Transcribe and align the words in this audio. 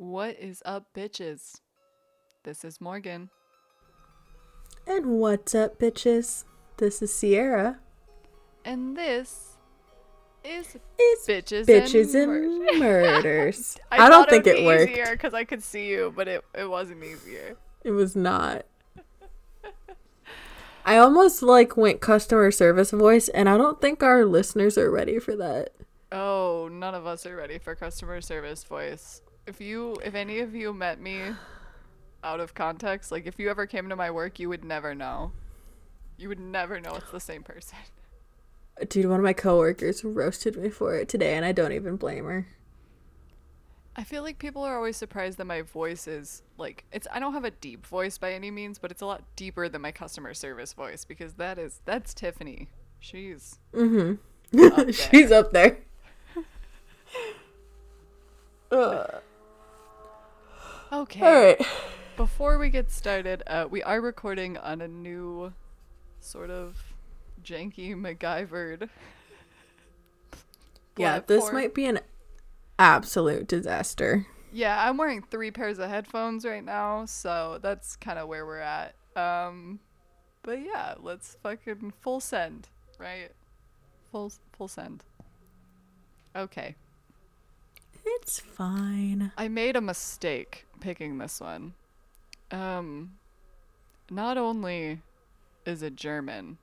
What 0.00 0.38
is 0.40 0.62
up, 0.64 0.86
bitches? 0.96 1.60
This 2.42 2.64
is 2.64 2.80
Morgan. 2.80 3.28
And 4.86 5.20
what's 5.20 5.54
up, 5.54 5.78
bitches? 5.78 6.44
This 6.78 7.02
is 7.02 7.12
Sierra. 7.12 7.80
And 8.64 8.96
this 8.96 9.58
is 10.42 10.78
It's 10.98 11.26
bitches, 11.26 11.66
bitches 11.66 12.14
and, 12.14 12.32
and 12.32 12.78
Mur- 12.78 13.02
murders. 13.12 13.76
I, 13.92 14.06
I, 14.06 14.08
don't 14.08 14.26
think 14.26 14.46
it, 14.46 14.60
it 14.60 14.64
worked. 14.64 14.90
easier 14.90 15.10
because 15.10 15.34
I 15.34 15.44
could 15.44 15.62
see 15.62 15.88
you, 15.88 16.14
but 16.16 16.28
it, 16.28 16.42
it 16.54 16.70
wasn't 16.70 17.04
easier. 17.04 17.58
It 17.84 17.90
was 17.90 18.16
not. 18.16 18.64
I 20.86 20.96
almost 20.96 21.42
like 21.42 21.76
went 21.76 22.00
customer 22.00 22.50
service 22.50 22.90
voice, 22.90 23.28
and 23.28 23.50
I 23.50 23.58
don't 23.58 23.82
think 23.82 24.02
our 24.02 24.24
listeners 24.24 24.78
are 24.78 24.90
ready 24.90 25.18
for 25.18 25.36
that. 25.36 25.74
Oh, 26.10 26.70
none 26.72 26.94
of 26.94 27.04
us 27.04 27.26
are 27.26 27.36
ready 27.36 27.58
for 27.58 27.74
customer 27.74 28.22
service 28.22 28.64
voice. 28.64 29.20
If 29.46 29.60
you, 29.60 29.96
if 30.04 30.14
any 30.14 30.40
of 30.40 30.54
you 30.54 30.72
met 30.72 31.00
me 31.00 31.20
out 32.22 32.40
of 32.40 32.54
context, 32.54 33.10
like 33.10 33.26
if 33.26 33.38
you 33.38 33.50
ever 33.50 33.66
came 33.66 33.88
to 33.88 33.96
my 33.96 34.10
work, 34.10 34.38
you 34.38 34.48
would 34.48 34.64
never 34.64 34.94
know. 34.94 35.32
You 36.16 36.28
would 36.28 36.40
never 36.40 36.80
know 36.80 36.94
it's 36.96 37.10
the 37.10 37.20
same 37.20 37.42
person. 37.42 37.78
Dude, 38.88 39.06
one 39.06 39.18
of 39.18 39.24
my 39.24 39.32
coworkers 39.32 40.04
roasted 40.04 40.56
me 40.56 40.70
for 40.70 40.94
it 40.96 41.08
today, 41.08 41.34
and 41.34 41.44
I 41.44 41.52
don't 41.52 41.72
even 41.72 41.96
blame 41.96 42.24
her. 42.24 42.46
I 43.96 44.04
feel 44.04 44.22
like 44.22 44.38
people 44.38 44.62
are 44.62 44.76
always 44.76 44.96
surprised 44.96 45.38
that 45.38 45.46
my 45.46 45.62
voice 45.62 46.06
is 46.06 46.42
like 46.56 46.84
it's 46.92 47.06
I 47.12 47.18
don't 47.18 47.34
have 47.34 47.44
a 47.44 47.50
deep 47.50 47.86
voice 47.86 48.18
by 48.18 48.32
any 48.32 48.50
means, 48.50 48.78
but 48.78 48.90
it's 48.90 49.02
a 49.02 49.06
lot 49.06 49.22
deeper 49.36 49.68
than 49.68 49.82
my 49.82 49.92
customer 49.92 50.32
service 50.32 50.72
voice 50.72 51.04
because 51.04 51.34
that 51.34 51.58
is 51.58 51.80
that's 51.84 52.14
Tiffany. 52.14 52.68
She's 53.00 53.58
Mm-hmm. 53.74 54.64
Up 54.72 54.94
She's 54.94 55.32
up 55.32 55.52
there. 55.52 55.78
Ugh. 58.72 59.22
Okay. 60.92 61.20
All 61.20 61.32
right. 61.32 61.60
Before 62.16 62.58
we 62.58 62.68
get 62.68 62.90
started, 62.90 63.42
uh, 63.46 63.66
we 63.70 63.82
are 63.82 64.00
recording 64.00 64.58
on 64.58 64.80
a 64.82 64.88
new 64.88 65.52
sort 66.20 66.50
of 66.50 66.76
janky 67.42 67.94
MacGyvered. 67.94 68.88
Yeah, 70.96 71.20
this 71.20 71.50
might 71.52 71.74
be 71.74 71.86
an 71.86 72.00
absolute 72.78 73.46
disaster. 73.46 74.26
Yeah, 74.52 74.88
I'm 74.88 74.96
wearing 74.96 75.22
three 75.22 75.50
pairs 75.50 75.78
of 75.78 75.88
headphones 75.88 76.44
right 76.44 76.64
now, 76.64 77.04
so 77.06 77.58
that's 77.62 77.96
kind 77.96 78.18
of 78.18 78.28
where 78.28 78.44
we're 78.44 78.58
at. 78.58 78.94
Um, 79.16 79.80
but 80.42 80.60
yeah, 80.60 80.94
let's 80.98 81.36
fucking 81.42 81.92
full 82.00 82.20
send, 82.20 82.68
right? 82.98 83.30
Full 84.10 84.32
full 84.52 84.68
send. 84.68 85.04
Okay, 86.34 86.76
It's 88.04 88.38
fine. 88.40 89.32
I 89.36 89.48
made 89.48 89.76
a 89.76 89.80
mistake 89.80 90.66
picking 90.80 91.18
this 91.18 91.40
one. 91.40 91.74
Um, 92.50 93.12
not 94.10 94.36
only 94.36 95.00
is 95.64 95.82
it 95.82 95.96
German, 95.96 96.58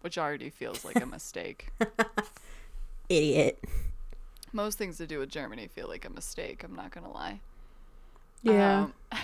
which 0.00 0.18
already 0.18 0.50
feels 0.50 0.84
like 0.84 1.00
a 1.00 1.06
mistake. 1.16 1.70
Idiot. 3.08 3.62
Most 4.52 4.78
things 4.78 4.96
to 4.98 5.06
do 5.06 5.18
with 5.18 5.30
Germany 5.30 5.66
feel 5.68 5.88
like 5.88 6.04
a 6.04 6.10
mistake. 6.10 6.62
I'm 6.64 6.74
not 6.74 6.90
gonna 6.90 7.12
lie. 7.12 7.40
Yeah. 8.42 8.84
Um, 8.84 8.94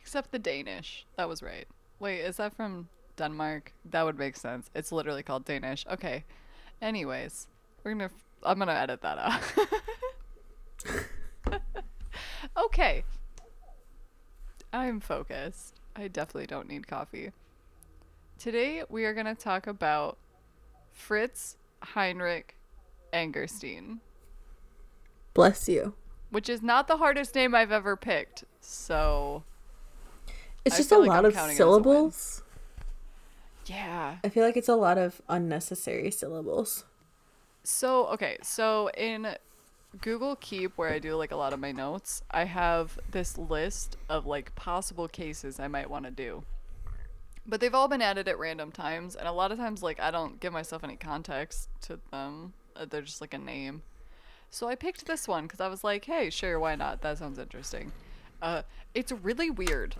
except 0.00 0.30
the 0.32 0.38
Danish. 0.38 1.04
That 1.16 1.28
was 1.28 1.42
right. 1.42 1.66
Wait, 1.98 2.20
is 2.20 2.36
that 2.36 2.54
from 2.54 2.88
Denmark? 3.16 3.72
That 3.90 4.04
would 4.04 4.18
make 4.18 4.36
sense. 4.36 4.70
It's 4.74 4.92
literally 4.92 5.22
called 5.22 5.44
Danish. 5.44 5.84
Okay. 5.90 6.24
Anyways, 6.80 7.46
we're 7.84 7.92
gonna. 7.92 8.04
F- 8.04 8.24
I'm 8.44 8.58
gonna 8.58 8.72
edit 8.72 9.02
that 9.02 9.18
out. 9.18 9.40
Okay. 12.56 13.04
I'm 14.72 15.00
focused. 15.00 15.80
I 15.94 16.08
definitely 16.08 16.46
don't 16.46 16.68
need 16.68 16.86
coffee. 16.88 17.32
Today 18.38 18.82
we 18.88 19.04
are 19.04 19.14
gonna 19.14 19.34
talk 19.34 19.66
about 19.66 20.16
Fritz 20.92 21.56
Heinrich 21.82 22.56
Angerstein 23.12 23.98
Bless 25.34 25.68
you. 25.68 25.94
which 26.30 26.48
is 26.48 26.62
not 26.62 26.88
the 26.88 26.96
hardest 26.96 27.34
name 27.34 27.54
I've 27.54 27.72
ever 27.72 27.96
picked. 27.96 28.44
So, 28.60 29.42
It's 30.64 30.76
I 30.76 30.78
just 30.78 30.90
a 30.92 30.94
feel 30.94 31.00
like 31.00 31.08
lot 31.10 31.18
I'm 31.20 31.24
of 31.26 31.34
counting 31.34 31.56
it 31.58 31.60
as 31.60 31.76
a 31.76 31.82
win. 31.82 32.10
syllables. 32.10 32.42
yeah. 33.66 34.16
I 34.24 34.28
feel 34.28 34.44
like 34.44 34.56
it's 34.56 34.68
a 34.68 34.76
lot 34.76 34.98
of 34.98 35.20
unnecessary 35.28 36.10
syllables. 36.10 36.84
So, 37.64 38.06
okay, 38.08 38.38
so 38.42 38.88
in 38.96 39.36
Google 40.00 40.36
Keep 40.36 40.78
where 40.78 40.90
I 40.90 40.98
do 40.98 41.14
like 41.16 41.32
a 41.32 41.36
lot 41.36 41.52
of 41.52 41.60
my 41.60 41.72
notes, 41.72 42.22
I 42.30 42.44
have 42.44 42.98
this 43.10 43.36
list 43.36 43.96
of 44.08 44.26
like 44.26 44.54
possible 44.54 45.08
cases 45.08 45.60
I 45.60 45.68
might 45.68 45.90
want 45.90 46.04
to 46.06 46.10
do. 46.10 46.44
But 47.46 47.60
they've 47.60 47.74
all 47.74 47.88
been 47.88 48.02
added 48.02 48.28
at 48.28 48.38
random 48.38 48.70
times, 48.70 49.16
and 49.16 49.26
a 49.26 49.32
lot 49.32 49.52
of 49.52 49.58
times 49.58 49.82
like 49.82 50.00
I 50.00 50.10
don't 50.10 50.40
give 50.40 50.52
myself 50.52 50.84
any 50.84 50.96
context 50.96 51.68
to 51.82 51.98
them. 52.10 52.52
Uh, 52.76 52.86
They're 52.88 53.02
just 53.02 53.20
like 53.20 53.34
a 53.34 53.38
name. 53.38 53.82
So 54.50 54.68
I 54.68 54.74
picked 54.74 55.06
this 55.06 55.26
one 55.26 55.44
because 55.44 55.60
I 55.60 55.68
was 55.68 55.82
like, 55.82 56.04
hey, 56.04 56.30
sure, 56.30 56.60
why 56.60 56.74
not? 56.74 57.00
That 57.00 57.18
sounds 57.18 57.38
interesting. 57.38 57.92
Uh, 58.40 58.62
it's 58.94 59.10
really 59.10 59.50
weird. 59.50 59.96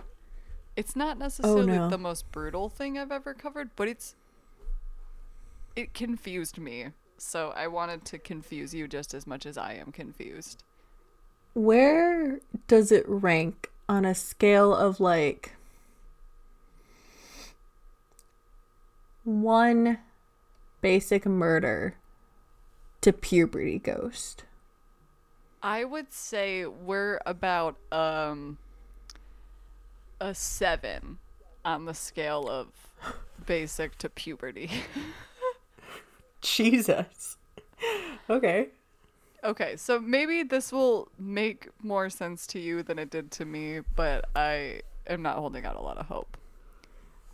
It's 0.76 0.94
not 0.94 1.18
necessarily 1.18 1.78
no. 1.78 1.88
the 1.88 1.98
most 1.98 2.30
brutal 2.32 2.68
thing 2.68 2.98
I've 2.98 3.12
ever 3.12 3.34
covered, 3.34 3.70
but 3.76 3.88
it's 3.88 4.14
it 5.74 5.94
confused 5.94 6.58
me. 6.58 6.88
So 7.22 7.52
I 7.54 7.68
wanted 7.68 8.04
to 8.06 8.18
confuse 8.18 8.74
you 8.74 8.88
just 8.88 9.14
as 9.14 9.28
much 9.28 9.46
as 9.46 9.56
I 9.56 9.74
am 9.74 9.92
confused. 9.92 10.64
Where 11.54 12.40
does 12.66 12.90
it 12.90 13.04
rank 13.06 13.70
on 13.88 14.04
a 14.04 14.14
scale 14.14 14.74
of 14.74 14.98
like 14.98 15.52
one 19.22 19.98
basic 20.80 21.24
murder 21.24 21.94
to 23.02 23.12
puberty 23.12 23.78
ghost? 23.78 24.44
I 25.62 25.84
would 25.84 26.12
say 26.12 26.66
we're 26.66 27.20
about 27.24 27.76
um 27.92 28.58
a 30.20 30.34
7 30.34 31.18
on 31.64 31.84
the 31.84 31.94
scale 31.94 32.48
of 32.48 32.66
basic 33.46 33.96
to 33.98 34.10
puberty. 34.10 34.70
Jesus. 36.42 37.36
Okay. 38.28 38.68
Okay, 39.44 39.76
so 39.76 39.98
maybe 39.98 40.44
this 40.44 40.70
will 40.70 41.08
make 41.18 41.68
more 41.82 42.08
sense 42.08 42.46
to 42.48 42.60
you 42.60 42.82
than 42.82 42.98
it 42.98 43.10
did 43.10 43.32
to 43.32 43.44
me, 43.44 43.80
but 43.96 44.26
I 44.36 44.82
am 45.08 45.22
not 45.22 45.38
holding 45.38 45.64
out 45.64 45.74
a 45.74 45.80
lot 45.80 45.98
of 45.98 46.06
hope. 46.06 46.36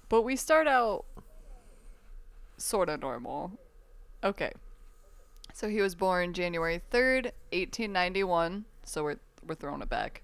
But 0.08 0.22
we 0.22 0.36
start 0.36 0.66
out 0.66 1.04
sort 2.56 2.88
of 2.88 3.00
normal. 3.00 3.52
Okay. 4.24 4.52
So 5.52 5.68
he 5.68 5.82
was 5.82 5.94
born 5.94 6.32
January 6.32 6.80
3rd, 6.90 7.24
1891, 7.52 8.64
so 8.84 9.02
we're 9.04 9.16
we're 9.46 9.54
throwing 9.54 9.82
it 9.82 9.88
back. 9.88 10.22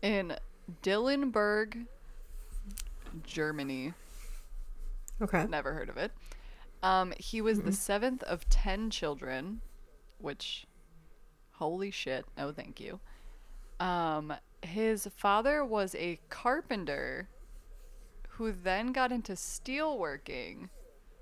In 0.00 0.36
Dillenburg, 0.82 1.86
Germany. 3.24 3.92
Okay. 5.20 5.46
Never 5.48 5.72
heard 5.74 5.88
of 5.88 5.96
it. 5.96 6.12
Um, 6.84 7.14
he 7.18 7.40
was 7.40 7.62
the 7.62 7.72
seventh 7.72 8.22
of 8.24 8.46
ten 8.50 8.90
children, 8.90 9.62
which, 10.18 10.66
holy 11.52 11.90
shit, 11.90 12.26
no 12.36 12.52
thank 12.52 12.78
you. 12.78 13.00
Um, 13.80 14.34
his 14.62 15.08
father 15.16 15.64
was 15.64 15.94
a 15.94 16.20
carpenter, 16.28 17.28
who 18.28 18.52
then 18.52 18.92
got 18.92 19.12
into 19.12 19.32
steelworking, 19.32 20.68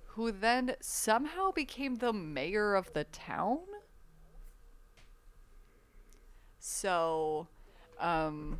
who 0.06 0.32
then 0.32 0.74
somehow 0.80 1.52
became 1.52 1.96
the 1.96 2.12
mayor 2.12 2.74
of 2.74 2.92
the 2.92 3.04
town. 3.04 3.60
So, 6.58 7.46
um, 8.00 8.58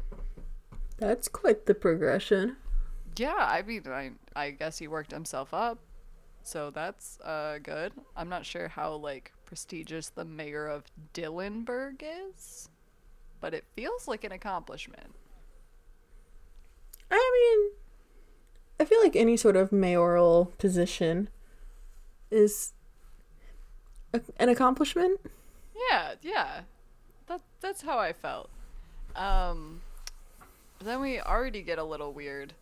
That's 0.98 1.26
quite 1.28 1.66
the 1.66 1.74
progression. 1.74 2.56
Yeah, 3.16 3.34
I 3.36 3.62
mean, 3.62 3.82
I, 3.88 4.12
I 4.36 4.50
guess 4.50 4.78
he 4.78 4.86
worked 4.86 5.10
himself 5.10 5.52
up, 5.52 5.78
so 6.44 6.70
that's 6.70 7.20
uh 7.20 7.58
good. 7.62 7.92
I'm 8.16 8.28
not 8.28 8.46
sure 8.46 8.68
how 8.68 8.94
like 8.94 9.32
prestigious 9.44 10.08
the 10.08 10.24
mayor 10.24 10.66
of 10.66 10.84
Dillenburg 11.14 12.02
is, 12.02 12.68
but 13.40 13.54
it 13.54 13.64
feels 13.74 14.08
like 14.08 14.24
an 14.24 14.32
accomplishment. 14.32 15.14
I 17.10 17.60
mean, 17.60 17.72
I 18.80 18.84
feel 18.84 19.02
like 19.02 19.14
any 19.14 19.36
sort 19.36 19.56
of 19.56 19.70
mayoral 19.72 20.52
position 20.58 21.28
is 22.30 22.72
a, 24.14 24.20
an 24.38 24.48
accomplishment. 24.48 25.20
Yeah, 25.90 26.14
yeah, 26.22 26.60
that 27.26 27.42
that's 27.60 27.82
how 27.82 27.98
I 27.98 28.12
felt. 28.12 28.50
Um, 29.14 29.82
then 30.82 31.00
we 31.00 31.20
already 31.20 31.62
get 31.62 31.78
a 31.78 31.84
little 31.84 32.12
weird. 32.12 32.54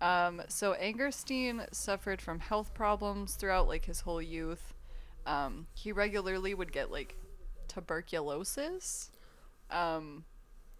Um, 0.00 0.42
so 0.48 0.74
Angerstein 0.74 1.72
suffered 1.74 2.20
from 2.20 2.40
health 2.40 2.74
problems 2.74 3.34
throughout 3.34 3.66
like 3.68 3.86
his 3.86 4.00
whole 4.02 4.20
youth. 4.20 4.74
Um, 5.26 5.66
he 5.74 5.90
regularly 5.92 6.54
would 6.54 6.72
get 6.72 6.90
like 6.90 7.16
tuberculosis. 7.68 9.10
um, 9.70 10.24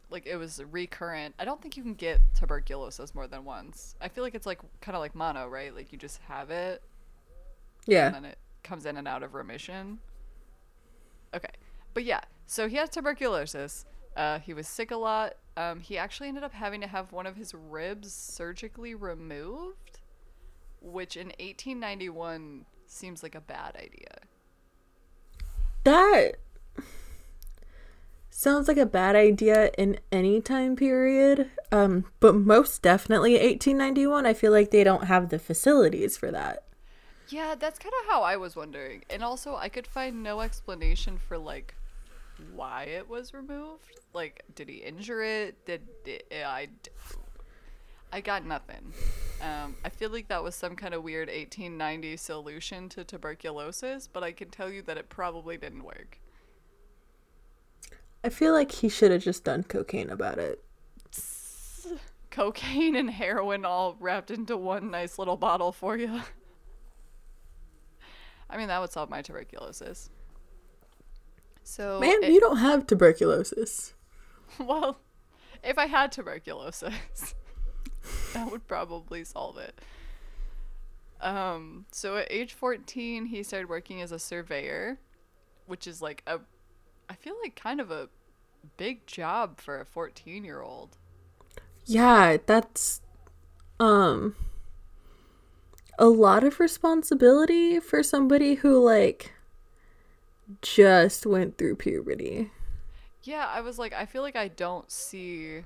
like 0.08 0.24
it 0.26 0.36
was 0.36 0.62
recurrent. 0.70 1.34
I 1.38 1.44
don't 1.44 1.60
think 1.60 1.76
you 1.76 1.82
can 1.82 1.94
get 1.94 2.20
tuberculosis 2.34 3.12
more 3.14 3.26
than 3.26 3.44
once. 3.44 3.96
I 4.00 4.08
feel 4.08 4.22
like 4.22 4.36
it's 4.36 4.46
like 4.46 4.60
kind 4.80 4.94
of 4.94 5.00
like 5.00 5.14
mono, 5.16 5.48
right? 5.48 5.74
Like 5.74 5.90
you 5.92 5.98
just 5.98 6.20
have 6.28 6.50
it 6.50 6.80
Yeah. 7.86 8.06
and 8.06 8.14
then 8.14 8.24
it 8.24 8.38
comes 8.62 8.86
in 8.86 8.96
and 8.96 9.08
out 9.08 9.24
of 9.24 9.34
remission. 9.34 9.98
Okay. 11.34 11.48
But 11.92 12.04
yeah, 12.04 12.20
so 12.46 12.68
he 12.68 12.76
has 12.76 12.88
tuberculosis. 12.88 13.84
Uh, 14.16 14.38
he 14.38 14.54
was 14.54 14.66
sick 14.66 14.90
a 14.90 14.96
lot. 14.96 15.34
Um, 15.56 15.80
he 15.80 15.98
actually 15.98 16.28
ended 16.28 16.42
up 16.42 16.52
having 16.52 16.80
to 16.80 16.86
have 16.86 17.12
one 17.12 17.26
of 17.26 17.36
his 17.36 17.54
ribs 17.54 18.12
surgically 18.12 18.94
removed, 18.94 20.00
which 20.80 21.16
in 21.16 21.28
1891 21.38 22.64
seems 22.86 23.22
like 23.22 23.34
a 23.34 23.40
bad 23.40 23.76
idea. 23.76 24.18
That 25.84 26.36
sounds 28.30 28.68
like 28.68 28.76
a 28.76 28.86
bad 28.86 29.16
idea 29.16 29.70
in 29.78 29.98
any 30.12 30.40
time 30.40 30.76
period. 30.76 31.50
Um, 31.72 32.04
but 32.20 32.34
most 32.34 32.82
definitely 32.82 33.32
1891. 33.32 34.26
I 34.26 34.34
feel 34.34 34.52
like 34.52 34.70
they 34.70 34.84
don't 34.84 35.04
have 35.04 35.28
the 35.28 35.38
facilities 35.38 36.16
for 36.16 36.30
that. 36.30 36.64
Yeah, 37.28 37.54
that's 37.58 37.78
kind 37.78 37.94
of 38.02 38.10
how 38.10 38.22
I 38.22 38.36
was 38.36 38.54
wondering. 38.54 39.04
And 39.10 39.22
also, 39.22 39.56
I 39.56 39.68
could 39.68 39.86
find 39.86 40.22
no 40.22 40.40
explanation 40.40 41.18
for 41.18 41.38
like 41.38 41.74
why 42.54 42.84
it 42.84 43.08
was 43.08 43.34
removed. 43.34 44.00
Like, 44.12 44.42
did 44.54 44.68
he 44.68 44.76
injure 44.76 45.22
it? 45.22 45.64
Did, 45.66 45.82
did 46.04 46.22
I? 46.32 46.68
I 48.12 48.20
got 48.20 48.46
nothing. 48.46 48.92
Um, 49.42 49.76
I 49.84 49.90
feel 49.90 50.10
like 50.10 50.28
that 50.28 50.42
was 50.42 50.54
some 50.54 50.76
kind 50.76 50.94
of 50.94 51.02
weird 51.02 51.28
1890 51.28 52.16
solution 52.16 52.88
to 52.90 53.04
tuberculosis, 53.04 54.08
but 54.10 54.22
I 54.22 54.32
can 54.32 54.48
tell 54.48 54.70
you 54.70 54.82
that 54.82 54.96
it 54.96 55.08
probably 55.08 55.56
didn't 55.56 55.82
work. 55.82 56.18
I 58.24 58.28
feel 58.28 58.52
like 58.52 58.72
he 58.72 58.88
should 58.88 59.10
have 59.10 59.22
just 59.22 59.44
done 59.44 59.64
cocaine 59.64 60.10
about 60.10 60.38
it. 60.38 60.64
Cocaine 62.30 62.96
and 62.96 63.10
heroin 63.10 63.64
all 63.64 63.96
wrapped 64.00 64.30
into 64.30 64.56
one 64.56 64.90
nice 64.90 65.18
little 65.18 65.36
bottle 65.36 65.72
for 65.72 65.96
you. 65.96 66.20
I 68.50 68.56
mean, 68.56 68.68
that 68.68 68.80
would 68.80 68.92
solve 68.92 69.10
my 69.10 69.22
tuberculosis. 69.22 70.10
So, 71.66 71.98
Man, 72.00 72.22
it- 72.22 72.30
you 72.32 72.38
don't 72.38 72.58
have 72.58 72.86
tuberculosis. 72.86 73.92
well, 74.60 75.00
if 75.64 75.76
I 75.78 75.86
had 75.86 76.12
tuberculosis, 76.12 77.34
that 78.34 78.50
would 78.50 78.68
probably 78.68 79.24
solve 79.24 79.58
it. 79.58 79.80
Um, 81.20 81.86
so 81.90 82.18
at 82.18 82.28
age 82.30 82.52
14, 82.54 83.26
he 83.26 83.42
started 83.42 83.68
working 83.68 84.00
as 84.00 84.12
a 84.12 84.18
surveyor, 84.18 84.98
which 85.66 85.88
is 85.88 86.00
like 86.00 86.22
a, 86.26 86.38
I 87.08 87.14
feel 87.14 87.34
like 87.42 87.56
kind 87.56 87.80
of 87.80 87.90
a 87.90 88.10
big 88.76 89.04
job 89.08 89.60
for 89.60 89.80
a 89.80 89.84
14 89.84 90.44
year 90.44 90.60
old. 90.62 90.96
Yeah, 91.84 92.36
that's 92.46 93.00
um 93.80 94.36
a 95.98 96.06
lot 96.06 96.44
of 96.44 96.60
responsibility 96.60 97.80
for 97.80 98.02
somebody 98.02 98.54
who 98.54 98.78
like 98.78 99.32
just 100.62 101.26
went 101.26 101.58
through 101.58 101.76
puberty. 101.76 102.50
Yeah, 103.22 103.46
I 103.52 103.60
was 103.60 103.78
like, 103.78 103.92
I 103.92 104.06
feel 104.06 104.22
like 104.22 104.36
I 104.36 104.48
don't 104.48 104.90
see 104.90 105.62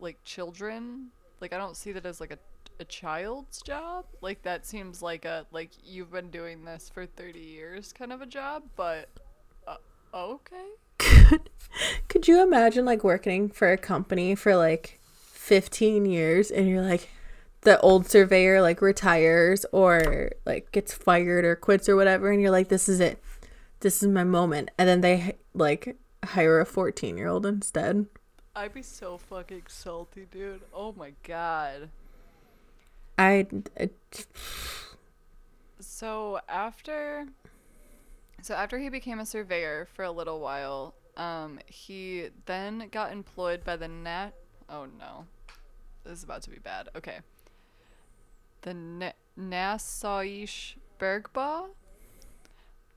like 0.00 0.22
children. 0.24 1.08
Like 1.40 1.52
I 1.52 1.58
don't 1.58 1.76
see 1.76 1.92
that 1.92 2.04
as 2.04 2.20
like 2.20 2.32
a 2.32 2.38
a 2.80 2.84
child's 2.84 3.60
job. 3.62 4.04
Like 4.20 4.42
that 4.42 4.66
seems 4.66 5.02
like 5.02 5.24
a 5.24 5.46
like 5.52 5.70
you've 5.84 6.12
been 6.12 6.30
doing 6.30 6.64
this 6.64 6.90
for 6.92 7.06
30 7.06 7.38
years 7.38 7.92
kind 7.92 8.12
of 8.12 8.20
a 8.20 8.26
job, 8.26 8.62
but 8.76 9.08
uh, 9.66 9.76
okay. 10.14 10.66
Could, 10.98 11.50
could 12.08 12.28
you 12.28 12.42
imagine 12.42 12.84
like 12.84 13.04
working 13.04 13.48
for 13.48 13.72
a 13.72 13.78
company 13.78 14.34
for 14.34 14.56
like 14.56 15.00
15 15.32 16.06
years 16.06 16.50
and 16.50 16.68
you're 16.68 16.82
like 16.82 17.08
the 17.62 17.80
old 17.80 18.08
surveyor 18.08 18.62
like 18.62 18.80
retires 18.80 19.66
or 19.72 20.30
like 20.46 20.70
gets 20.72 20.94
fired 20.94 21.44
or 21.44 21.56
quits 21.56 21.88
or 21.88 21.96
whatever 21.96 22.30
and 22.30 22.40
you're 22.40 22.50
like 22.50 22.68
this 22.68 22.88
is 22.88 23.00
it. 23.00 23.22
This 23.80 24.02
is 24.02 24.08
my 24.08 24.24
moment. 24.24 24.70
And 24.78 24.88
then 24.88 25.00
they 25.00 25.36
like 25.54 25.96
hire 26.24 26.60
a 26.60 26.66
14 26.66 27.16
year 27.16 27.28
old 27.28 27.46
instead. 27.46 28.06
I'd 28.54 28.74
be 28.74 28.82
so 28.82 29.18
fucking 29.18 29.62
salty, 29.68 30.26
dude. 30.30 30.62
Oh 30.74 30.92
my 30.96 31.12
god. 31.22 31.90
I, 33.16 33.46
So 35.80 36.40
after 36.48 37.26
so 38.42 38.54
after 38.54 38.78
he 38.78 38.88
became 38.88 39.18
a 39.18 39.26
surveyor 39.26 39.88
for 39.94 40.04
a 40.04 40.10
little 40.10 40.38
while, 40.40 40.94
um, 41.16 41.58
he 41.66 42.28
then 42.46 42.88
got 42.92 43.10
employed 43.12 43.64
by 43.64 43.76
the 43.76 43.88
Nat 43.88 44.30
oh 44.68 44.86
no. 44.98 45.26
This 46.04 46.18
is 46.18 46.24
about 46.24 46.42
to 46.42 46.50
be 46.50 46.58
bad. 46.58 46.88
Okay. 46.96 47.18
The 48.62 48.74
Na- 48.74 49.12
Nassauish 49.38 50.74
Bergbau 50.98 51.70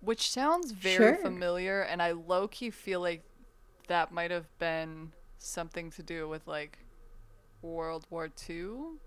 which 0.02 0.31
sounds 0.31 0.72
very 0.72 1.13
Sure. 1.13 1.16
familiar 1.18 1.81
and 1.81 2.02
I 2.02 2.12
low 2.12 2.48
key 2.48 2.72
feel 2.72 3.00
like 3.02 3.24
that 3.88 4.12
might 4.12 4.31
have 4.31 4.48
been 4.58 5.12
something 5.38 5.92
to 5.92 6.04
do 6.04 6.28
with 6.28 6.48
like 6.48 6.80
World 7.62 8.08
War 8.10 8.28
II 8.50 8.98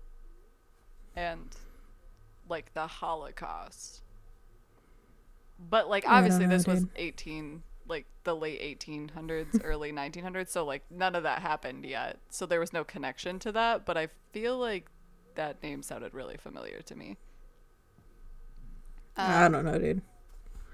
and 1.15 1.55
like 2.47 2.73
the 2.73 2.87
Holocaust. 2.87 4.01
But 5.69 5.89
like 5.89 6.05
obviously 6.07 6.47
know, 6.47 6.57
this 6.57 6.67
was 6.67 6.85
18 6.95 7.63
like 7.87 8.05
the 8.23 8.35
late 8.35 8.61
1800s, 8.61 9.59
early 9.63 9.91
1900s, 9.91 10.49
so 10.49 10.65
like 10.65 10.83
none 10.89 11.15
of 11.15 11.23
that 11.23 11.41
happened 11.41 11.85
yet. 11.85 12.19
So 12.29 12.45
there 12.45 12.59
was 12.59 12.73
no 12.73 12.83
connection 12.83 13.39
to 13.39 13.51
that, 13.51 13.85
but 13.85 13.97
I 13.97 14.07
feel 14.31 14.57
like 14.57 14.87
that 15.35 15.61
name 15.63 15.83
sounded 15.83 16.13
really 16.13 16.37
familiar 16.37 16.81
to 16.83 16.95
me. 16.95 17.17
I 19.17 19.47
don't 19.49 19.65
know, 19.65 19.77
dude. 19.79 20.01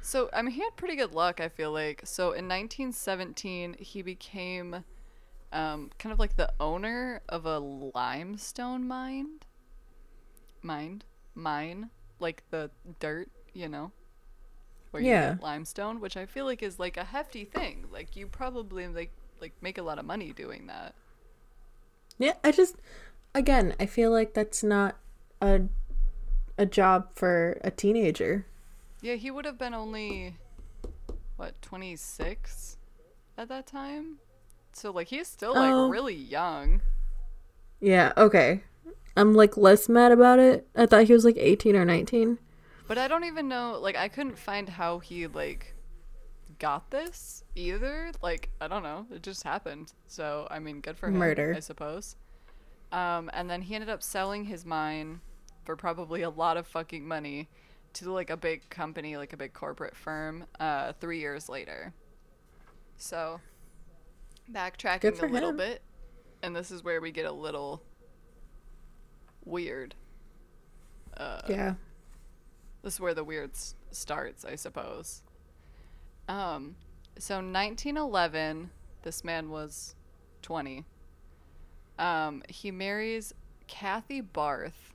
So, 0.01 0.29
I 0.33 0.41
mean, 0.41 0.51
he 0.55 0.61
had 0.61 0.75
pretty 0.75 0.95
good 0.95 1.13
luck, 1.13 1.39
I 1.39 1.49
feel 1.49 1.71
like. 1.71 2.01
So, 2.05 2.31
in 2.33 2.47
1917, 2.47 3.75
he 3.79 4.01
became 4.01 4.83
um, 5.53 5.91
kind 5.99 6.13
of 6.13 6.19
like 6.19 6.35
the 6.37 6.53
owner 6.59 7.21
of 7.29 7.45
a 7.45 7.59
limestone 7.59 8.87
mine. 8.87 9.39
Mine? 10.63 11.03
Mine? 11.35 11.91
Like 12.19 12.43
the 12.49 12.71
dirt, 12.99 13.29
you 13.53 13.67
know? 13.69 13.91
Where 14.91 15.03
you 15.03 15.15
Yeah. 15.15 15.17
get 15.17 15.41
limestone, 15.41 15.99
which 15.99 16.15
I 16.17 16.25
feel 16.25 16.45
like 16.45 16.63
is 16.63 16.79
like 16.79 16.95
a 16.97 17.03
hefty 17.05 17.45
thing. 17.45 17.87
Like, 17.91 18.15
you 18.15 18.27
probably 18.27 18.87
like 18.87 19.11
like 19.41 19.53
make 19.61 19.77
a 19.77 19.83
lot 19.83 19.99
of 19.99 20.05
money 20.05 20.33
doing 20.33 20.67
that. 20.67 20.95
Yeah, 22.17 22.33
I 22.43 22.51
just 22.51 22.75
again, 23.33 23.75
I 23.79 23.85
feel 23.85 24.11
like 24.11 24.33
that's 24.33 24.63
not 24.63 24.97
a 25.41 25.61
a 26.57 26.65
job 26.65 27.09
for 27.15 27.59
a 27.63 27.71
teenager. 27.71 28.45
Yeah, 29.01 29.15
he 29.15 29.31
would 29.31 29.45
have 29.45 29.57
been 29.57 29.73
only 29.73 30.35
what, 31.37 31.59
26 31.63 32.77
at 33.37 33.49
that 33.49 33.65
time? 33.65 34.17
So 34.73 34.91
like 34.91 35.07
he's 35.07 35.27
still 35.27 35.53
like 35.55 35.73
Oh. 35.73 35.89
really 35.89 36.13
young. 36.15 36.81
Yeah, 37.79 38.13
okay. 38.15 38.61
I'm 39.17 39.33
like 39.33 39.57
less 39.57 39.89
mad 39.89 40.11
about 40.11 40.39
it. 40.39 40.67
I 40.75 40.85
thought 40.85 41.05
he 41.05 41.13
was 41.13 41.25
like 41.25 41.37
18 41.37 41.75
or 41.75 41.83
19. 41.83 42.37
But 42.87 42.97
I 42.97 43.07
don't 43.07 43.23
even 43.23 43.47
know 43.47 43.79
like 43.81 43.95
I 43.95 44.07
couldn't 44.07 44.37
find 44.37 44.69
how 44.69 44.99
he 44.99 45.25
like 45.27 45.73
got 46.59 46.91
this 46.91 47.43
either. 47.55 48.11
Like 48.21 48.49
I 48.61 48.67
don't 48.67 48.83
know, 48.83 49.07
it 49.11 49.23
just 49.23 49.43
happened. 49.43 49.93
So 50.07 50.47
I 50.51 50.59
mean, 50.59 50.79
good 50.81 50.97
for 50.97 51.07
him, 51.07 51.15
Murder. 51.15 51.53
I 51.57 51.59
suppose. 51.59 52.15
Um 52.91 53.29
and 53.33 53.49
then 53.49 53.61
he 53.63 53.75
ended 53.75 53.89
up 53.89 54.03
selling 54.03 54.45
his 54.45 54.65
mine 54.65 55.21
for 55.63 55.75
probably 55.75 56.21
a 56.23 56.29
lot 56.29 56.57
of 56.57 56.67
fucking 56.67 57.07
money 57.07 57.49
to 57.93 58.11
like 58.11 58.29
a 58.29 58.37
big 58.37 58.69
company, 58.69 59.17
like 59.17 59.33
a 59.33 59.37
big 59.37 59.53
corporate 59.53 59.95
firm, 59.95 60.45
uh 60.59 60.93
3 60.99 61.19
years 61.19 61.47
later. 61.49 61.93
So 62.97 63.39
backtracking 64.51 65.21
a 65.21 65.25
little 65.27 65.49
him. 65.51 65.57
bit 65.57 65.81
and 66.43 66.55
this 66.55 66.71
is 66.71 66.83
where 66.83 66.99
we 66.99 67.11
get 67.11 67.25
a 67.25 67.31
little 67.31 67.81
weird. 69.45 69.95
Uh 71.15 71.41
Yeah. 71.49 71.73
this 72.81 72.95
is 72.95 72.99
where 72.99 73.13
the 73.13 73.23
weird 73.23 73.51
s- 73.51 73.75
starts, 73.91 74.43
I 74.45 74.55
suppose. 74.55 75.23
Um, 76.27 76.75
so 77.17 77.35
1911, 77.35 78.69
this 79.03 79.23
man 79.23 79.49
was 79.49 79.95
20. 80.41 80.85
Um, 81.99 82.43
he 82.49 82.71
marries 82.71 83.33
Kathy 83.67 84.21
Barth, 84.21 84.93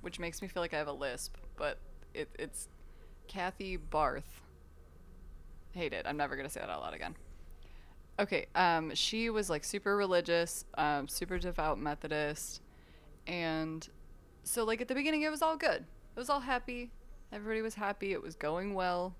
which 0.00 0.18
makes 0.18 0.42
me 0.42 0.48
feel 0.48 0.62
like 0.62 0.74
I 0.74 0.78
have 0.78 0.88
a 0.88 0.92
lisp, 0.92 1.36
but 1.56 1.78
it, 2.14 2.28
it's 2.38 2.68
Kathy 3.28 3.76
Barth. 3.76 4.42
Hate 5.72 5.92
it. 5.92 6.06
I'm 6.06 6.16
never 6.16 6.36
gonna 6.36 6.50
say 6.50 6.60
that 6.60 6.68
out 6.68 6.82
loud 6.82 6.94
again. 6.94 7.16
Okay. 8.18 8.46
Um, 8.54 8.94
she 8.94 9.30
was 9.30 9.48
like 9.48 9.64
super 9.64 9.96
religious, 9.96 10.66
um, 10.76 11.08
super 11.08 11.38
devout 11.38 11.78
Methodist, 11.78 12.60
and 13.26 13.88
so 14.44 14.64
like 14.64 14.80
at 14.80 14.88
the 14.88 14.94
beginning 14.94 15.22
it 15.22 15.30
was 15.30 15.40
all 15.40 15.56
good 15.56 15.84
it 16.16 16.18
was 16.18 16.28
all 16.28 16.40
happy 16.40 16.90
everybody 17.32 17.62
was 17.62 17.76
happy 17.76 18.12
it 18.12 18.20
was 18.20 18.34
going 18.34 18.74
well 18.74 19.14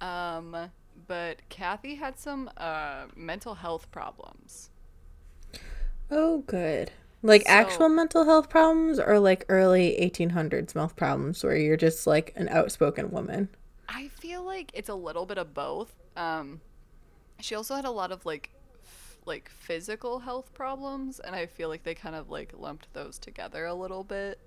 um 0.00 0.68
but 1.06 1.48
Kathy 1.48 1.94
had 1.94 2.18
some 2.18 2.50
uh, 2.56 3.06
mental 3.14 3.54
health 3.54 3.90
problems. 3.90 4.70
Oh, 6.10 6.38
good. 6.46 6.92
Like 7.22 7.42
So- 7.42 7.48
actual 7.48 7.88
mental 7.88 8.24
health 8.24 8.48
problems 8.48 8.98
or 8.98 9.18
like 9.18 9.44
early 9.48 9.96
1800s 10.00 10.72
health 10.74 10.96
problems 10.96 11.42
where 11.42 11.56
you're 11.56 11.76
just 11.76 12.06
like 12.06 12.32
an 12.36 12.48
outspoken 12.48 13.10
woman? 13.10 13.48
I 13.88 14.08
feel 14.08 14.42
like 14.42 14.70
it's 14.74 14.88
a 14.88 14.94
little 14.94 15.26
bit 15.26 15.38
of 15.38 15.54
both. 15.54 15.94
Um, 16.16 16.60
she 17.40 17.54
also 17.54 17.74
had 17.74 17.84
a 17.84 17.90
lot 17.90 18.12
of 18.12 18.24
like, 18.26 18.50
f- 18.82 19.18
like 19.24 19.48
physical 19.48 20.20
health 20.20 20.52
problems, 20.54 21.20
and 21.20 21.34
I 21.34 21.46
feel 21.46 21.68
like 21.68 21.82
they 21.84 21.94
kind 21.94 22.14
of 22.14 22.30
like 22.30 22.52
lumped 22.56 22.92
those 22.92 23.18
together 23.18 23.64
a 23.66 23.74
little 23.74 24.04
bit. 24.04 24.38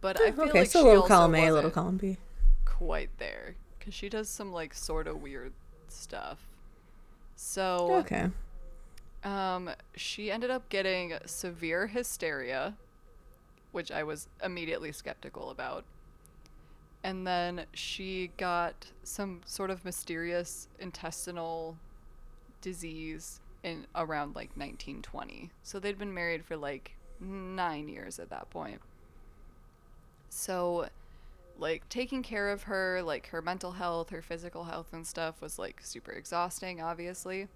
But 0.00 0.20
I 0.20 0.32
feel 0.32 0.44
okay, 0.50 0.60
like 0.60 0.70
so 0.70 0.80
she 0.80 0.84
little 0.84 1.02
also 1.02 1.08
column 1.08 1.34
A, 1.34 1.50
little 1.50 1.54
wasn't 1.54 1.74
column 1.74 1.96
B. 1.96 2.16
quite 2.64 3.10
there 3.18 3.56
because 3.78 3.94
she 3.94 4.08
does 4.08 4.28
some 4.28 4.52
like 4.52 4.74
sort 4.74 5.06
of 5.06 5.22
weird 5.22 5.52
stuff. 5.88 6.38
So 7.36 7.94
Okay. 7.96 8.30
Um, 9.24 9.70
she 9.96 10.30
ended 10.30 10.50
up 10.50 10.68
getting 10.68 11.14
severe 11.24 11.86
hysteria, 11.86 12.74
which 13.72 13.90
I 13.90 14.02
was 14.02 14.28
immediately 14.42 14.92
skeptical 14.92 15.50
about. 15.50 15.84
And 17.02 17.26
then 17.26 17.64
she 17.72 18.30
got 18.36 18.86
some 19.02 19.40
sort 19.46 19.70
of 19.70 19.84
mysterious 19.84 20.68
intestinal 20.78 21.76
disease 22.60 23.40
in 23.62 23.86
around 23.94 24.34
like 24.34 24.50
1920. 24.56 25.50
So 25.62 25.78
they'd 25.78 25.98
been 25.98 26.14
married 26.14 26.44
for 26.44 26.56
like 26.56 26.96
9 27.20 27.88
years 27.88 28.18
at 28.18 28.30
that 28.30 28.50
point. 28.50 28.80
So 30.28 30.88
like 31.58 31.88
taking 31.88 32.22
care 32.22 32.50
of 32.50 32.64
her, 32.64 33.02
like 33.02 33.28
her 33.28 33.40
mental 33.40 33.72
health, 33.72 34.10
her 34.10 34.22
physical 34.22 34.64
health 34.64 34.92
and 34.92 35.06
stuff 35.06 35.40
was 35.40 35.58
like 35.58 35.80
super 35.82 36.12
exhausting, 36.12 36.80
obviously. 36.80 37.48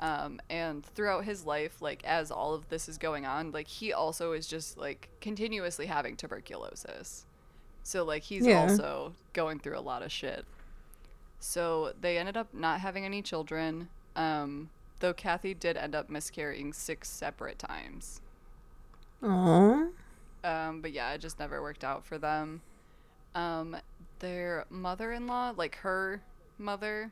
Um, 0.00 0.40
and 0.48 0.84
throughout 0.84 1.24
his 1.24 1.44
life, 1.44 1.82
like 1.82 2.02
as 2.04 2.30
all 2.30 2.54
of 2.54 2.68
this 2.70 2.88
is 2.88 2.96
going 2.98 3.26
on, 3.26 3.52
like 3.52 3.68
he 3.68 3.92
also 3.92 4.32
is 4.32 4.46
just 4.46 4.78
like 4.78 5.10
continuously 5.20 5.86
having 5.86 6.16
tuberculosis. 6.16 7.26
So 7.82 8.02
like 8.04 8.22
he's 8.22 8.46
Yeah. 8.46 8.60
also 8.60 9.12
going 9.34 9.58
through 9.60 9.78
a 9.78 9.80
lot 9.80 10.02
of 10.02 10.10
shit. 10.10 10.46
So 11.38 11.92
they 12.00 12.16
ended 12.18 12.36
up 12.36 12.52
not 12.54 12.80
having 12.80 13.04
any 13.04 13.20
children. 13.22 13.88
Um, 14.16 14.70
though 15.00 15.12
Kathy 15.14 15.52
did 15.54 15.76
end 15.76 15.94
up 15.94 16.08
miscarrying 16.10 16.72
six 16.72 17.08
separate 17.10 17.58
times. 17.58 18.20
Aw. 19.22 19.86
Um, 20.42 20.80
but 20.80 20.92
yeah, 20.92 21.12
it 21.12 21.18
just 21.20 21.38
never 21.38 21.60
worked 21.60 21.84
out 21.84 22.04
for 22.04 22.16
them. 22.18 22.62
Um, 23.34 23.76
their 24.20 24.64
mother-in-law, 24.70 25.54
like 25.56 25.76
her 25.76 26.22
mother, 26.58 27.10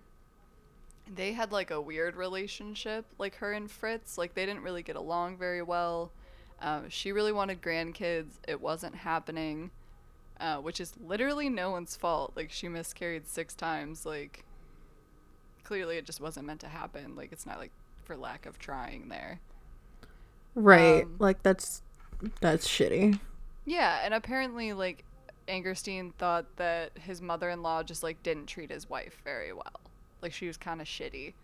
they 1.14 1.32
had 1.32 1.52
like 1.52 1.70
a 1.70 1.80
weird 1.80 2.16
relationship, 2.16 3.06
like 3.18 3.36
her 3.36 3.52
and 3.52 3.70
Fritz. 3.70 4.18
Like 4.18 4.34
they 4.34 4.46
didn't 4.46 4.62
really 4.62 4.82
get 4.82 4.96
along 4.96 5.36
very 5.36 5.62
well. 5.62 6.12
Um, 6.60 6.88
she 6.88 7.12
really 7.12 7.32
wanted 7.32 7.62
grandkids. 7.62 8.32
It 8.46 8.60
wasn't 8.60 8.94
happening, 8.96 9.70
uh, 10.40 10.56
which 10.56 10.80
is 10.80 10.94
literally 11.04 11.48
no 11.48 11.70
one's 11.70 11.96
fault. 11.96 12.32
Like 12.34 12.50
she 12.50 12.68
miscarried 12.68 13.26
six 13.28 13.54
times. 13.54 14.04
Like 14.04 14.44
clearly 15.64 15.96
it 15.96 16.06
just 16.06 16.20
wasn't 16.20 16.46
meant 16.46 16.60
to 16.60 16.68
happen. 16.68 17.14
Like 17.16 17.32
it's 17.32 17.46
not 17.46 17.58
like 17.58 17.72
for 18.04 18.16
lack 18.16 18.46
of 18.46 18.58
trying 18.58 19.08
there. 19.08 19.40
Right. 20.54 21.04
Um, 21.04 21.16
like 21.18 21.42
that's 21.42 21.82
that's 22.40 22.66
shitty. 22.66 23.20
Yeah, 23.68 24.00
and 24.02 24.14
apparently, 24.14 24.72
like, 24.72 25.04
Angerstein 25.46 26.14
thought 26.14 26.46
that 26.56 26.92
his 26.98 27.20
mother 27.20 27.50
in 27.50 27.62
law 27.62 27.82
just, 27.82 28.02
like, 28.02 28.22
didn't 28.22 28.46
treat 28.46 28.70
his 28.70 28.88
wife 28.88 29.20
very 29.24 29.52
well. 29.52 29.80
Like, 30.22 30.32
she 30.32 30.46
was 30.46 30.56
kind 30.56 30.80
of 30.80 30.86
shitty. 30.86 31.34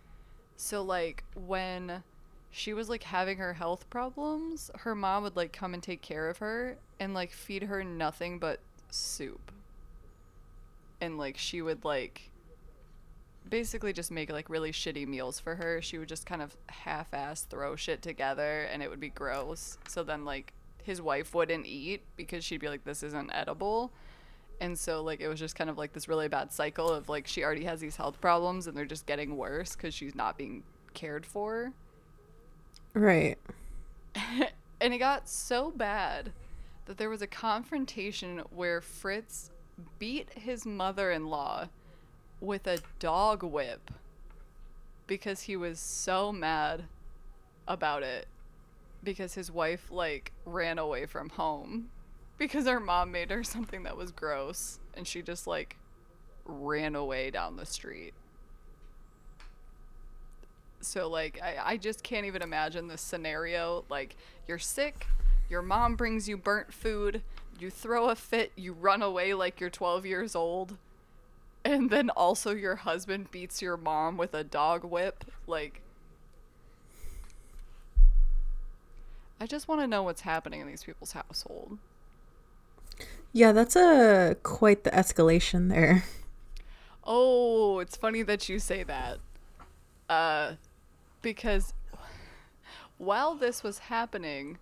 So, 0.56 0.82
like, 0.82 1.24
when 1.34 2.02
she 2.50 2.72
was, 2.72 2.88
like, 2.88 3.04
having 3.04 3.38
her 3.38 3.54
health 3.54 3.88
problems, 3.90 4.70
her 4.80 4.94
mom 4.94 5.22
would, 5.24 5.36
like, 5.36 5.52
come 5.52 5.74
and 5.74 5.82
take 5.82 6.02
care 6.02 6.28
of 6.28 6.38
her 6.38 6.76
and, 7.00 7.14
like, 7.14 7.32
feed 7.32 7.64
her 7.64 7.82
nothing 7.84 8.38
but 8.38 8.60
soup. 8.90 9.52
And, 11.00 11.18
like, 11.18 11.36
she 11.36 11.62
would, 11.62 11.84
like, 11.84 12.30
basically 13.48 13.92
just 13.92 14.10
make, 14.10 14.30
like, 14.30 14.48
really 14.48 14.72
shitty 14.72 15.06
meals 15.06 15.38
for 15.38 15.56
her. 15.56 15.82
She 15.82 15.98
would 15.98 16.08
just 16.08 16.26
kind 16.26 16.42
of 16.42 16.56
half 16.68 17.12
ass 17.12 17.42
throw 17.42 17.76
shit 17.76 18.02
together 18.02 18.62
and 18.72 18.82
it 18.82 18.90
would 18.90 19.00
be 19.00 19.10
gross. 19.10 19.78
So 19.88 20.02
then, 20.02 20.24
like, 20.24 20.52
his 20.82 21.02
wife 21.02 21.34
wouldn't 21.34 21.66
eat 21.66 22.02
because 22.16 22.44
she'd 22.44 22.60
be 22.60 22.68
like, 22.68 22.84
this 22.84 23.02
isn't 23.02 23.30
edible. 23.32 23.92
And 24.64 24.78
so, 24.78 25.02
like, 25.02 25.20
it 25.20 25.28
was 25.28 25.38
just 25.38 25.56
kind 25.56 25.68
of 25.68 25.76
like 25.76 25.92
this 25.92 26.08
really 26.08 26.26
bad 26.26 26.50
cycle 26.50 26.88
of 26.88 27.10
like, 27.10 27.26
she 27.26 27.44
already 27.44 27.64
has 27.64 27.80
these 27.80 27.96
health 27.96 28.18
problems 28.18 28.66
and 28.66 28.74
they're 28.74 28.86
just 28.86 29.04
getting 29.04 29.36
worse 29.36 29.76
because 29.76 29.92
she's 29.92 30.14
not 30.14 30.38
being 30.38 30.62
cared 30.94 31.26
for. 31.26 31.74
Right. 32.94 33.36
and 34.80 34.94
it 34.94 34.98
got 34.98 35.28
so 35.28 35.70
bad 35.70 36.32
that 36.86 36.96
there 36.96 37.10
was 37.10 37.20
a 37.20 37.26
confrontation 37.26 38.38
where 38.48 38.80
Fritz 38.80 39.50
beat 39.98 40.30
his 40.30 40.64
mother 40.64 41.10
in 41.10 41.26
law 41.26 41.68
with 42.40 42.66
a 42.66 42.78
dog 42.98 43.42
whip 43.42 43.90
because 45.06 45.42
he 45.42 45.58
was 45.58 45.78
so 45.78 46.32
mad 46.32 46.84
about 47.68 48.02
it 48.02 48.28
because 49.02 49.34
his 49.34 49.50
wife 49.50 49.90
like 49.90 50.32
ran 50.46 50.78
away 50.78 51.04
from 51.04 51.28
home 51.28 51.90
because 52.38 52.66
her 52.66 52.80
mom 52.80 53.12
made 53.12 53.30
her 53.30 53.44
something 53.44 53.82
that 53.84 53.96
was 53.96 54.12
gross 54.12 54.80
and 54.94 55.06
she 55.06 55.22
just 55.22 55.46
like 55.46 55.76
ran 56.44 56.94
away 56.94 57.30
down 57.30 57.56
the 57.56 57.66
street. 57.66 58.14
So 60.80 61.08
like 61.08 61.40
I, 61.42 61.56
I 61.72 61.76
just 61.76 62.02
can't 62.02 62.26
even 62.26 62.42
imagine 62.42 62.88
this 62.88 63.00
scenario. 63.00 63.84
Like 63.88 64.16
you're 64.46 64.58
sick 64.58 65.06
your 65.48 65.62
mom 65.62 65.94
brings 65.94 66.28
you 66.28 66.36
burnt 66.36 66.72
food 66.72 67.22
you 67.58 67.70
throw 67.70 68.08
a 68.08 68.16
fit 68.16 68.50
you 68.56 68.72
run 68.72 69.02
away 69.02 69.34
like 69.34 69.60
you're 69.60 69.70
12 69.70 70.06
years 70.06 70.34
old 70.34 70.76
and 71.64 71.90
then 71.90 72.10
also 72.10 72.54
your 72.54 72.76
husband 72.76 73.30
beats 73.30 73.62
your 73.62 73.76
mom 73.76 74.16
with 74.18 74.34
a 74.34 74.44
dog 74.44 74.84
whip. 74.84 75.24
Like 75.46 75.80
i 79.40 79.46
just 79.46 79.66
want 79.66 79.80
to 79.80 79.86
know 79.86 80.02
what's 80.02 80.20
happening 80.22 80.60
in 80.60 80.66
these 80.66 80.84
people's 80.84 81.12
household 81.12 81.78
Yeah, 83.36 83.50
that's 83.50 83.74
a 83.74 84.36
quite 84.44 84.84
the 84.84 84.90
escalation 84.90 85.68
there. 85.68 86.04
Oh, 87.02 87.80
it's 87.80 87.96
funny 87.96 88.22
that 88.22 88.48
you 88.48 88.58
say 88.58 88.82
that. 88.84 89.18
Uh, 90.08 90.52
because 91.20 91.74
while 92.96 93.34
this 93.34 93.62
was 93.64 93.78
happening, 93.80 94.58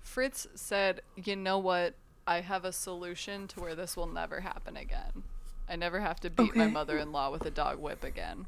Fritz 0.00 0.46
said, 0.54 1.00
You 1.16 1.34
know 1.36 1.58
what? 1.58 1.94
I 2.26 2.42
have 2.42 2.64
a 2.66 2.70
solution 2.72 3.48
to 3.48 3.60
where 3.60 3.74
this 3.74 3.96
will 3.96 4.06
never 4.06 4.40
happen 4.40 4.76
again. 4.76 5.24
I 5.68 5.76
never 5.76 6.00
have 6.00 6.20
to 6.20 6.30
beat 6.30 6.54
my 6.54 6.66
mother 6.68 6.98
in 6.98 7.12
law 7.12 7.30
with 7.32 7.46
a 7.46 7.50
dog 7.50 7.78
whip 7.80 8.04
again. 8.04 8.46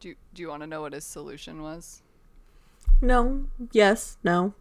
Do, 0.00 0.08
you- 0.08 0.16
do 0.34 0.42
you 0.42 0.48
want 0.48 0.62
to 0.62 0.66
know 0.66 0.80
what 0.80 0.94
his 0.94 1.04
solution 1.04 1.62
was? 1.62 2.02
No. 3.02 3.44
Yes. 3.72 4.16
No. 4.24 4.54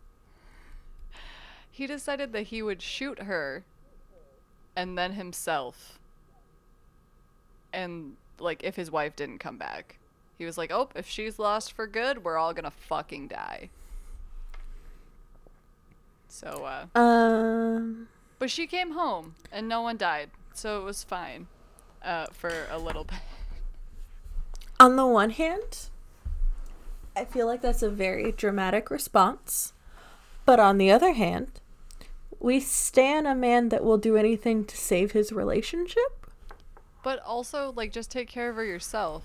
He 1.75 1.87
decided 1.87 2.31
that 2.31 2.43
he 2.43 2.61
would 2.61 2.81
shoot 2.81 3.23
her 3.23 3.65
and 4.77 4.97
then 4.97 5.11
himself. 5.11 5.99
And, 7.73 8.15
like, 8.39 8.63
if 8.63 8.77
his 8.77 8.89
wife 8.89 9.17
didn't 9.17 9.39
come 9.39 9.57
back. 9.57 9.97
He 10.37 10.45
was 10.45 10.57
like, 10.57 10.71
oh, 10.71 10.87
if 10.95 11.05
she's 11.09 11.37
lost 11.37 11.73
for 11.73 11.85
good, 11.85 12.23
we're 12.23 12.37
all 12.37 12.53
gonna 12.53 12.71
fucking 12.71 13.27
die. 13.27 13.71
So, 16.29 16.47
uh, 16.95 16.97
Um. 16.97 18.07
but 18.39 18.49
she 18.49 18.67
came 18.67 18.91
home 18.91 19.35
and 19.51 19.67
no 19.67 19.81
one 19.81 19.97
died. 19.97 20.29
So 20.53 20.79
it 20.79 20.85
was 20.85 21.03
fine, 21.03 21.47
uh, 22.01 22.27
for 22.31 22.67
a 22.71 22.77
little 22.77 23.03
bit. 23.03 23.19
On 24.79 24.95
the 24.95 25.05
one 25.05 25.31
hand, 25.31 25.89
I 27.17 27.25
feel 27.25 27.47
like 27.47 27.61
that's 27.61 27.83
a 27.83 27.89
very 27.89 28.31
dramatic 28.31 28.89
response. 28.89 29.73
But 30.45 30.61
on 30.61 30.77
the 30.77 30.89
other 30.89 31.11
hand, 31.11 31.59
we 32.45 32.59
stand 32.59 33.25
a 33.25 33.33
man 33.33 33.69
that 33.69 33.83
will 33.83 33.97
do 33.97 34.15
anything 34.15 34.63
to 34.65 34.77
save 34.77 35.13
his 35.13 35.31
relationship. 35.31 36.27
But 37.03 37.19
also, 37.23 37.73
like, 37.75 37.91
just 37.91 38.11
take 38.11 38.29
care 38.29 38.51
of 38.51 38.55
her 38.55 38.63
yourself. 38.63 39.23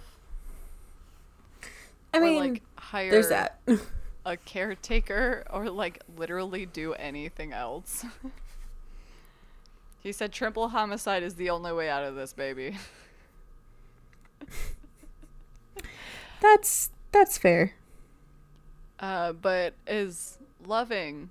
I 2.15 2.19
or, 2.19 2.21
mean, 2.23 2.53
like, 2.55 2.63
hire 2.77 3.11
there's 3.11 3.29
that. 3.29 3.61
a 4.25 4.39
caretaker 4.39 5.45
or 5.51 5.69
like 5.69 6.03
literally 6.17 6.65
do 6.65 6.95
anything 6.95 7.53
else. 7.53 8.07
he 10.03 10.13
said 10.13 10.33
triple 10.33 10.71
homicide 10.71 11.23
is 11.23 11.35
the 11.35 11.51
only 11.51 11.73
way 11.73 11.91
out 11.91 12.03
of 12.03 12.15
this 12.15 12.33
baby. 12.33 12.79
that's 16.41 16.91
that's 17.13 17.37
fair. 17.37 17.75
Uh, 18.99 19.35
but 19.35 19.75
is 19.87 20.39
loving 20.67 21.29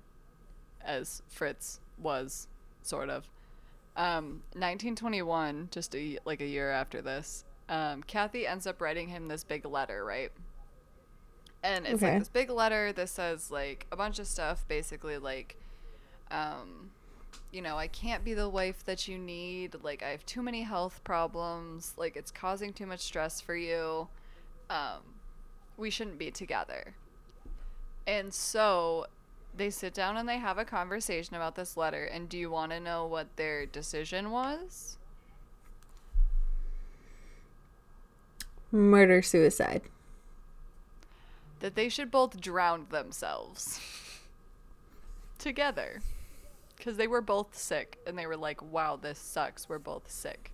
as 0.84 1.22
Fritz 1.28 1.80
was, 1.98 2.48
sort 2.82 3.10
of, 3.10 3.28
um, 3.96 4.42
1921, 4.54 5.68
just 5.70 5.94
a, 5.94 6.18
like 6.24 6.40
a 6.40 6.46
year 6.46 6.70
after 6.70 7.02
this, 7.02 7.44
um, 7.68 8.02
Kathy 8.02 8.46
ends 8.46 8.66
up 8.66 8.80
writing 8.80 9.08
him 9.08 9.28
this 9.28 9.44
big 9.44 9.64
letter, 9.64 10.04
right? 10.04 10.32
And 11.62 11.86
it's 11.86 12.02
Okay. 12.02 12.12
like 12.12 12.18
this 12.20 12.28
big 12.28 12.50
letter 12.50 12.92
that 12.92 13.08
says 13.08 13.50
like 13.50 13.86
a 13.92 13.96
bunch 13.96 14.18
of 14.18 14.26
stuff, 14.26 14.66
basically 14.66 15.18
like, 15.18 15.56
um, 16.30 16.90
you 17.52 17.60
know, 17.62 17.76
I 17.76 17.88
can't 17.88 18.24
be 18.24 18.32
the 18.34 18.48
wife 18.48 18.84
that 18.84 19.08
you 19.08 19.18
need. 19.18 19.74
Like, 19.82 20.02
I 20.04 20.10
have 20.10 20.24
too 20.24 20.40
many 20.42 20.62
health 20.62 21.02
problems. 21.02 21.94
Like, 21.96 22.16
it's 22.16 22.30
causing 22.30 22.72
too 22.72 22.86
much 22.86 23.00
stress 23.00 23.40
for 23.40 23.56
you. 23.56 24.08
Um, 24.70 25.00
we 25.76 25.90
shouldn't 25.90 26.18
be 26.18 26.30
together. 26.30 26.94
And 28.06 28.32
so 28.32 29.06
they 29.60 29.68
sit 29.70 29.92
down 29.92 30.16
and 30.16 30.26
they 30.26 30.38
have 30.38 30.56
a 30.56 30.64
conversation 30.64 31.36
about 31.36 31.54
this 31.54 31.76
letter. 31.76 32.04
And 32.04 32.30
do 32.30 32.38
you 32.38 32.50
want 32.50 32.72
to 32.72 32.80
know 32.80 33.04
what 33.04 33.36
their 33.36 33.66
decision 33.66 34.30
was? 34.30 34.96
Murder 38.72 39.20
suicide. 39.20 39.82
That 41.58 41.74
they 41.74 41.90
should 41.90 42.10
both 42.10 42.40
drown 42.40 42.86
themselves 42.88 43.80
together. 45.38 46.00
Because 46.76 46.96
they 46.96 47.06
were 47.06 47.20
both 47.20 47.54
sick 47.54 47.98
and 48.06 48.18
they 48.18 48.26
were 48.26 48.38
like, 48.38 48.62
wow, 48.62 48.96
this 48.96 49.18
sucks. 49.18 49.68
We're 49.68 49.78
both 49.78 50.10
sick. 50.10 50.52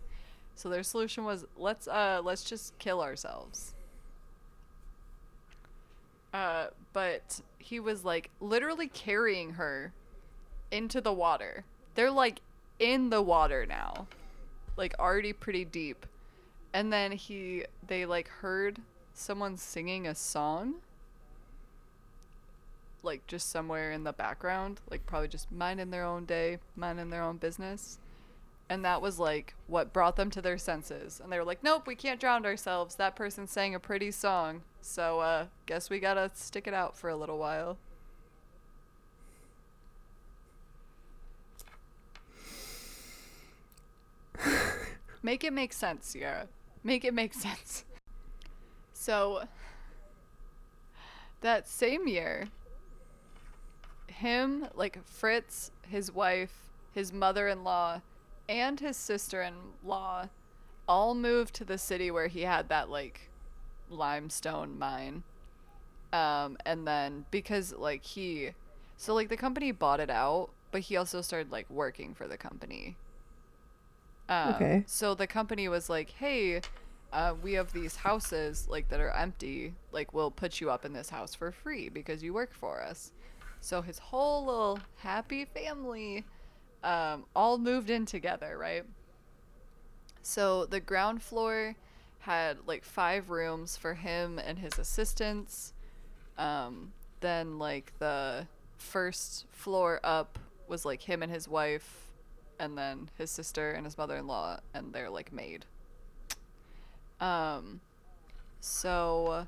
So 0.56 0.68
their 0.68 0.82
solution 0.82 1.24
was 1.24 1.44
let's 1.56 1.86
uh 1.86 2.22
let's 2.24 2.42
just 2.42 2.76
kill 2.80 3.00
ourselves. 3.00 3.75
Uh 6.32 6.68
but 6.92 7.40
he 7.58 7.80
was 7.80 8.04
like 8.04 8.30
literally 8.40 8.88
carrying 8.88 9.52
her 9.54 9.92
into 10.70 11.00
the 11.00 11.12
water. 11.12 11.64
They're 11.94 12.10
like 12.10 12.40
in 12.78 13.10
the 13.10 13.22
water 13.22 13.66
now. 13.66 14.06
Like 14.76 14.94
already 14.98 15.32
pretty 15.32 15.64
deep. 15.64 16.06
And 16.72 16.92
then 16.92 17.12
he 17.12 17.64
they 17.86 18.06
like 18.06 18.28
heard 18.28 18.80
someone 19.14 19.56
singing 19.56 20.06
a 20.06 20.14
song 20.14 20.74
like 23.06 23.26
just 23.26 23.48
somewhere 23.48 23.92
in 23.92 24.04
the 24.04 24.12
background, 24.12 24.80
like 24.90 25.06
probably 25.06 25.28
just 25.28 25.50
minding 25.50 25.90
their 25.90 26.04
own 26.04 26.26
day, 26.26 26.58
minding 26.74 27.08
their 27.08 27.22
own 27.22 27.38
business. 27.38 27.98
And 28.68 28.84
that 28.84 29.00
was 29.00 29.18
like 29.18 29.54
what 29.68 29.92
brought 29.92 30.16
them 30.16 30.28
to 30.32 30.42
their 30.42 30.58
senses. 30.58 31.20
And 31.22 31.32
they 31.32 31.38
were 31.38 31.44
like, 31.44 31.62
"Nope, 31.62 31.86
we 31.86 31.94
can't 31.94 32.20
drown 32.20 32.44
ourselves. 32.44 32.96
That 32.96 33.16
person 33.16 33.46
sang 33.46 33.74
a 33.74 33.80
pretty 33.80 34.10
song. 34.10 34.62
So 34.86 35.20
uh 35.20 35.46
guess 35.66 35.90
we 35.90 35.98
got 35.98 36.14
to 36.14 36.30
stick 36.34 36.66
it 36.66 36.74
out 36.74 36.96
for 36.96 37.10
a 37.10 37.16
little 37.16 37.38
while." 37.38 37.76
Make 45.22 45.42
it 45.42 45.52
make 45.52 45.72
sense, 45.72 46.06
Sierra. 46.06 46.46
Make 46.84 47.04
it 47.04 47.12
make 47.12 47.34
sense. 47.34 47.84
So 48.92 49.48
that 51.40 51.66
same 51.66 52.06
year, 52.06 52.46
him, 54.06 54.68
like 54.74 55.04
Fritz, 55.04 55.72
his 55.88 56.12
wife, 56.12 56.70
his 56.92 57.12
mother 57.12 57.48
in 57.48 57.64
law, 57.64 58.02
and 58.48 58.78
his 58.78 58.96
sister 58.96 59.42
in 59.42 59.54
law 59.84 60.28
all 60.88 61.14
moved 61.14 61.54
to 61.54 61.64
the 61.64 61.76
city 61.78 62.08
where 62.08 62.28
he 62.28 62.42
had 62.42 62.68
that 62.68 62.88
like 62.88 63.28
limestone 63.88 64.78
mine. 64.78 65.24
Um, 66.12 66.56
and 66.66 66.86
then 66.86 67.26
because 67.30 67.72
like 67.72 68.04
he 68.04 68.52
so 68.96 69.14
like 69.14 69.28
the 69.28 69.36
company 69.36 69.72
bought 69.72 70.00
it 70.00 70.10
out, 70.10 70.52
but 70.72 70.82
he 70.82 70.96
also 70.96 71.22
started 71.22 71.52
like 71.52 71.68
working 71.70 72.14
for 72.14 72.28
the 72.28 72.38
company. 72.38 72.98
Um, 74.28 74.76
Okay. 74.76 74.86
So 74.86 75.14
the 75.14 75.26
company 75.26 75.68
was 75.68 75.88
like, 75.88 76.10
"Hey, 76.10 76.62
uh, 77.12 77.34
we 77.40 77.52
have 77.54 77.72
these 77.72 77.96
houses 77.96 78.66
like 78.68 78.88
that 78.88 79.00
are 79.00 79.10
empty. 79.12 79.76
Like, 79.92 80.12
we'll 80.12 80.30
put 80.30 80.60
you 80.60 80.70
up 80.70 80.84
in 80.84 80.92
this 80.92 81.10
house 81.10 81.34
for 81.34 81.52
free 81.52 81.88
because 81.88 82.22
you 82.22 82.32
work 82.34 82.52
for 82.54 82.82
us." 82.82 83.12
So 83.60 83.82
his 83.82 83.98
whole 83.98 84.46
little 84.46 84.86
happy 84.96 85.44
family 85.44 86.26
um, 86.82 87.26
all 87.34 87.58
moved 87.58 87.90
in 87.90 88.06
together, 88.06 88.56
right? 88.58 88.84
So 90.22 90.66
the 90.66 90.80
ground 90.80 91.22
floor 91.22 91.76
had 92.26 92.58
like 92.66 92.84
five 92.84 93.30
rooms 93.30 93.76
for 93.76 93.94
him 93.94 94.38
and 94.38 94.58
his 94.58 94.78
assistants. 94.80 95.72
Um, 96.36 96.92
then 97.20 97.58
like 97.58 97.92
the 98.00 98.48
first 98.76 99.46
floor 99.52 100.00
up 100.02 100.38
was 100.66 100.84
like 100.84 101.02
him 101.02 101.22
and 101.22 101.32
his 101.32 101.48
wife, 101.48 102.08
and 102.58 102.76
then 102.76 103.10
his 103.16 103.30
sister 103.30 103.70
and 103.70 103.86
his 103.86 103.96
mother-in-law 103.96 104.58
and 104.74 104.92
their 104.92 105.08
like 105.08 105.32
maid. 105.32 105.64
Um, 107.20 107.80
so 108.60 109.46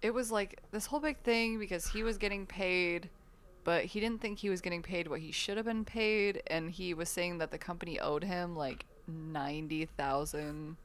it 0.00 0.14
was 0.14 0.30
like 0.30 0.60
this 0.70 0.86
whole 0.86 1.00
big 1.00 1.18
thing 1.18 1.58
because 1.58 1.88
he 1.88 2.04
was 2.04 2.16
getting 2.16 2.46
paid 2.46 3.10
but 3.64 3.84
he 3.84 4.00
didn't 4.00 4.20
think 4.22 4.38
he 4.38 4.48
was 4.48 4.60
getting 4.60 4.80
paid 4.80 5.08
what 5.08 5.20
he 5.20 5.32
should 5.32 5.56
have 5.56 5.66
been 5.66 5.84
paid 5.84 6.40
and 6.46 6.70
he 6.70 6.94
was 6.94 7.08
saying 7.08 7.38
that 7.38 7.50
the 7.50 7.58
company 7.58 7.98
owed 7.98 8.22
him 8.22 8.56
like 8.56 8.86
90,000 9.08 10.76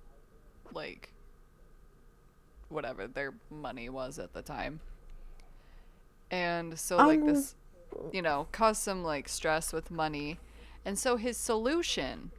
like 0.74 1.12
whatever 2.70 3.08
their 3.08 3.34
money 3.50 3.90
was 3.90 4.20
at 4.20 4.34
the 4.34 4.42
time. 4.42 4.80
And 6.32 6.78
so 6.80 6.98
like 6.98 7.20
Um, 7.20 7.28
this 7.28 7.56
you 8.12 8.22
know, 8.22 8.48
caused 8.52 8.82
some 8.82 9.04
like 9.04 9.30
stress 9.30 9.72
with 9.72 9.92
money. 9.92 10.40
And 10.86 10.98
so 10.98 11.18
his 11.18 11.38
solution 11.38 12.32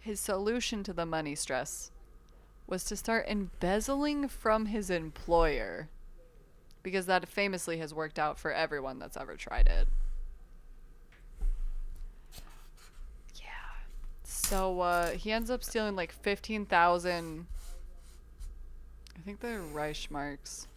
his 0.00 0.20
solution 0.20 0.82
to 0.84 0.92
the 0.92 1.04
money 1.06 1.34
stress 1.34 1.90
was 2.66 2.84
to 2.84 2.96
start 2.96 3.26
embezzling 3.28 4.28
from 4.28 4.66
his 4.66 4.90
employer 4.90 5.88
because 6.82 7.06
that 7.06 7.28
famously 7.28 7.78
has 7.78 7.92
worked 7.92 8.18
out 8.18 8.38
for 8.38 8.52
everyone 8.52 8.98
that's 8.98 9.16
ever 9.16 9.36
tried 9.36 9.66
it. 9.66 9.88
Yeah. 13.34 13.48
So 14.24 14.80
uh, 14.80 15.10
he 15.10 15.32
ends 15.32 15.50
up 15.50 15.62
stealing 15.64 15.96
like 15.96 16.12
15,000 16.12 17.46
I 17.50 17.57
think 19.28 19.40
they're 19.40 19.60
Reichsmarks. 19.60 20.68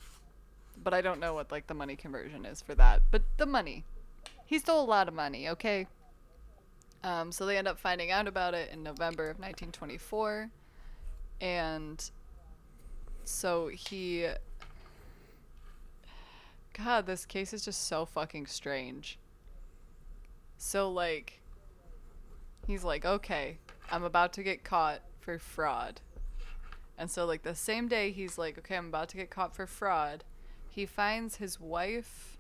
But 0.83 0.93
I 0.93 0.99
don't 0.99 1.21
know 1.21 1.33
what 1.33 1.53
like 1.53 1.67
the 1.67 1.73
money 1.73 1.95
conversion 1.95 2.45
is 2.45 2.61
for 2.61 2.75
that. 2.75 3.01
But 3.09 3.21
the 3.37 3.45
money. 3.45 3.85
He 4.45 4.59
stole 4.59 4.83
a 4.83 4.85
lot 4.85 5.07
of 5.07 5.13
money, 5.13 5.47
okay? 5.47 5.87
Um, 7.01 7.31
so 7.31 7.45
they 7.45 7.57
end 7.57 7.69
up 7.69 7.79
finding 7.79 8.11
out 8.11 8.27
about 8.27 8.53
it 8.53 8.69
in 8.73 8.83
November 8.83 9.29
of 9.29 9.37
1924. 9.37 10.49
And 11.39 12.11
so 13.23 13.69
he 13.69 14.27
God, 16.73 17.05
this 17.05 17.25
case 17.25 17.53
is 17.53 17.63
just 17.63 17.87
so 17.87 18.05
fucking 18.05 18.47
strange. 18.47 19.17
So 20.57 20.91
like 20.91 21.39
he's 22.67 22.83
like, 22.83 23.05
"Okay, 23.05 23.59
I'm 23.89 24.03
about 24.03 24.33
to 24.33 24.43
get 24.43 24.65
caught 24.65 25.01
for 25.21 25.39
fraud." 25.39 26.01
And 27.01 27.09
so 27.09 27.25
like 27.25 27.41
the 27.41 27.55
same 27.55 27.87
day 27.87 28.11
he's 28.11 28.37
like, 28.37 28.59
"Okay, 28.59 28.77
I'm 28.77 28.89
about 28.89 29.09
to 29.09 29.17
get 29.17 29.31
caught 29.31 29.55
for 29.55 29.65
fraud." 29.65 30.23
He 30.69 30.85
finds 30.85 31.37
his 31.37 31.59
wife 31.59 32.37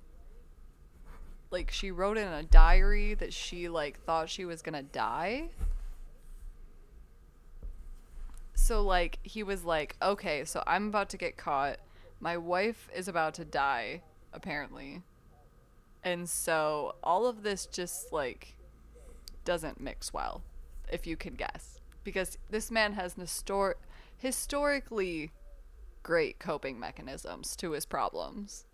like 1.49 1.71
she 1.71 1.89
wrote 1.89 2.15
in 2.15 2.27
a 2.27 2.43
diary 2.43 3.15
that 3.15 3.33
she 3.33 3.67
like 3.67 3.99
thought 4.03 4.29
she 4.29 4.45
was 4.45 4.61
to 4.75 4.83
die. 4.83 5.49
So 8.53 8.83
like 8.83 9.17
he 9.23 9.41
was 9.41 9.65
like, 9.65 9.95
"Okay, 9.99 10.45
so 10.45 10.61
I'm 10.67 10.89
about 10.89 11.09
to 11.09 11.17
get 11.17 11.37
caught. 11.37 11.79
My 12.19 12.37
wife 12.37 12.87
is 12.93 13.07
about 13.07 13.33
to 13.35 13.45
die 13.45 14.03
apparently." 14.31 15.01
And 16.03 16.29
so 16.29 16.93
all 17.01 17.25
of 17.25 17.41
this 17.41 17.65
just 17.65 18.13
like 18.13 18.55
doesn't 19.43 19.81
mix 19.81 20.13
well, 20.13 20.43
if 20.87 21.07
you 21.07 21.17
can 21.17 21.33
guess. 21.33 21.79
Because 22.03 22.37
this 22.51 22.69
man 22.69 22.93
has 22.93 23.15
histor- 23.15 23.73
historically 24.21 25.31
great 26.03 26.39
coping 26.39 26.79
mechanisms 26.79 27.55
to 27.55 27.71
his 27.71 27.85
problems. 27.85 28.65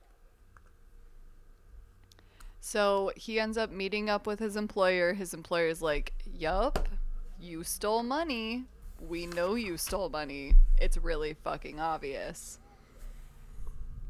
So 2.60 3.12
he 3.16 3.40
ends 3.40 3.58
up 3.58 3.72
meeting 3.72 4.10
up 4.10 4.28
with 4.28 4.40
his 4.40 4.58
employer. 4.58 5.14
His 5.14 5.34
employer's 5.34 5.82
like, 5.82 6.14
Yup, 6.26 6.90
you 7.40 7.64
stole 7.64 8.04
money. 8.04 8.66
We 9.00 9.26
know 9.26 9.56
you 9.56 9.78
stole 9.78 10.10
money. 10.10 10.56
It's 10.82 10.98
really 10.98 11.34
fucking 11.34 11.80
obvious. 11.80 12.60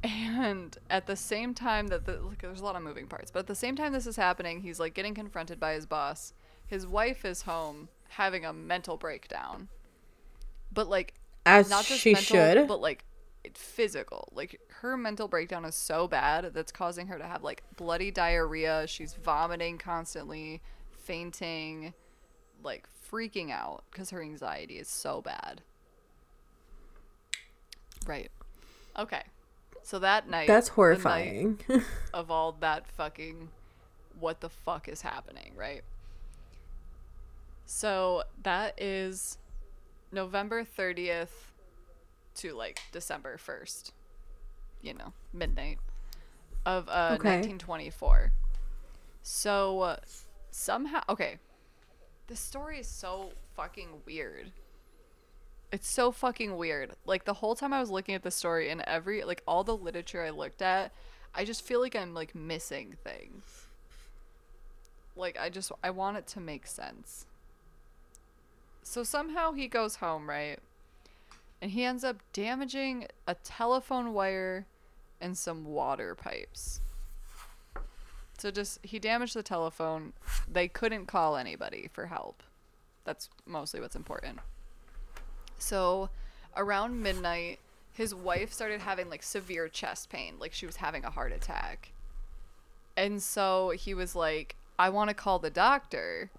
And 0.03 0.75
at 0.89 1.05
the 1.05 1.15
same 1.15 1.53
time 1.53 1.87
that 1.87 2.05
the 2.05 2.19
there's 2.41 2.61
a 2.61 2.63
lot 2.63 2.75
of 2.75 2.81
moving 2.81 3.07
parts, 3.07 3.29
but 3.29 3.39
at 3.39 3.47
the 3.47 3.55
same 3.55 3.75
time 3.75 3.93
this 3.93 4.07
is 4.07 4.15
happening, 4.15 4.61
he's 4.61 4.79
like 4.79 4.93
getting 4.93 5.13
confronted 5.13 5.59
by 5.59 5.73
his 5.73 5.85
boss. 5.85 6.33
His 6.65 6.87
wife 6.87 7.25
is 7.25 7.43
home 7.43 7.89
having 8.09 8.45
a 8.45 8.53
mental 8.53 8.97
breakdown, 8.97 9.67
but 10.71 10.87
like 10.87 11.13
As 11.47 11.69
not 11.69 11.85
just 11.85 12.01
she 12.01 12.13
mental, 12.13 12.35
should. 12.35 12.67
but 12.67 12.81
like 12.81 13.03
physical. 13.53 14.29
Like 14.33 14.59
her 14.81 14.97
mental 14.97 15.27
breakdown 15.27 15.65
is 15.65 15.75
so 15.75 16.07
bad 16.07 16.51
that's 16.53 16.71
causing 16.71 17.07
her 17.07 17.17
to 17.17 17.25
have 17.25 17.43
like 17.43 17.63
bloody 17.75 18.11
diarrhea. 18.11 18.85
She's 18.87 19.13
vomiting 19.13 19.77
constantly, 19.77 20.61
fainting, 20.91 21.93
like 22.63 22.87
freaking 23.11 23.51
out 23.51 23.83
because 23.91 24.09
her 24.09 24.21
anxiety 24.21 24.77
is 24.77 24.87
so 24.87 25.21
bad. 25.21 25.61
Right. 28.05 28.31
Okay. 28.97 29.23
So 29.83 29.99
that 29.99 30.29
night 30.29 30.47
That's 30.47 30.67
the 30.67 30.71
night 30.71 30.75
horrifying. 30.75 31.59
of 32.13 32.29
all 32.29 32.57
that 32.59 32.87
fucking 32.87 33.49
what 34.19 34.41
the 34.41 34.49
fuck 34.49 34.87
is 34.89 35.01
happening, 35.01 35.53
right? 35.55 35.81
So 37.65 38.23
that 38.43 38.81
is 38.81 39.37
November 40.11 40.63
30th 40.63 41.29
to 42.35 42.53
like 42.53 42.79
December 42.91 43.37
1st. 43.37 43.91
You 44.81 44.93
know, 44.93 45.13
midnight 45.33 45.79
of 46.65 46.87
uh 46.87 47.15
Okay. 47.15 47.41
1924. 47.41 48.31
So 49.23 49.81
uh, 49.81 49.97
somehow 50.51 51.01
okay. 51.09 51.39
This 52.27 52.39
story 52.39 52.79
is 52.79 52.87
so 52.87 53.31
fucking 53.55 53.87
weird. 54.05 54.51
It's 55.71 55.87
so 55.87 56.11
fucking 56.11 56.55
weird. 56.57 56.91
Like 57.05 57.25
the 57.25 57.33
whole 57.35 57.55
time 57.55 57.73
I 57.73 57.79
was 57.79 57.89
looking 57.89 58.15
at 58.15 58.23
the 58.23 58.31
story 58.31 58.69
and 58.69 58.81
every 58.81 59.23
like 59.23 59.41
all 59.47 59.63
the 59.63 59.75
literature 59.75 60.23
I 60.23 60.29
looked 60.29 60.61
at, 60.61 60.91
I 61.33 61.43
just 61.45 61.61
feel 61.65 61.81
like 61.81 61.95
I'm 61.95 62.13
like 62.13 62.35
missing 62.35 62.95
things. 63.03 63.65
Like 65.15 65.37
I 65.39 65.49
just 65.49 65.71
I 65.83 65.89
want 65.89 66.17
it 66.17 66.27
to 66.27 66.39
make 66.39 66.67
sense. 66.67 67.25
So 68.87 69.03
somehow 69.03 69.51
he 69.51 69.67
goes 69.67 69.97
home, 69.97 70.29
right? 70.29 70.59
And 71.61 71.71
he 71.71 71.83
ends 71.83 72.05
up 72.05 72.21
damaging 72.31 73.07
a 73.27 73.35
telephone 73.35 74.13
wire 74.13 74.65
and 75.19 75.37
some 75.37 75.65
water 75.65 76.15
pipes. 76.15 76.79
So 78.37 78.49
just 78.49 78.79
he 78.83 78.97
damaged 78.97 79.35
the 79.35 79.43
telephone. 79.43 80.13
They 80.49 80.69
couldn't 80.69 81.07
call 81.07 81.35
anybody 81.35 81.89
for 81.91 82.05
help. 82.05 82.41
That's 83.03 83.29
mostly 83.45 83.81
what's 83.81 83.95
important. 83.95 84.39
So 85.59 86.09
around 86.55 87.03
midnight, 87.03 87.59
his 87.91 88.15
wife 88.15 88.53
started 88.53 88.79
having 88.79 89.09
like 89.09 89.21
severe 89.21 89.67
chest 89.67 90.09
pain, 90.09 90.35
like 90.39 90.53
she 90.53 90.65
was 90.65 90.77
having 90.77 91.03
a 91.03 91.11
heart 91.11 91.33
attack. 91.33 91.91
And 92.95 93.21
so 93.21 93.71
he 93.71 93.93
was 93.93 94.15
like, 94.15 94.55
I 94.79 94.89
want 94.89 95.09
to 95.09 95.13
call 95.13 95.39
the 95.39 95.49
doctor, 95.49 96.31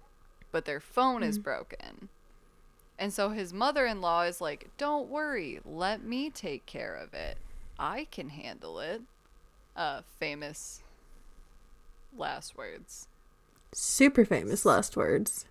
but 0.51 0.65
their 0.65 0.79
phone 0.79 1.21
is 1.21 1.37
mm-hmm. 1.37 1.43
broken. 1.43 2.09
And 2.99 3.13
so 3.13 3.29
his 3.29 3.53
mother 3.53 3.85
in 3.85 4.01
law 4.01 4.23
is 4.23 4.41
like, 4.41 4.69
Don't 4.77 5.07
worry, 5.09 5.61
let 5.65 6.03
me 6.03 6.29
take 6.29 6.65
care 6.65 6.93
of 6.93 7.13
it. 7.13 7.37
I 7.79 8.07
can 8.11 8.29
handle 8.29 8.79
it. 8.81 9.01
Uh, 9.75 10.01
famous 10.19 10.83
last 12.15 12.57
words. 12.57 13.07
Super 13.71 14.25
famous 14.25 14.65
last 14.65 14.97
words. 14.97 15.45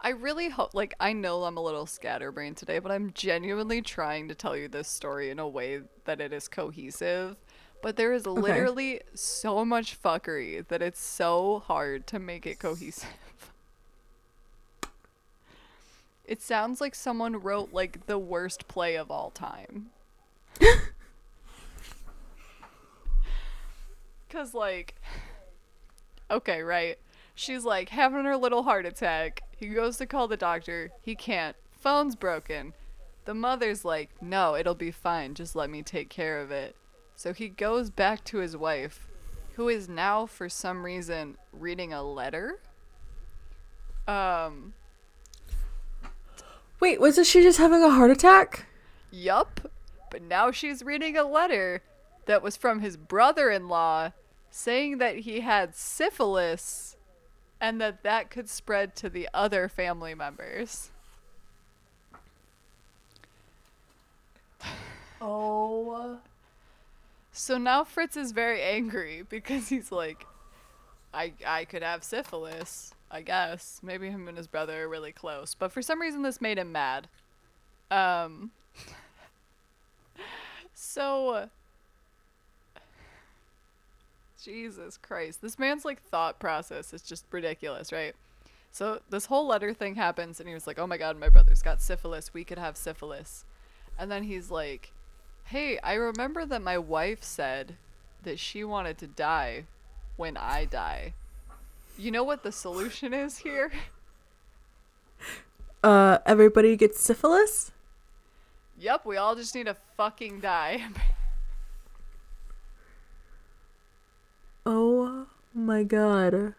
I 0.00 0.10
really 0.10 0.50
hope, 0.50 0.74
like, 0.74 0.94
I 1.00 1.12
know 1.12 1.42
I'm 1.42 1.56
a 1.56 1.62
little 1.62 1.86
scatterbrained 1.86 2.56
today, 2.56 2.78
but 2.78 2.92
I'm 2.92 3.12
genuinely 3.14 3.82
trying 3.82 4.28
to 4.28 4.34
tell 4.34 4.56
you 4.56 4.68
this 4.68 4.86
story 4.86 5.30
in 5.30 5.38
a 5.38 5.48
way 5.48 5.80
that 6.04 6.20
it 6.20 6.32
is 6.32 6.46
cohesive. 6.46 7.36
But 7.82 7.96
there 7.96 8.12
is 8.12 8.26
literally 8.26 9.00
so 9.14 9.64
much 9.64 10.00
fuckery 10.00 10.66
that 10.68 10.82
it's 10.82 11.00
so 11.00 11.62
hard 11.66 12.06
to 12.08 12.18
make 12.18 12.46
it 12.46 12.58
cohesive. 12.58 13.08
It 16.28 16.40
sounds 16.40 16.80
like 16.80 16.94
someone 16.94 17.40
wrote, 17.40 17.72
like, 17.72 18.06
the 18.06 18.18
worst 18.18 18.68
play 18.68 18.96
of 18.96 19.10
all 19.10 19.30
time. 19.30 19.90
Because, 24.28 24.52
like, 24.52 24.94
okay, 26.30 26.62
right? 26.62 26.98
She's 27.34 27.64
like 27.64 27.88
having 27.88 28.24
her 28.24 28.36
little 28.36 28.62
heart 28.62 28.84
attack. 28.84 29.42
He 29.56 29.68
goes 29.68 29.96
to 29.96 30.06
call 30.06 30.28
the 30.28 30.36
doctor. 30.36 30.90
He 31.00 31.14
can't. 31.14 31.56
Phone's 31.70 32.14
broken. 32.14 32.74
The 33.24 33.34
mother's 33.34 33.84
like, 33.84 34.10
no, 34.20 34.54
it'll 34.54 34.74
be 34.74 34.90
fine. 34.90 35.34
Just 35.34 35.56
let 35.56 35.70
me 35.70 35.82
take 35.82 36.10
care 36.10 36.40
of 36.40 36.50
it. 36.50 36.76
So 37.14 37.32
he 37.32 37.48
goes 37.48 37.90
back 37.90 38.24
to 38.24 38.38
his 38.38 38.56
wife, 38.56 39.08
who 39.54 39.68
is 39.68 39.88
now, 39.88 40.26
for 40.26 40.48
some 40.48 40.84
reason, 40.84 41.36
reading 41.52 41.92
a 41.92 42.02
letter. 42.02 42.60
Um, 44.06 44.74
Wait, 46.80 47.00
wasn't 47.00 47.26
she 47.26 47.42
just 47.42 47.58
having 47.58 47.82
a 47.82 47.90
heart 47.90 48.10
attack? 48.10 48.66
yup. 49.10 49.70
But 50.10 50.22
now 50.22 50.50
she's 50.50 50.82
reading 50.82 51.16
a 51.16 51.24
letter 51.24 51.82
that 52.26 52.42
was 52.42 52.56
from 52.56 52.80
his 52.80 52.96
brother 52.96 53.50
in 53.50 53.68
law 53.68 54.12
saying 54.50 54.98
that 54.98 55.18
he 55.20 55.40
had 55.40 55.74
syphilis 55.74 56.96
and 57.60 57.80
that 57.80 58.02
that 58.02 58.30
could 58.30 58.48
spread 58.48 58.94
to 58.96 59.08
the 59.10 59.28
other 59.34 59.68
family 59.68 60.14
members. 60.14 60.90
Oh. 65.20 66.18
So 67.30 67.56
now 67.56 67.84
Fritz 67.84 68.16
is 68.16 68.32
very 68.32 68.60
angry 68.62 69.24
because 69.28 69.68
he's 69.68 69.92
like, 69.92 70.26
I 71.14 71.34
I 71.46 71.66
could 71.66 71.84
have 71.84 72.02
syphilis, 72.02 72.92
I 73.10 73.22
guess. 73.22 73.80
Maybe 73.82 74.10
him 74.10 74.28
and 74.28 74.36
his 74.36 74.46
brother 74.46 74.84
are 74.84 74.88
really 74.88 75.12
close, 75.12 75.54
but 75.54 75.72
for 75.72 75.82
some 75.82 76.00
reason 76.00 76.22
this 76.22 76.40
made 76.40 76.58
him 76.58 76.72
mad. 76.72 77.08
Um. 77.90 78.50
so. 80.74 81.48
Jesus 84.42 84.96
Christ, 84.96 85.42
this 85.42 85.58
man's 85.58 85.84
like 85.84 86.00
thought 86.00 86.38
process 86.38 86.94
is 86.94 87.02
just 87.02 87.24
ridiculous, 87.32 87.92
right? 87.92 88.14
So 88.70 89.00
this 89.10 89.26
whole 89.26 89.46
letter 89.46 89.74
thing 89.74 89.96
happens, 89.96 90.38
and 90.38 90.48
he 90.48 90.54
was 90.54 90.66
like, 90.66 90.78
"Oh 90.78 90.86
my 90.86 90.96
God, 90.96 91.18
my 91.18 91.28
brother's 91.28 91.60
got 91.60 91.82
syphilis. 91.82 92.32
We 92.32 92.44
could 92.44 92.58
have 92.58 92.76
syphilis," 92.76 93.44
and 93.98 94.10
then 94.10 94.22
he's 94.22 94.50
like, 94.50 94.92
Hey, 95.48 95.78
I 95.78 95.94
remember 95.94 96.44
that 96.44 96.60
my 96.60 96.76
wife 96.76 97.22
said 97.24 97.76
that 98.22 98.38
she 98.38 98.64
wanted 98.64 98.98
to 98.98 99.06
die 99.06 99.64
when 100.18 100.36
I 100.36 100.66
die. 100.66 101.14
You 101.98 102.12
know 102.12 102.22
what 102.22 102.44
the 102.44 102.52
solution 102.52 103.12
is 103.12 103.38
here? 103.38 103.72
Uh, 105.82 106.18
everybody 106.24 106.76
gets 106.76 107.00
syphilis? 107.00 107.72
Yep, 108.78 109.04
we 109.04 109.16
all 109.16 109.34
just 109.34 109.52
need 109.54 109.66
to 109.66 109.76
fucking 109.96 110.38
die. 110.40 110.86
Oh 114.66 115.26
my 115.54 115.82
god. 115.82 116.54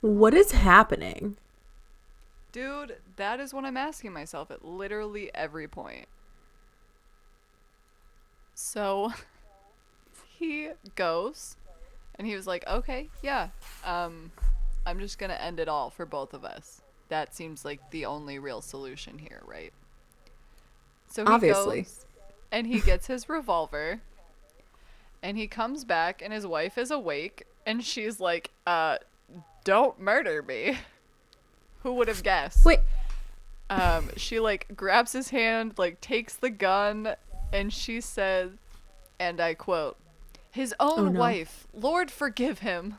What 0.00 0.34
is 0.34 0.52
happening? 0.52 1.36
Dude, 2.50 2.96
that 3.16 3.38
is 3.38 3.54
what 3.54 3.64
I'm 3.64 3.76
asking 3.76 4.12
myself 4.12 4.50
at 4.50 4.64
literally 4.64 5.30
every 5.34 5.68
point. 5.68 6.08
So 8.54 9.12
he 10.38 10.70
goes 10.96 11.57
and 12.18 12.26
he 12.26 12.34
was 12.34 12.46
like, 12.46 12.66
"Okay, 12.66 13.08
yeah. 13.22 13.48
Um 13.84 14.32
I'm 14.86 15.00
just 15.00 15.18
going 15.18 15.30
to 15.30 15.42
end 15.42 15.60
it 15.60 15.68
all 15.68 15.90
for 15.90 16.06
both 16.06 16.32
of 16.34 16.44
us." 16.44 16.82
That 17.08 17.34
seems 17.34 17.64
like 17.64 17.90
the 17.90 18.06
only 18.06 18.38
real 18.38 18.60
solution 18.60 19.18
here, 19.18 19.42
right? 19.46 19.72
So 21.10 21.24
he 21.24 21.30
Obviously. 21.30 21.82
goes 21.82 22.06
and 22.50 22.66
he 22.66 22.80
gets 22.80 23.06
his 23.06 23.28
revolver 23.28 24.00
and 25.22 25.36
he 25.36 25.46
comes 25.46 25.84
back 25.84 26.22
and 26.22 26.32
his 26.32 26.46
wife 26.46 26.78
is 26.78 26.90
awake 26.90 27.44
and 27.66 27.84
she's 27.84 28.20
like, 28.20 28.50
"Uh, 28.66 28.98
don't 29.64 30.00
murder 30.00 30.42
me." 30.42 30.78
Who 31.82 31.94
would 31.94 32.08
have 32.08 32.22
guessed? 32.24 32.64
Wait, 32.64 32.80
um, 33.70 34.10
she 34.16 34.40
like 34.40 34.66
grabs 34.74 35.12
his 35.12 35.30
hand, 35.30 35.74
like 35.76 36.00
takes 36.00 36.34
the 36.34 36.50
gun, 36.50 37.14
and 37.52 37.72
she 37.72 38.00
says, 38.00 38.50
and 39.20 39.40
I 39.40 39.54
quote, 39.54 39.96
"His 40.50 40.74
oh, 40.80 40.98
own 40.98 41.08
Oh, 41.08 41.10
no. 41.12 41.20
wife, 41.20 41.66
Lord 41.72 42.10
forgive 42.10 42.60
him," 42.60 42.96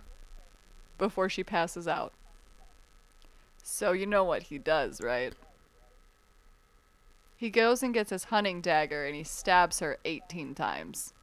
before 0.97 1.29
she 1.29 1.43
passes 1.43 1.87
out. 1.87 2.13
So 3.63 3.91
you 3.91 4.05
know 4.05 4.23
what 4.23 4.43
he 4.43 4.57
does, 4.57 5.01
right? 5.01 5.33
He 7.37 7.49
goes 7.49 7.81
and 7.81 7.93
gets 7.93 8.09
his 8.09 8.25
hunting 8.25 8.59
dagger 8.61 9.05
and 9.05 9.15
he 9.15 9.23
stabs 9.23 9.79
her 9.79 9.97
18 10.03 10.55
times. 10.55 11.13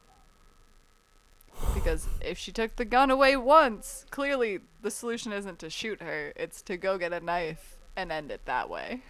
Because 1.74 2.06
if 2.20 2.38
she 2.38 2.52
took 2.52 2.76
the 2.76 2.84
gun 2.84 3.10
away 3.10 3.36
once, 3.36 4.06
clearly 4.10 4.60
the 4.82 4.90
solution 4.90 5.32
isn't 5.32 5.58
to 5.58 5.68
shoot 5.70 6.00
her, 6.00 6.32
it's 6.36 6.62
to 6.62 6.76
go 6.76 6.96
get 6.98 7.12
a 7.12 7.20
knife 7.20 7.76
and 7.96 8.10
end 8.12 8.30
it 8.30 8.44
that 8.46 8.70
way. 8.70 9.02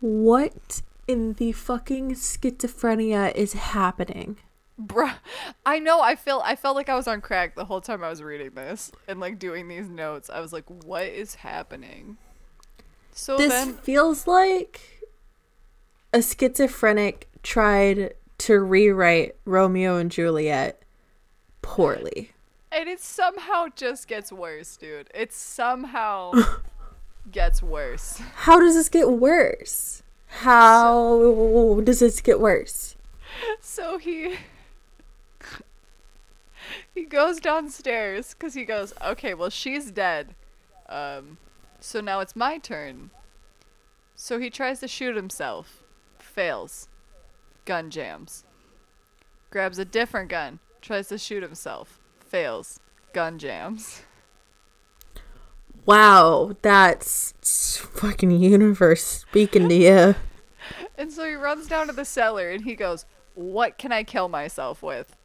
what 0.00 0.82
in 1.08 1.34
the 1.34 1.52
fucking 1.52 2.12
schizophrenia 2.14 3.34
is 3.34 3.52
happening? 3.54 4.36
Bruh, 4.84 5.14
I 5.66 5.78
know. 5.78 6.00
I 6.00 6.16
feel. 6.16 6.42
I 6.44 6.56
felt 6.56 6.76
like 6.76 6.88
I 6.88 6.94
was 6.94 7.06
on 7.06 7.20
crack 7.20 7.54
the 7.54 7.64
whole 7.66 7.80
time 7.80 8.02
I 8.02 8.08
was 8.08 8.22
reading 8.22 8.50
this 8.54 8.90
and 9.06 9.20
like 9.20 9.38
doing 9.38 9.68
these 9.68 9.88
notes. 9.88 10.28
I 10.30 10.40
was 10.40 10.52
like, 10.52 10.64
"What 10.68 11.04
is 11.06 11.36
happening?" 11.36 12.16
So 13.12 13.36
this 13.36 13.52
then, 13.52 13.74
feels 13.74 14.26
like 14.26 14.80
a 16.12 16.22
schizophrenic 16.22 17.28
tried 17.42 18.14
to 18.38 18.60
rewrite 18.60 19.36
Romeo 19.44 19.98
and 19.98 20.10
Juliet 20.10 20.82
poorly. 21.60 22.32
and 22.72 22.88
it 22.88 23.00
somehow 23.00 23.66
just 23.76 24.08
gets 24.08 24.32
worse, 24.32 24.76
dude. 24.76 25.10
It 25.14 25.32
somehow 25.32 26.32
gets 27.30 27.62
worse. 27.62 28.20
How 28.34 28.58
does 28.58 28.74
this 28.74 28.88
get 28.88 29.10
worse? 29.10 30.02
How 30.26 31.80
does 31.84 32.00
this 32.00 32.20
get 32.22 32.40
worse? 32.40 32.96
So 33.60 33.98
he 33.98 34.36
he 36.94 37.04
goes 37.04 37.40
downstairs 37.40 38.34
because 38.34 38.54
he 38.54 38.64
goes, 38.64 38.92
okay, 39.04 39.34
well 39.34 39.50
she's 39.50 39.90
dead, 39.90 40.34
um, 40.88 41.38
so 41.80 42.00
now 42.00 42.20
it's 42.20 42.36
my 42.36 42.58
turn. 42.58 43.10
So 44.14 44.38
he 44.38 44.50
tries 44.50 44.80
to 44.80 44.88
shoot 44.88 45.16
himself, 45.16 45.82
fails, 46.18 46.88
gun 47.64 47.90
jams. 47.90 48.44
Grabs 49.50 49.78
a 49.78 49.84
different 49.84 50.30
gun, 50.30 50.60
tries 50.80 51.08
to 51.08 51.18
shoot 51.18 51.42
himself, 51.42 51.98
fails, 52.20 52.78
gun 53.12 53.38
jams. 53.38 54.02
Wow, 55.84 56.56
that's 56.62 57.34
fucking 57.76 58.30
universe 58.30 59.04
speaking 59.04 59.68
to 59.68 59.74
you. 59.74 60.14
And 60.96 61.10
so 61.10 61.26
he 61.26 61.34
runs 61.34 61.66
down 61.66 61.88
to 61.88 61.92
the 61.92 62.04
cellar 62.04 62.50
and 62.50 62.64
he 62.64 62.76
goes, 62.76 63.06
"What 63.34 63.78
can 63.78 63.90
I 63.90 64.04
kill 64.04 64.28
myself 64.28 64.82
with?" 64.82 65.16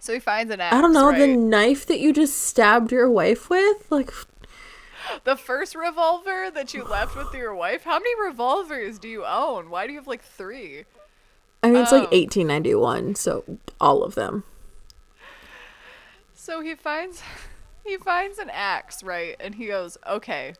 So 0.00 0.14
he 0.14 0.18
finds 0.18 0.50
an 0.52 0.60
axe. 0.60 0.74
I 0.74 0.80
don't 0.80 0.94
know, 0.94 1.12
the 1.12 1.26
knife 1.26 1.86
that 1.86 2.00
you 2.00 2.12
just 2.12 2.38
stabbed 2.38 2.90
your 2.90 3.08
wife 3.10 3.50
with? 3.50 3.90
Like, 3.90 4.10
The 5.24 5.36
first 5.36 5.74
revolver 5.74 6.50
that 6.50 6.72
you 6.72 6.84
left 6.84 7.16
with 7.16 7.34
your 7.34 7.54
wife? 7.54 7.84
How 7.84 7.98
many 7.98 8.18
revolvers 8.20 8.98
do 8.98 9.08
you 9.08 9.26
own? 9.26 9.68
Why 9.68 9.86
do 9.86 9.92
you 9.92 9.98
have 9.98 10.06
like 10.06 10.22
three? 10.22 10.84
I 11.62 11.68
mean, 11.70 11.82
it's 11.82 11.92
like 11.92 12.04
um, 12.04 12.08
Oh. 12.12 12.16
1891, 12.16 13.14
so 13.16 13.44
all 13.78 14.02
of 14.02 14.14
them. 14.14 14.44
So 16.32 16.62
he 16.62 16.74
finds 16.74 17.22
he 17.84 17.98
finds 17.98 18.38
an 18.38 18.48
axe, 18.50 19.02
right? 19.02 19.36
And 19.38 19.56
he 19.56 19.66
goes, 19.66 19.98
"Okay. 20.08 20.54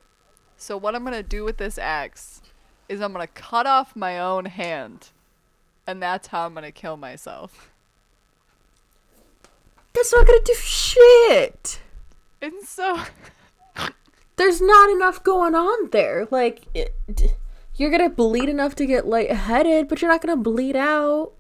So 0.59 0.77
what 0.77 0.95
I'm 0.95 1.03
going 1.03 1.15
to 1.15 1.23
do 1.23 1.45
with 1.45 1.57
this 1.57 1.79
axe 1.79 2.43
is 2.91 3.01
I'm 3.01 3.15
going 3.15 3.27
to 3.27 3.33
cut 3.33 3.67
off 3.67 3.97
my 3.97 4.19
own 4.19 4.45
hand. 4.45 5.09
And 5.87 6.03
that's 6.03 6.29
how 6.29 6.45
I'm 6.45 6.53
going 6.53 6.65
to 6.65 6.73
kill 6.73 6.99
myself." 6.99 7.70
That's 9.93 10.13
not 10.13 10.27
gonna 10.27 10.39
do 10.45 10.55
shit. 10.55 11.81
And 12.43 12.63
so 12.65 13.03
There's 14.41 14.63
not 14.63 14.89
enough 14.89 15.23
going 15.23 15.55
on 15.55 15.91
there. 15.91 16.27
Like, 16.31 16.63
it, 16.73 16.97
you're 17.77 17.91
gonna 17.91 18.09
bleed 18.09 18.49
enough 18.49 18.75
to 18.77 18.87
get 18.87 19.07
lightheaded, 19.07 19.87
but 19.87 20.01
you're 20.01 20.11
not 20.11 20.23
gonna 20.23 20.41
bleed 20.41 20.77
out. 20.77 21.33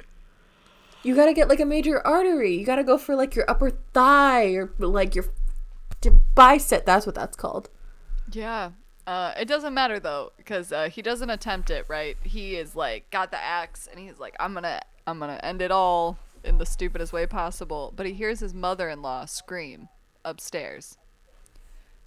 You 1.02 1.14
gotta 1.14 1.32
get 1.32 1.48
like 1.48 1.60
a 1.60 1.64
major 1.64 2.06
artery. 2.06 2.54
You 2.58 2.66
gotta 2.66 2.84
go 2.84 2.98
for 2.98 3.14
like 3.14 3.34
your 3.34 3.46
upper 3.48 3.70
thigh 3.94 4.48
or 4.48 4.70
like 4.78 5.14
your 5.14 5.24
d- 6.02 6.10
bicep. 6.34 6.84
That's 6.84 7.06
what 7.06 7.14
that's 7.14 7.38
called. 7.38 7.70
Yeah. 8.30 8.72
Uh, 9.06 9.32
it 9.40 9.48
doesn't 9.48 9.72
matter 9.72 9.98
though, 9.98 10.32
because 10.36 10.70
uh, 10.70 10.90
he 10.90 11.00
doesn't 11.00 11.30
attempt 11.30 11.70
it. 11.70 11.86
Right? 11.88 12.18
He 12.22 12.56
is 12.56 12.76
like 12.76 13.08
got 13.10 13.30
the 13.30 13.42
axe, 13.42 13.88
and 13.90 13.98
he's 13.98 14.18
like, 14.18 14.36
"I'm 14.38 14.52
gonna, 14.52 14.78
I'm 15.06 15.18
gonna 15.18 15.40
end 15.42 15.62
it 15.62 15.70
all 15.70 16.18
in 16.44 16.58
the 16.58 16.66
stupidest 16.66 17.12
way 17.12 17.26
possible." 17.26 17.92
But 17.94 18.06
he 18.06 18.12
hears 18.12 18.40
his 18.40 18.54
mother-in-law 18.54 19.26
scream 19.26 19.88
upstairs. 20.24 20.98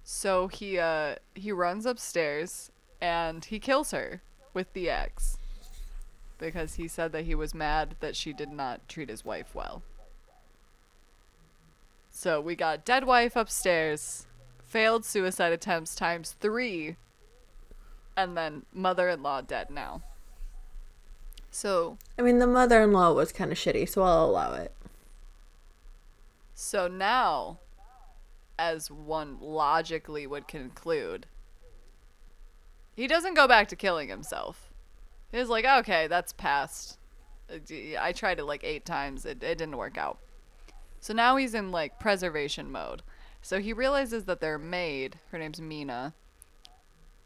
So 0.02 0.48
he, 0.48 0.78
uh, 0.78 1.16
he 1.34 1.50
runs 1.50 1.86
upstairs 1.86 2.70
and 3.00 3.44
he 3.44 3.58
kills 3.58 3.90
her 3.90 4.22
with 4.52 4.72
the 4.72 4.90
axe 4.90 5.38
because 6.38 6.74
he 6.74 6.88
said 6.88 7.12
that 7.12 7.24
he 7.24 7.34
was 7.34 7.54
mad 7.54 7.96
that 8.00 8.16
she 8.16 8.32
did 8.32 8.50
not 8.50 8.86
treat 8.88 9.08
his 9.08 9.24
wife 9.24 9.54
well. 9.54 9.82
So 12.10 12.40
we 12.40 12.54
got 12.54 12.84
dead 12.84 13.04
wife 13.04 13.34
upstairs, 13.34 14.26
failed 14.64 15.04
suicide 15.04 15.52
attempts 15.52 15.94
times 15.94 16.36
three, 16.38 16.96
and 18.16 18.36
then 18.36 18.66
mother 18.72 19.08
in 19.08 19.22
law 19.22 19.40
dead 19.40 19.70
now. 19.70 20.02
So 21.54 21.98
I 22.18 22.22
mean, 22.22 22.40
the 22.40 22.48
mother-in-law 22.48 23.12
was 23.12 23.30
kind 23.30 23.52
of 23.52 23.58
shitty, 23.58 23.88
so 23.88 24.02
I'll 24.02 24.24
allow 24.24 24.54
it. 24.54 24.72
so 26.52 26.88
now, 26.88 27.60
as 28.58 28.90
one 28.90 29.38
logically 29.40 30.26
would 30.26 30.48
conclude, 30.48 31.26
he 32.96 33.06
doesn't 33.06 33.34
go 33.34 33.46
back 33.46 33.68
to 33.68 33.76
killing 33.76 34.08
himself. 34.08 34.72
He's 35.30 35.48
like, 35.48 35.64
okay, 35.64 36.08
that's 36.08 36.32
past. 36.32 36.98
Uh, 37.48 37.58
I 38.00 38.10
tried 38.10 38.40
it 38.40 38.44
like 38.46 38.64
eight 38.64 38.84
times. 38.84 39.24
It, 39.24 39.40
it 39.44 39.56
didn't 39.56 39.76
work 39.76 39.96
out. 39.96 40.18
So 40.98 41.14
now 41.14 41.36
he's 41.36 41.54
in 41.54 41.70
like 41.70 42.00
preservation 42.00 42.72
mode. 42.72 43.02
So 43.42 43.60
he 43.60 43.72
realizes 43.72 44.24
that 44.24 44.40
their 44.40 44.58
maid, 44.58 45.20
her 45.30 45.38
name's 45.38 45.60
Mina, 45.60 46.14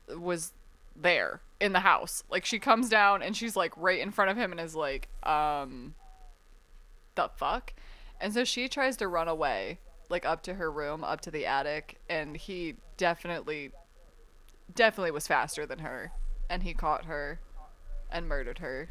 was 0.06 0.52
there 0.94 1.40
in 1.60 1.72
the 1.72 1.80
house. 1.80 2.22
Like 2.30 2.44
she 2.44 2.58
comes 2.58 2.88
down 2.88 3.22
and 3.22 3.36
she's 3.36 3.56
like 3.56 3.72
right 3.76 4.00
in 4.00 4.10
front 4.10 4.30
of 4.30 4.36
him 4.36 4.52
and 4.52 4.60
is 4.60 4.74
like, 4.76 5.08
um, 5.22 5.94
the 7.14 7.28
fuck? 7.36 7.74
And 8.20 8.32
so 8.32 8.44
she 8.44 8.68
tries 8.68 8.96
to 8.98 9.08
run 9.08 9.28
away, 9.28 9.78
like 10.08 10.24
up 10.24 10.42
to 10.44 10.54
her 10.54 10.70
room, 10.70 11.04
up 11.04 11.20
to 11.22 11.30
the 11.30 11.46
attic, 11.46 12.00
and 12.08 12.36
he 12.36 12.76
definitely, 12.96 13.72
definitely 14.74 15.10
was 15.10 15.26
faster 15.26 15.66
than 15.66 15.80
her. 15.80 16.12
And 16.50 16.62
he 16.62 16.74
caught 16.74 17.04
her 17.04 17.40
and 18.10 18.26
murdered 18.26 18.58
her 18.58 18.90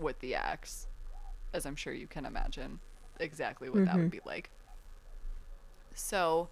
with 0.00 0.18
the 0.20 0.34
axe, 0.34 0.86
as 1.52 1.66
I'm 1.66 1.76
sure 1.76 1.92
you 1.92 2.06
can 2.06 2.24
imagine 2.24 2.80
exactly 3.18 3.68
what 3.68 3.84
that 3.84 3.96
would 3.98 4.10
be 4.10 4.20
like. 4.24 4.50
So, 5.94 6.48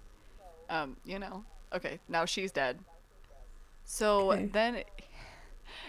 um, 0.68 0.96
you 1.04 1.18
know, 1.18 1.44
okay, 1.74 1.98
now 2.08 2.24
she's 2.26 2.52
dead. 2.52 2.80
So 3.84 4.32
Okay. 4.32 4.50
then 4.52 4.82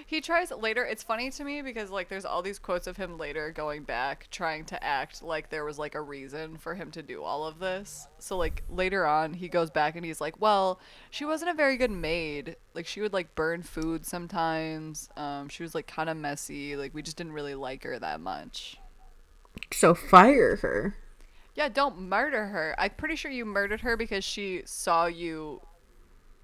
he 0.06 0.22
tries 0.22 0.52
later. 0.52 0.86
It's 0.86 1.04
funny 1.04 1.30
to 1.32 1.44
me 1.44 1.62
because 1.62 1.90
like 1.90 2.10
there's 2.10 2.26
all 2.26 2.42
these 2.42 2.60
quotes 2.60 2.88
of 2.88 2.98
him 2.98 3.18
later 3.18 3.52
going 3.52 3.84
back 3.84 4.28
trying 4.32 4.66
to 4.66 4.84
act 4.84 5.24
like 5.24 5.50
there 5.50 5.66
was 5.66 5.80
like 5.80 5.96
a 5.96 6.02
reason 6.02 6.58
for 6.58 6.76
him 6.76 6.92
to 6.92 7.02
do 7.02 7.24
all 7.24 7.46
of 7.46 7.60
this. 7.60 8.08
So 8.20 8.38
like 8.38 8.64
later 8.70 9.06
on 9.06 9.34
he 9.34 9.48
goes 9.48 9.70
back 9.70 9.96
and 9.96 10.06
he's 10.06 10.22
like, 10.22 10.40
"Well, 10.40 10.80
she 11.10 11.26
wasn't 11.26 11.52
a 11.52 11.56
very 11.56 11.78
good 11.78 11.92
maid. 11.92 12.56
Like 12.74 12.86
she 12.86 13.02
would 13.02 13.14
like 13.14 13.36
burn 13.36 13.64
food 13.64 14.06
sometimes. 14.06 15.10
Um 15.18 15.50
she 15.50 15.64
was 15.64 15.76
like 15.76 15.88
kind 15.88 16.10
of 16.10 16.18
messy. 16.18 16.76
Like 16.76 16.94
we 16.94 17.02
just 17.02 17.18
didn't 17.18 17.34
really 17.34 17.56
like 17.56 17.84
her 17.84 17.98
that 18.00 18.22
much." 18.22 18.78
So 19.72 19.94
fire 19.94 20.58
her. 20.58 20.96
Yeah, 21.56 21.68
don't 21.68 22.00
murder 22.00 22.48
her. 22.48 22.74
I'm 22.78 22.92
pretty 22.92 23.16
sure 23.16 23.32
you 23.32 23.44
murdered 23.44 23.82
her 23.82 23.98
because 23.98 24.24
she 24.24 24.62
saw 24.66 25.08
you 25.08 25.62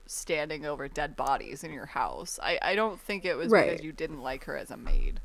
standing 0.07 0.65
over 0.65 0.87
dead 0.87 1.15
bodies 1.15 1.63
in 1.63 1.71
your 1.73 1.87
house. 1.87 2.39
I, 2.41 2.59
I 2.61 2.75
don't 2.75 2.99
think 2.99 3.25
it 3.25 3.35
was 3.35 3.49
Right. 3.49 3.69
because 3.71 3.83
you 3.83 3.91
didn't 3.91 4.21
like 4.21 4.43
her 4.45 4.55
as 4.57 4.71
a 4.71 4.77
maid, 4.77 5.19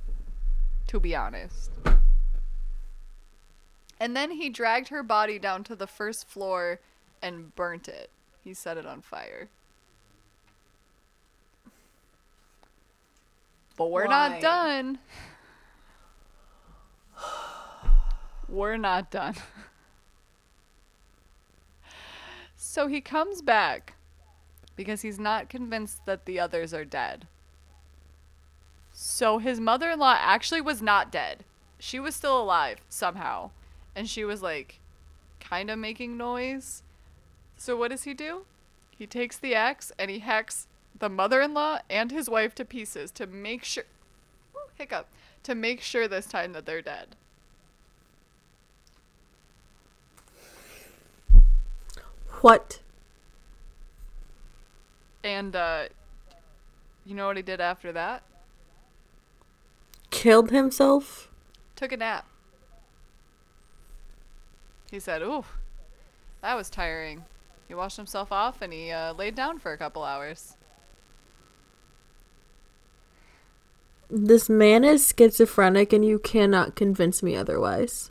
to 0.89 0.99
be 1.01 1.15
honest. 1.15 1.71
And 3.99 4.17
then 4.17 4.31
he 4.31 4.49
dragged 4.49 4.89
her 4.89 5.03
body 5.03 5.39
down 5.39 5.63
to 5.65 5.77
the 5.77 5.87
first 5.87 6.27
floor 6.29 6.81
and 7.21 7.55
burnt 7.55 7.87
it. 7.89 8.11
He 8.43 8.55
set 8.55 8.79
it 8.79 8.87
on 8.87 9.03
fire. 9.03 9.49
But 13.77 13.91
we're 13.91 14.07
Why? 14.07 14.29
not 14.29 14.41
done. 14.41 14.99
We're 18.49 18.77
not 18.79 19.11
done. 19.11 19.35
So 22.63 22.87
he 22.89 23.01
comes 23.01 23.41
back 23.43 23.95
because 24.81 25.03
he's 25.03 25.19
not 25.19 25.51
convinced 25.51 26.07
that 26.07 26.25
the 26.25 26.41
others 26.41 26.73
are 26.73 26.87
dead. 26.87 27.27
So 28.95 29.37
his 29.37 29.61
mother 29.61 29.91
in 29.91 29.99
law 29.99 30.17
actually 30.19 30.63
was 30.63 30.81
not 30.81 31.13
dead. 31.13 31.45
She 31.79 32.01
was 32.01 32.15
still 32.15 32.41
alive 32.41 32.79
somehow. 32.89 33.51
And 33.95 34.09
she 34.09 34.25
was 34.25 34.41
like 34.41 34.81
kind 35.39 35.69
of 35.69 35.79
making 35.79 36.17
noise. 36.17 36.83
So 37.59 37.77
what 37.77 37.91
does 37.91 38.05
he 38.05 38.15
do? 38.15 38.47
He 38.89 39.07
takes 39.07 39.37
the 39.37 39.55
axe 39.55 39.93
and 39.99 40.11
he 40.11 40.21
hacks 40.21 40.67
the 40.99 41.11
mother 41.11 41.43
in 41.43 41.53
law 41.53 41.81
and 41.91 42.11
his 42.11 42.31
wife 42.31 42.55
to 42.55 42.65
pieces 42.65 43.11
to 43.11 43.27
make 43.27 43.65
sure. 43.65 43.85
Woo, 44.55 44.61
hiccup. 44.79 45.09
To 45.43 45.55
make 45.55 45.83
sure 45.83 46.09
this 46.09 46.25
time 46.25 46.55
that 46.55 46.65
they're 46.65 46.81
dead. 46.81 47.17
What? 52.41 52.80
And, 55.23 55.55
uh, 55.55 55.85
you 57.05 57.15
know 57.15 57.27
what 57.27 57.37
he 57.37 57.43
did 57.43 57.61
after 57.61 57.93
that? 57.93 58.23
Killed 60.11 60.51
himself? 60.51 61.29
Took 61.77 61.93
a 61.93 61.97
nap. 61.97 62.27
He 64.91 64.99
said, 64.99 65.23
Ooh, 65.23 65.45
that 66.43 66.57
was 66.57 66.69
tiring. 66.69 67.25
He 67.69 67.75
washed 67.75 67.97
himself 67.97 68.33
off 68.33 68.61
and 68.61 68.73
he 68.73 68.91
uh, 68.91 69.13
laid 69.13 69.37
down 69.37 69.59
for 69.59 69.73
a 69.73 69.79
couple 69.79 70.03
hours. 70.03 70.57
This 74.11 74.49
man 74.49 74.83
is 74.83 75.15
schizophrenic 75.17 75.93
and 75.93 76.05
you 76.05 76.19
cannot 76.19 76.75
convince 76.75 77.23
me 77.23 77.37
otherwise. 77.37 78.11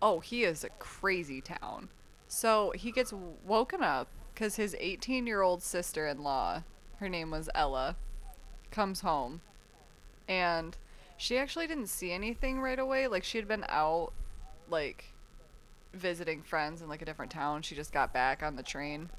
Oh, 0.00 0.20
he 0.20 0.44
is 0.44 0.62
a 0.62 0.68
crazy 0.78 1.40
town. 1.40 1.88
So 2.28 2.72
he 2.74 2.90
gets 2.90 3.12
woken 3.12 3.82
up 3.82 4.08
because 4.34 4.56
his 4.56 4.74
18 4.78 5.26
year 5.26 5.42
old 5.42 5.62
sister 5.62 6.06
in 6.06 6.22
law, 6.22 6.62
her 6.98 7.08
name 7.08 7.30
was 7.30 7.48
Ella, 7.54 7.96
comes 8.70 9.00
home 9.02 9.40
and 10.28 10.76
she 11.16 11.38
actually 11.38 11.66
didn't 11.66 11.86
see 11.88 12.10
anything 12.12 12.60
right 12.60 12.78
away. 12.78 13.06
Like 13.06 13.24
she 13.24 13.38
had 13.38 13.46
been 13.46 13.64
out 13.68 14.12
like 14.68 15.12
visiting 15.92 16.42
friends 16.42 16.82
in 16.82 16.88
like 16.88 17.02
a 17.02 17.04
different 17.04 17.30
town. 17.30 17.62
She 17.62 17.74
just 17.76 17.92
got 17.92 18.12
back 18.12 18.42
on 18.42 18.56
the 18.56 18.62
train. 18.62 19.10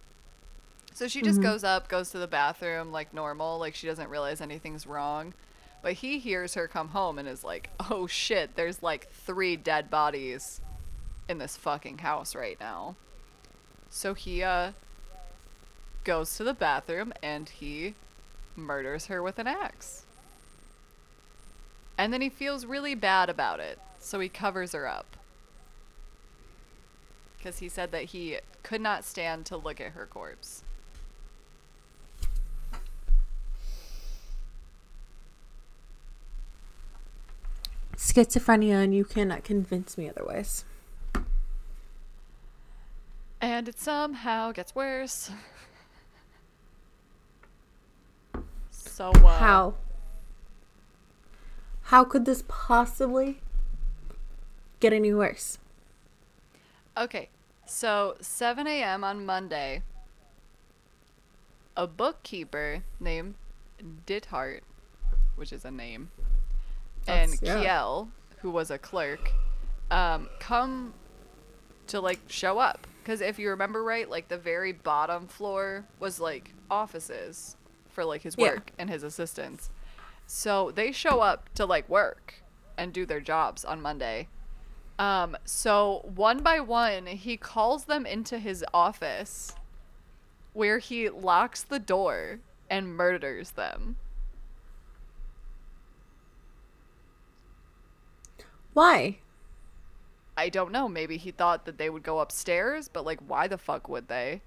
So 0.94 1.08
she 1.08 1.22
just 1.22 1.40
Mhm. 1.40 1.44
goes 1.44 1.64
up, 1.64 1.88
goes 1.88 2.10
to 2.12 2.18
the 2.18 2.28
bathroom 2.28 2.92
like 2.92 3.14
normal, 3.14 3.60
like 3.60 3.76
she 3.76 3.88
doesn't 3.88 4.10
realize 4.10 4.42
anything's 4.42 4.86
wrong. 4.88 5.34
But 5.82 5.94
he 5.94 6.20
hears 6.20 6.56
her 6.56 6.68
come 6.68 6.90
home 6.90 7.20
and 7.20 7.28
is 7.28 7.44
like, 7.44 7.70
"Oh 7.92 8.08
shit, 8.08 8.56
there's 8.56 8.82
like 8.82 9.10
3 9.12 9.56
dead 9.56 9.90
bodies 9.90 10.60
in 11.28 11.38
this 11.38 11.58
fucking 11.58 12.00
house 12.00 12.36
right 12.36 12.60
now." 12.60 12.96
So 13.90 14.14
he 14.14 14.44
uh 14.44 14.72
goes 16.04 16.38
to 16.38 16.44
the 16.44 16.54
bathroom 16.54 17.12
and 17.22 17.50
he 17.50 17.96
murders 18.56 19.08
her 19.08 19.22
with 19.22 19.40
an 19.40 19.48
axe. 19.48 20.06
And 21.98 22.14
then 22.14 22.22
he 22.22 22.30
feels 22.30 22.66
really 22.66 22.96
bad 22.96 23.30
about 23.30 23.60
it, 23.60 23.80
so 24.00 24.20
he 24.20 24.30
covers 24.30 24.74
her 24.74 24.88
up. 24.88 25.18
Because 27.38 27.60
he 27.60 27.70
said 27.70 27.92
that 27.92 28.06
he 28.06 28.38
could 28.64 28.82
not 28.82 29.04
stand 29.04 29.46
to 29.48 29.58
look 29.58 29.80
at 29.80 29.92
her 29.94 30.06
corpse. 30.06 30.64
Schizophrenia, 37.96 38.84
and 38.84 38.94
you 38.94 39.06
cannot 39.06 39.44
convince 39.44 39.98
me 39.98 40.10
otherwise. 40.10 40.66
And 43.46 43.70
it 43.70 43.80
somehow 43.80 44.52
gets 44.54 44.74
worse. 44.74 45.30
So, 48.72 49.12
uh, 49.12 49.38
How? 49.38 49.76
How 51.84 52.04
could 52.06 52.26
this 52.26 52.44
possibly 52.48 53.42
get 54.80 54.94
any 54.94 55.14
worse? 55.14 55.60
Okay, 56.98 57.30
so 57.68 58.16
7 58.20 58.66
a.m. 58.66 59.04
on 59.04 59.24
Monday, 59.28 59.84
a 61.78 61.86
bookkeeper 61.86 62.82
named 63.00 63.36
Dithart, 64.08 64.62
which 65.36 65.54
is 65.54 65.64
a 65.66 65.70
name, 65.70 66.10
and 67.08 67.40
yeah. 67.44 67.62
Kiel, 67.62 68.10
who 68.40 68.50
was 68.50 68.72
a 68.72 68.80
clerk, 68.80 69.32
um, 69.92 70.30
come 70.40 70.96
to 71.86 72.02
like 72.02 72.22
show 72.28 72.58
up. 72.58 72.88
Because 73.06 73.22
if 73.22 73.38
you 73.38 73.52
remember 73.52 73.84
right, 73.84 74.10
like 74.10 74.30
the 74.30 74.38
very 74.38 74.72
bottom 74.72 75.28
floor 75.28 75.86
was 76.00 76.20
like 76.20 76.56
offices 76.72 77.56
for 77.88 78.04
like 78.04 78.24
his 78.24 78.36
Yeah. 78.36 78.54
work 78.54 78.72
and 78.80 78.90
his 78.90 79.04
assistants. 79.04 79.70
So 80.26 80.72
they 80.72 80.92
show 80.92 81.20
up 81.20 81.54
to 81.54 81.68
like 81.68 81.88
work 81.88 82.42
and 82.80 82.92
do 82.92 83.06
their 83.06 83.20
jobs 83.22 83.64
on 83.64 83.80
Monday. 83.80 84.28
Um, 84.98 85.38
so 85.46 86.02
one 86.16 86.40
by 86.42 86.60
one, 86.60 87.06
he 87.06 87.38
calls 87.38 87.86
them 87.86 88.08
into 88.08 88.40
his 88.40 88.66
office 88.74 89.54
where 90.54 90.80
he 90.80 91.08
locks 91.08 91.62
the 91.62 91.78
door 91.78 92.40
and 92.72 92.96
murders 92.96 93.52
them. 93.52 93.98
Why? 98.74 99.20
I 100.38 100.50
don't 100.50 100.72
know. 100.72 100.90
Maybe 100.90 101.18
he 101.18 101.32
thought 101.32 101.66
that 101.66 101.78
they 101.78 101.90
would 101.90 102.04
go 102.04 102.20
upstairs, 102.20 102.88
but 102.88 103.06
like, 103.06 103.20
why 103.26 103.48
the 103.48 103.58
fuck 103.58 103.88
would 103.88 104.08
they? 104.08 104.42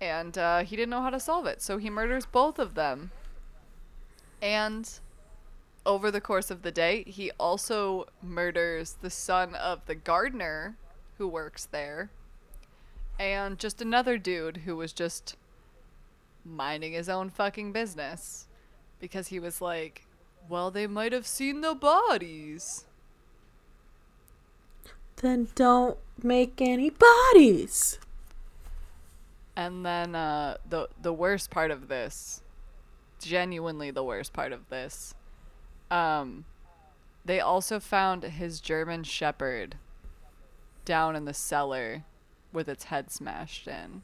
And 0.00 0.36
uh, 0.36 0.60
he 0.64 0.76
didn't 0.76 0.90
know 0.90 1.02
how 1.02 1.10
to 1.10 1.20
solve 1.20 1.46
it, 1.46 1.62
so 1.62 1.78
he 1.78 1.88
murders 1.88 2.26
both 2.26 2.58
of 2.58 2.74
them. 2.74 3.10
And 4.42 4.90
over 5.86 6.10
the 6.10 6.20
course 6.20 6.50
of 6.50 6.62
the 6.62 6.72
day, 6.72 7.04
he 7.06 7.30
also 7.38 8.06
murders 8.22 8.96
the 9.00 9.10
son 9.10 9.54
of 9.54 9.86
the 9.86 9.94
gardener 9.94 10.76
who 11.18 11.28
works 11.28 11.64
there, 11.66 12.10
and 13.18 13.58
just 13.58 13.80
another 13.80 14.18
dude 14.18 14.58
who 14.58 14.76
was 14.76 14.92
just 14.92 15.36
minding 16.44 16.92
his 16.92 17.08
own 17.08 17.30
fucking 17.30 17.72
business 17.72 18.46
because 19.00 19.28
he 19.28 19.38
was 19.38 19.60
like, 19.60 20.06
well, 20.48 20.70
they 20.70 20.86
might 20.86 21.12
have 21.12 21.26
seen 21.26 21.60
the 21.60 21.74
bodies. 21.74 22.84
Then 25.24 25.48
don't 25.54 25.96
make 26.22 26.60
any 26.60 26.90
bodies. 26.90 27.98
And 29.56 29.82
then 29.82 30.14
uh, 30.14 30.58
the 30.68 30.90
the 31.00 31.14
worst 31.14 31.48
part 31.50 31.70
of 31.70 31.88
this, 31.88 32.42
genuinely 33.22 33.90
the 33.90 34.04
worst 34.04 34.34
part 34.34 34.52
of 34.52 34.68
this, 34.68 35.14
um, 35.90 36.44
they 37.24 37.40
also 37.40 37.80
found 37.80 38.24
his 38.24 38.60
German 38.60 39.02
Shepherd 39.02 39.76
down 40.84 41.16
in 41.16 41.24
the 41.24 41.32
cellar 41.32 42.04
with 42.52 42.68
its 42.68 42.84
head 42.84 43.10
smashed 43.10 43.66
in. 43.66 44.02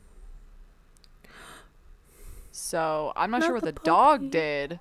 So 2.50 3.12
I'm 3.14 3.30
not, 3.30 3.40
Not 3.40 3.46
sure 3.46 3.54
what 3.56 3.64
the 3.64 3.72
the, 3.72 3.80
dog 3.80 4.30
did. 4.30 4.80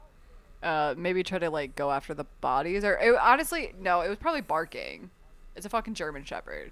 Uh, 0.63 0.95
maybe 0.97 1.21
try 1.21 1.39
to 1.39 1.49
like 1.49 1.75
go 1.75 1.91
after 1.91 2.13
the 2.13 2.27
bodies, 2.39 2.85
or 2.85 2.97
it, 2.97 3.13
honestly, 3.21 3.73
no, 3.77 3.99
it 3.99 4.07
was 4.07 4.17
probably 4.17 4.39
barking. 4.39 5.09
It's 5.59 5.65
a 5.65 5.69
fucking 5.69 5.95
German 5.95 6.23
Shepherd. 6.23 6.71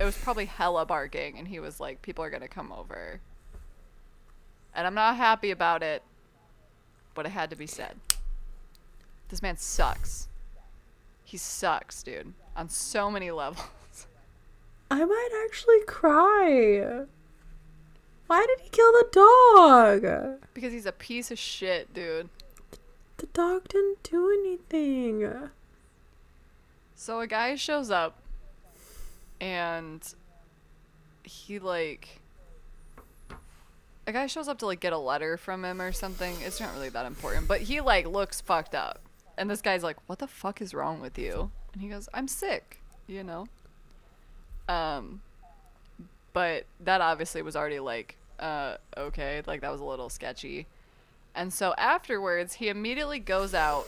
It 0.00 0.04
was 0.04 0.18
probably 0.18 0.46
hella 0.46 0.84
barking, 0.84 1.38
and 1.38 1.46
he 1.46 1.60
was 1.60 1.78
like, 1.78 2.02
"People 2.02 2.24
are 2.24 2.28
gonna 2.28 2.48
come 2.48 2.72
over," 2.72 3.20
and 4.74 4.84
I'm 4.84 4.94
not 4.96 5.14
happy 5.14 5.52
about 5.52 5.84
it, 5.84 6.02
but 7.14 7.24
it 7.24 7.28
had 7.28 7.50
to 7.50 7.56
be 7.56 7.68
said. 7.68 8.00
This 9.28 9.42
man 9.42 9.58
sucks. 9.58 10.26
He 11.22 11.36
sucks, 11.36 12.02
dude, 12.02 12.34
on 12.56 12.68
so 12.68 13.12
many 13.12 13.30
levels. 13.44 14.08
I 14.90 15.04
might 15.04 15.44
actually 15.46 15.84
cry. 15.86 17.04
Why 18.26 18.44
did 18.44 18.60
he 18.60 18.70
kill 18.70 18.90
the 18.90 19.06
dog? 19.12 20.40
because 20.52 20.72
he's 20.72 20.84
a 20.84 20.90
piece 20.90 21.30
of 21.30 21.38
shit, 21.38 21.94
dude. 21.94 22.28
The 23.18 23.26
dog 23.26 23.68
didn't 23.68 24.02
do 24.02 24.32
anything. 24.32 25.50
So 27.00 27.20
a 27.20 27.28
guy 27.28 27.54
shows 27.54 27.92
up 27.92 28.16
and 29.40 30.02
he 31.22 31.60
like 31.60 32.20
a 34.04 34.12
guy 34.12 34.26
shows 34.26 34.48
up 34.48 34.58
to 34.58 34.66
like 34.66 34.80
get 34.80 34.92
a 34.92 34.98
letter 34.98 35.36
from 35.36 35.64
him 35.64 35.80
or 35.80 35.92
something. 35.92 36.34
It's 36.40 36.58
not 36.58 36.74
really 36.74 36.88
that 36.88 37.06
important, 37.06 37.46
but 37.46 37.60
he 37.60 37.80
like 37.80 38.08
looks 38.08 38.40
fucked 38.40 38.74
up. 38.74 38.98
And 39.36 39.48
this 39.48 39.62
guy's 39.62 39.84
like, 39.84 39.96
"What 40.08 40.18
the 40.18 40.26
fuck 40.26 40.60
is 40.60 40.74
wrong 40.74 41.00
with 41.00 41.16
you?" 41.16 41.52
And 41.72 41.80
he 41.80 41.88
goes, 41.88 42.08
"I'm 42.12 42.26
sick," 42.26 42.80
you 43.06 43.22
know. 43.22 43.46
Um 44.68 45.22
but 46.32 46.66
that 46.80 47.00
obviously 47.00 47.42
was 47.42 47.54
already 47.54 47.78
like 47.78 48.16
uh 48.40 48.76
okay, 48.96 49.40
like 49.46 49.60
that 49.60 49.70
was 49.70 49.80
a 49.80 49.84
little 49.84 50.10
sketchy. 50.10 50.66
And 51.32 51.52
so 51.52 51.74
afterwards, 51.78 52.54
he 52.54 52.68
immediately 52.68 53.20
goes 53.20 53.54
out, 53.54 53.86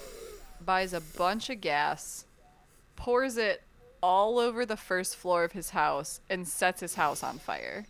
buys 0.64 0.92
a 0.92 1.00
bunch 1.00 1.50
of 1.50 1.60
gas, 1.60 2.24
pours 3.00 3.38
it 3.38 3.62
all 4.02 4.38
over 4.38 4.66
the 4.66 4.76
first 4.76 5.16
floor 5.16 5.42
of 5.42 5.52
his 5.52 5.70
house, 5.70 6.20
and 6.28 6.46
sets 6.46 6.82
his 6.82 6.96
house 6.96 7.22
on 7.22 7.38
fire. 7.38 7.86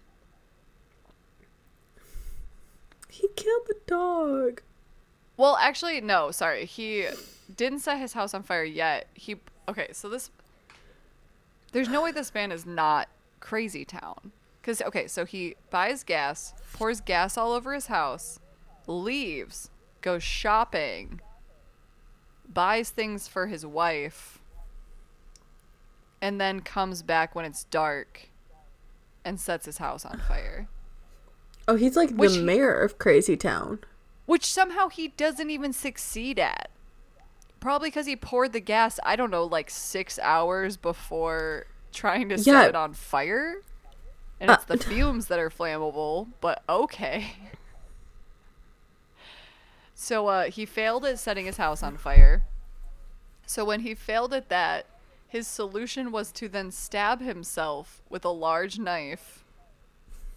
He 3.08 3.26
killed 3.34 3.62
the 3.66 3.76
dog. 3.88 4.62
Well, 5.36 5.56
actually, 5.56 6.00
no, 6.00 6.30
sorry. 6.30 6.64
He 6.64 7.06
didn't 7.56 7.80
set 7.80 7.98
his 7.98 8.12
house 8.12 8.34
on 8.34 8.44
fire 8.44 8.62
yet. 8.62 9.08
He 9.14 9.36
okay, 9.68 9.88
so 9.92 10.08
this 10.08 10.30
there's 11.72 11.88
no 11.88 12.02
way 12.02 12.12
this 12.12 12.32
man 12.32 12.52
is 12.52 12.64
not 12.64 13.08
crazy 13.40 13.84
town. 13.84 14.30
Cause 14.62 14.80
okay, 14.80 15.08
so 15.08 15.24
he 15.24 15.56
buys 15.70 16.04
gas, 16.04 16.54
pours 16.72 17.00
gas 17.00 17.36
all 17.36 17.52
over 17.52 17.74
his 17.74 17.86
house, 17.86 18.38
leaves, 18.86 19.70
goes 20.02 20.22
shopping, 20.22 21.20
buys 22.52 22.90
things 22.90 23.26
for 23.26 23.48
his 23.48 23.66
wife, 23.66 24.39
and 26.22 26.40
then 26.40 26.60
comes 26.60 27.02
back 27.02 27.34
when 27.34 27.44
it's 27.44 27.64
dark 27.64 28.28
and 29.24 29.38
sets 29.40 29.66
his 29.66 29.78
house 29.78 30.04
on 30.04 30.20
fire. 30.26 30.68
Oh, 31.68 31.76
he's 31.76 31.96
like 31.96 32.10
Which 32.10 32.32
the 32.32 32.38
he- 32.38 32.44
mayor 32.44 32.72
of 32.74 32.98
Crazy 32.98 33.36
Town. 33.36 33.80
which 34.26 34.44
somehow 34.46 34.88
he 34.88 35.08
doesn't 35.08 35.50
even 35.50 35.72
succeed 35.72 36.38
at. 36.38 36.70
Probably 37.60 37.88
because 37.90 38.06
he 38.06 38.16
poured 38.16 38.52
the 38.52 38.60
gas, 38.60 38.98
I 39.04 39.16
don't 39.16 39.30
know, 39.30 39.44
like 39.44 39.68
six 39.70 40.18
hours 40.20 40.76
before 40.76 41.66
trying 41.92 42.28
to 42.30 42.36
Yeah. 42.36 42.42
set 42.62 42.68
it 42.70 42.74
on 42.76 42.94
fire. 42.94 43.56
And 44.40 44.50
it's 44.50 44.64
Uh, 44.64 44.76
the 44.76 44.78
fumes 44.84 45.26
that 45.26 45.38
are 45.38 45.50
flammable, 45.50 46.28
but 46.40 46.62
okay. 46.68 47.34
So 49.94 50.28
uh, 50.28 50.44
he 50.50 50.64
failed 50.64 51.04
at 51.04 51.18
setting 51.18 51.44
his 51.46 51.58
house 51.58 51.82
on 51.82 51.96
fire. 51.98 52.44
So 53.46 53.64
when 53.64 53.80
he 53.80 53.94
failed 53.94 54.32
at 54.32 54.48
that, 54.48 54.86
his 55.30 55.46
solution 55.46 56.12
was 56.12 56.30
to 56.32 56.48
then 56.48 56.70
stab 56.70 57.20
himself 57.22 58.02
with 58.10 58.24
a 58.24 58.30
large 58.30 58.78
knife, 58.78 59.44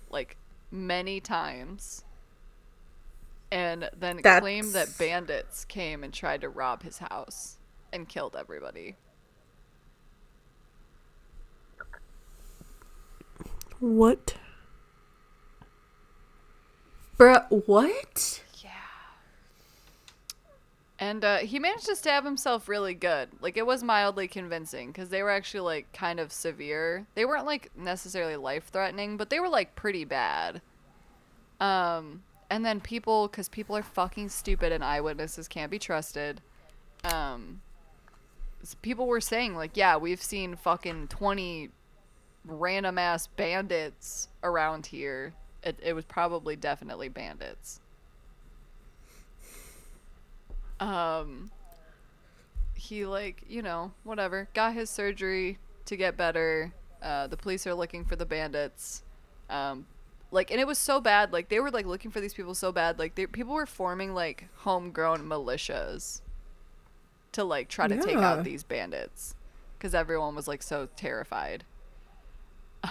like 0.10 0.38
many 0.72 1.20
times 1.20 2.04
and 3.54 3.88
then 3.96 4.18
That's- 4.24 4.42
claimed 4.42 4.74
that 4.74 4.98
bandits 4.98 5.64
came 5.66 6.04
and 6.04 6.12
tried 6.12 6.42
to 6.42 6.50
rob 6.50 6.82
his 6.82 6.98
house 6.98 7.60
and 7.94 8.10
killed 8.10 8.36
everybody. 8.36 8.96
What? 13.80 14.38
Bruh, 17.18 17.46
what? 17.68 18.43
And 21.00 21.26
uh, 21.26 21.38
he 21.40 21.60
managed 21.60 21.88
to 21.88 21.96
stab 21.96 22.24
himself 22.24 22.70
really 22.70 22.94
good. 22.94 23.30
Like 23.42 23.58
it 23.58 23.66
was 23.66 23.84
mildly 23.84 24.28
convincing 24.28 24.88
because 24.92 25.10
they 25.10 25.24
were 25.24 25.32
actually 25.32 25.62
like 25.62 25.92
kind 25.92 26.20
of 26.20 26.32
severe. 26.32 27.08
They 27.16 27.26
weren't 27.26 27.48
like 27.48 27.72
necessarily 27.76 28.36
life 28.36 28.70
threatening, 28.72 29.18
but 29.18 29.30
they 29.30 29.40
were 29.40 29.50
like 29.50 29.76
pretty 29.76 30.06
bad. 30.06 30.62
Um, 31.60 32.22
and 32.50 32.64
then 32.64 32.80
people, 32.80 33.28
because 33.28 33.50
people 33.50 33.76
are 33.76 33.84
fucking 33.84 34.30
stupid 34.30 34.72
and 34.72 34.84
eyewitnesses 34.84 35.48
can't 35.48 35.72
be 35.72 35.80
trusted. 35.80 36.42
Um, 37.04 37.62
people 38.82 39.08
were 39.08 39.20
saying 39.22 39.56
like, 39.56 39.76
yeah, 39.76 39.98
we've 39.98 40.22
seen 40.22 40.56
fucking 40.56 41.08
twenty 41.08 41.72
random 42.46 42.98
ass 42.98 43.28
bandits 43.28 44.30
around 44.44 44.86
here. 44.86 45.34
It, 45.64 45.80
it 45.82 45.94
was 45.94 46.06
probably 46.06 46.56
definitely 46.56 47.10
bandits. 47.10 47.80
Um, 50.80 51.52
he 52.74 53.06
like 53.06 53.44
you 53.48 53.62
know 53.62 53.94
whatever 54.04 54.50
got 54.54 54.74
his 54.74 54.90
surgery 54.90 55.58
to 55.86 55.96
get 55.96 56.18
better. 56.18 56.74
Uh, 57.02 57.28
the 57.28 57.38
police 57.38 57.68
are 57.68 57.74
looking 57.74 58.06
for 58.06 58.16
the 58.16 58.26
bandits. 58.26 59.04
Um, 59.50 59.86
like 60.32 60.52
and 60.52 60.60
it 60.60 60.68
was 60.68 60.78
so 60.78 61.00
bad. 61.00 61.32
Like 61.32 61.50
they 61.50 61.60
were 61.60 61.72
like 61.72 61.86
looking 61.86 62.12
for 62.12 62.20
these 62.20 62.34
people 62.34 62.56
so 62.56 62.72
bad. 62.72 63.00
Like 63.00 63.16
they, 63.16 63.28
people 63.28 63.54
were 63.54 63.66
forming 63.66 64.14
like 64.14 64.48
homegrown 64.58 65.22
militias 65.22 66.22
to 67.34 67.44
like 67.44 67.68
try 67.68 67.88
to 67.88 68.00
take 68.02 68.18
out 68.18 68.44
these 68.44 68.64
bandits 68.64 69.36
because 69.78 69.94
everyone 69.94 70.36
was 70.36 70.48
like 70.48 70.64
so 70.64 70.88
terrified. 70.96 71.64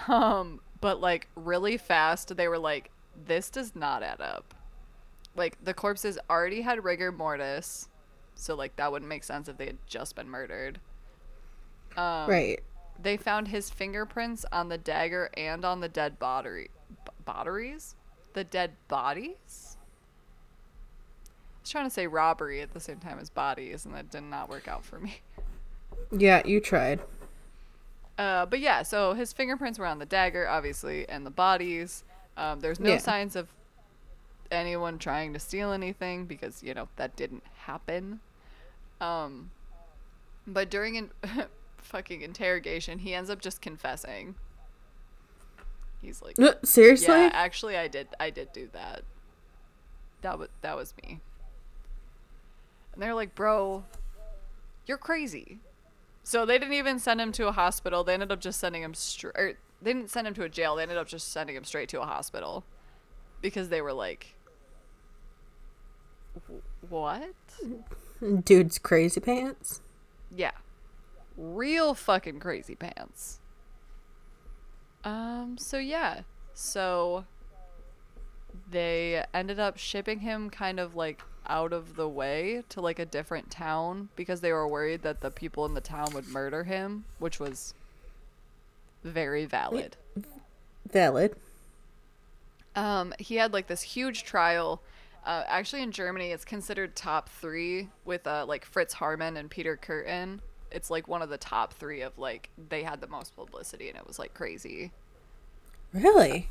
Um, 0.08 0.60
but 0.80 1.00
like 1.00 1.28
really 1.36 1.76
fast, 1.76 2.34
they 2.36 2.48
were 2.48 2.58
like, 2.58 2.90
"This 3.26 3.50
does 3.50 3.76
not 3.76 4.02
add 4.02 4.20
up." 4.20 4.54
Like 5.34 5.56
the 5.64 5.74
corpses 5.74 6.18
already 6.28 6.60
had 6.62 6.84
rigor 6.84 7.10
mortis, 7.10 7.88
so 8.34 8.54
like 8.54 8.76
that 8.76 8.92
wouldn't 8.92 9.08
make 9.08 9.24
sense 9.24 9.48
if 9.48 9.56
they 9.56 9.66
had 9.66 9.78
just 9.86 10.14
been 10.14 10.28
murdered. 10.28 10.78
Um, 11.96 12.28
right. 12.28 12.60
They 13.00 13.16
found 13.16 13.48
his 13.48 13.70
fingerprints 13.70 14.44
on 14.52 14.68
the 14.68 14.78
dagger 14.78 15.30
and 15.36 15.64
on 15.64 15.80
the 15.80 15.88
dead 15.88 16.18
body, 16.18 16.68
b- 17.04 17.10
bodies, 17.24 17.94
the 18.34 18.44
dead 18.44 18.72
bodies. 18.88 19.76
I 21.26 21.60
was 21.62 21.70
trying 21.70 21.86
to 21.86 21.90
say 21.90 22.06
robbery 22.06 22.60
at 22.60 22.72
the 22.72 22.80
same 22.80 22.98
time 22.98 23.18
as 23.18 23.30
bodies, 23.30 23.84
and 23.86 23.94
that 23.94 24.10
did 24.10 24.22
not 24.24 24.48
work 24.48 24.68
out 24.68 24.84
for 24.84 24.98
me. 24.98 25.20
Yeah, 26.10 26.42
you 26.44 26.60
tried. 26.60 27.00
Uh, 28.18 28.44
but 28.46 28.60
yeah, 28.60 28.82
so 28.82 29.14
his 29.14 29.32
fingerprints 29.32 29.78
were 29.78 29.86
on 29.86 29.98
the 29.98 30.06
dagger, 30.06 30.46
obviously, 30.48 31.08
and 31.08 31.24
the 31.24 31.30
bodies. 31.30 32.04
Um, 32.36 32.60
there's 32.60 32.78
no 32.80 32.90
Yeah. 32.92 32.98
signs 32.98 33.34
of 33.36 33.48
anyone 34.52 34.98
trying 34.98 35.32
to 35.32 35.38
steal 35.38 35.72
anything 35.72 36.26
because 36.26 36.62
you 36.62 36.74
know 36.74 36.88
that 36.96 37.16
didn't 37.16 37.42
happen. 37.66 38.20
Um, 39.00 39.50
but 40.46 40.70
during 40.70 40.96
an 40.96 41.10
fucking 41.78 42.22
interrogation, 42.22 43.00
he 43.00 43.14
ends 43.14 43.30
up 43.30 43.40
just 43.40 43.60
confessing. 43.60 44.34
He's 46.00 46.20
like, 46.20 46.36
Seriously? 46.64 47.06
"Yeah, 47.06 47.30
actually, 47.32 47.76
I 47.76 47.88
did. 47.88 48.08
I 48.18 48.30
did 48.30 48.52
do 48.52 48.68
that. 48.72 49.02
That 50.22 50.38
was 50.38 50.48
that 50.60 50.76
was 50.76 50.94
me." 51.02 51.20
And 52.92 53.02
they're 53.02 53.14
like, 53.14 53.34
"Bro, 53.34 53.84
you're 54.86 54.98
crazy." 54.98 55.58
So 56.24 56.44
they 56.46 56.58
didn't 56.58 56.74
even 56.74 56.98
send 56.98 57.20
him 57.20 57.32
to 57.32 57.48
a 57.48 57.52
hospital. 57.52 58.04
They 58.04 58.14
ended 58.14 58.30
up 58.32 58.40
just 58.40 58.60
sending 58.60 58.82
him 58.82 58.94
straight. 58.94 59.56
They 59.80 59.92
didn't 59.92 60.10
send 60.10 60.26
him 60.26 60.34
to 60.34 60.44
a 60.44 60.48
jail. 60.48 60.76
They 60.76 60.82
ended 60.82 60.98
up 60.98 61.08
just 61.08 61.32
sending 61.32 61.56
him 61.56 61.64
straight 61.64 61.88
to 61.90 62.00
a 62.00 62.06
hospital 62.06 62.64
because 63.40 63.68
they 63.68 63.80
were 63.80 63.92
like, 63.92 64.34
"Wh- 64.41 64.41
"What?" 66.88 67.34
Dude's 68.44 68.78
crazy 68.78 69.20
pants. 69.20 69.80
Yeah. 70.34 70.52
Real 71.36 71.94
fucking 71.94 72.40
crazy 72.40 72.74
pants. 72.74 73.40
Um, 75.04 75.56
so 75.58 75.78
yeah. 75.78 76.22
So 76.54 77.24
they 78.70 79.24
ended 79.34 79.58
up 79.58 79.78
shipping 79.78 80.20
him 80.20 80.50
kind 80.50 80.78
of 80.78 80.94
like 80.94 81.22
out 81.46 81.72
of 81.72 81.96
the 81.96 82.08
way 82.08 82.62
to 82.68 82.80
like 82.80 82.98
a 82.98 83.04
different 83.04 83.50
town 83.50 84.08
because 84.14 84.40
they 84.40 84.52
were 84.52 84.68
worried 84.68 85.02
that 85.02 85.20
the 85.20 85.30
people 85.30 85.66
in 85.66 85.74
the 85.74 85.80
town 85.80 86.08
would 86.14 86.28
murder 86.28 86.64
him, 86.64 87.04
which 87.18 87.40
was 87.40 87.74
very 89.02 89.44
valid. 89.44 89.96
Valid. 90.90 91.34
Um, 92.76 93.12
he 93.18 93.36
had 93.36 93.52
like 93.52 93.66
this 93.66 93.82
huge 93.82 94.24
trial. 94.24 94.80
Uh, 95.24 95.44
actually, 95.46 95.82
in 95.82 95.92
Germany, 95.92 96.30
it's 96.30 96.44
considered 96.44 96.96
top 96.96 97.28
three 97.28 97.88
with 98.04 98.26
uh, 98.26 98.44
like 98.46 98.64
Fritz 98.64 98.94
Haarmann 98.94 99.36
and 99.36 99.50
Peter 99.50 99.76
Kürten. 99.76 100.40
It's 100.70 100.90
like 100.90 101.06
one 101.06 101.22
of 101.22 101.28
the 101.28 101.38
top 101.38 101.74
three 101.74 102.00
of 102.00 102.18
like 102.18 102.50
they 102.68 102.82
had 102.82 103.00
the 103.00 103.06
most 103.06 103.36
publicity 103.36 103.88
and 103.88 103.96
it 103.96 104.06
was 104.06 104.18
like 104.18 104.34
crazy. 104.34 104.90
Really? 105.92 106.48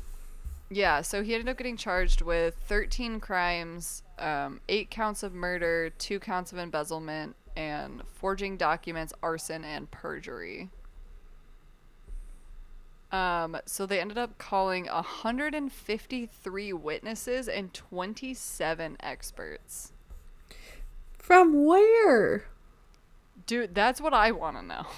Yeah, 0.70 1.02
so 1.02 1.22
he 1.22 1.34
ended 1.34 1.50
up 1.50 1.58
getting 1.58 1.76
charged 1.76 2.22
with 2.22 2.54
13 2.66 3.20
crimes, 3.20 4.02
um, 4.18 4.60
eight 4.70 4.90
counts 4.90 5.22
of 5.22 5.34
murder, 5.34 5.90
two 5.98 6.18
counts 6.18 6.50
of 6.50 6.58
embezzlement, 6.58 7.36
and 7.56 8.02
forging 8.14 8.56
documents, 8.56 9.12
arson, 9.22 9.64
and 9.64 9.90
perjury. 9.90 10.70
Um, 13.12 13.58
so 13.66 13.84
they 13.84 14.00
ended 14.00 14.16
up 14.16 14.38
calling 14.38 14.86
153 14.86 16.72
witnesses 16.72 17.46
and 17.46 17.72
27 17.74 18.96
experts. 19.00 19.92
From 21.18 21.64
where? 21.64 22.46
Dude, 23.46 23.74
that's 23.74 24.00
what 24.00 24.14
I 24.14 24.30
want 24.32 24.56
to 24.56 24.62
know. 24.62 24.86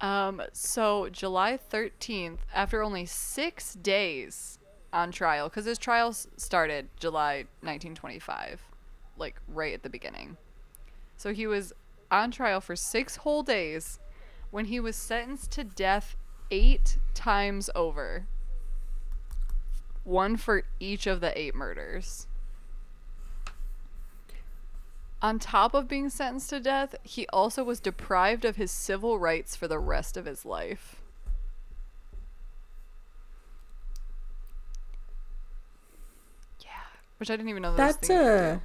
Um, 0.00 0.42
so 0.52 1.08
July 1.08 1.58
13th, 1.72 2.40
after 2.52 2.82
only 2.82 3.06
six 3.06 3.72
days 3.72 4.58
on 4.92 5.10
trial, 5.12 5.48
because 5.48 5.64
his 5.64 5.78
trial 5.78 6.12
started 6.12 6.88
July 6.98 7.46
1925, 7.62 8.60
like 9.16 9.40
right 9.48 9.72
at 9.72 9.82
the 9.82 9.88
beginning. 9.88 10.36
So 11.16 11.32
he 11.32 11.46
was 11.46 11.72
on 12.10 12.30
trial 12.32 12.60
for 12.60 12.76
six 12.76 13.16
whole 13.16 13.42
days 13.42 13.98
when 14.50 14.66
he 14.66 14.78
was 14.78 14.94
sentenced 14.94 15.52
to 15.52 15.64
death 15.64 16.16
eight 16.54 16.98
times 17.14 17.68
over. 17.74 18.26
One 20.04 20.36
for 20.36 20.62
each 20.78 21.08
of 21.08 21.20
the 21.20 21.36
eight 21.36 21.52
murders. 21.52 22.28
On 25.20 25.40
top 25.40 25.74
of 25.74 25.88
being 25.88 26.10
sentenced 26.10 26.50
to 26.50 26.60
death, 26.60 26.94
he 27.02 27.26
also 27.32 27.64
was 27.64 27.80
deprived 27.80 28.44
of 28.44 28.54
his 28.54 28.70
civil 28.70 29.18
rights 29.18 29.56
for 29.56 29.66
the 29.66 29.80
rest 29.80 30.16
of 30.16 30.26
his 30.26 30.44
life. 30.44 31.02
Yeah, 36.60 36.68
which 37.18 37.30
I 37.30 37.36
didn't 37.36 37.48
even 37.48 37.62
know 37.62 37.74
that 37.74 38.00
That's 38.00 38.10
a 38.10 38.62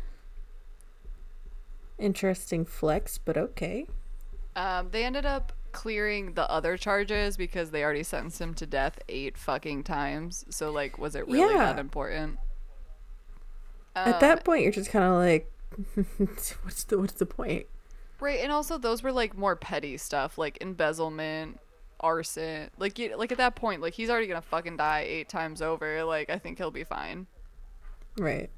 interesting 1.97 2.65
flex, 2.65 3.17
but 3.17 3.35
okay. 3.35 3.87
Um, 4.55 4.89
they 4.91 5.05
ended 5.05 5.25
up 5.25 5.53
clearing 5.72 6.34
the 6.34 6.49
other 6.49 6.78
charges 6.78 7.38
because 7.38 7.72
they 7.72 7.84
already 7.84 8.03
sentenced 8.03 8.39
him 8.41 8.53
to 8.55 8.65
death 8.65 8.99
eight 9.09 9.38
fucking 9.38 9.84
times. 9.84 10.45
So 10.49 10.72
like, 10.72 10.97
was 10.97 11.15
it 11.15 11.28
really 11.28 11.53
Yeah. 11.53 11.74
that 11.74 11.80
important? 11.80 12.38
At 13.95 14.15
Um, 14.15 14.20
that 14.22 14.45
point, 14.45 14.63
you're 14.63 14.72
just 14.72 14.91
kind 14.91 15.05
of 15.05 15.13
like, 15.13 15.51
what's 16.63 16.84
the 16.86 16.99
what's 16.99 17.13
the 17.13 17.26
point? 17.26 17.65
Right, 18.20 18.39
and 18.41 18.51
also 18.51 18.78
those 18.78 19.01
were 19.01 19.11
like 19.11 19.36
more 19.38 19.55
petty 19.55 19.97
stuff, 19.97 20.38
like 20.38 20.57
embezzlement, 20.61 21.59
arson. 21.99 22.70
Like, 22.78 22.99
you, 22.99 23.15
like 23.17 23.32
at 23.32 23.38
that 23.38 23.55
point, 23.55 23.82
like 23.82 23.93
he's 23.93 24.09
already 24.09 24.28
gonna 24.28 24.41
fucking 24.41 24.78
die 24.78 25.05
eight 25.07 25.30
times 25.30 25.61
over. 25.61 26.03
Like, 26.03 26.30
I 26.30 26.38
think 26.38 26.57
he'll 26.57 26.72
be 26.72 26.84
fine. 26.84 27.28
Right. 28.17 28.49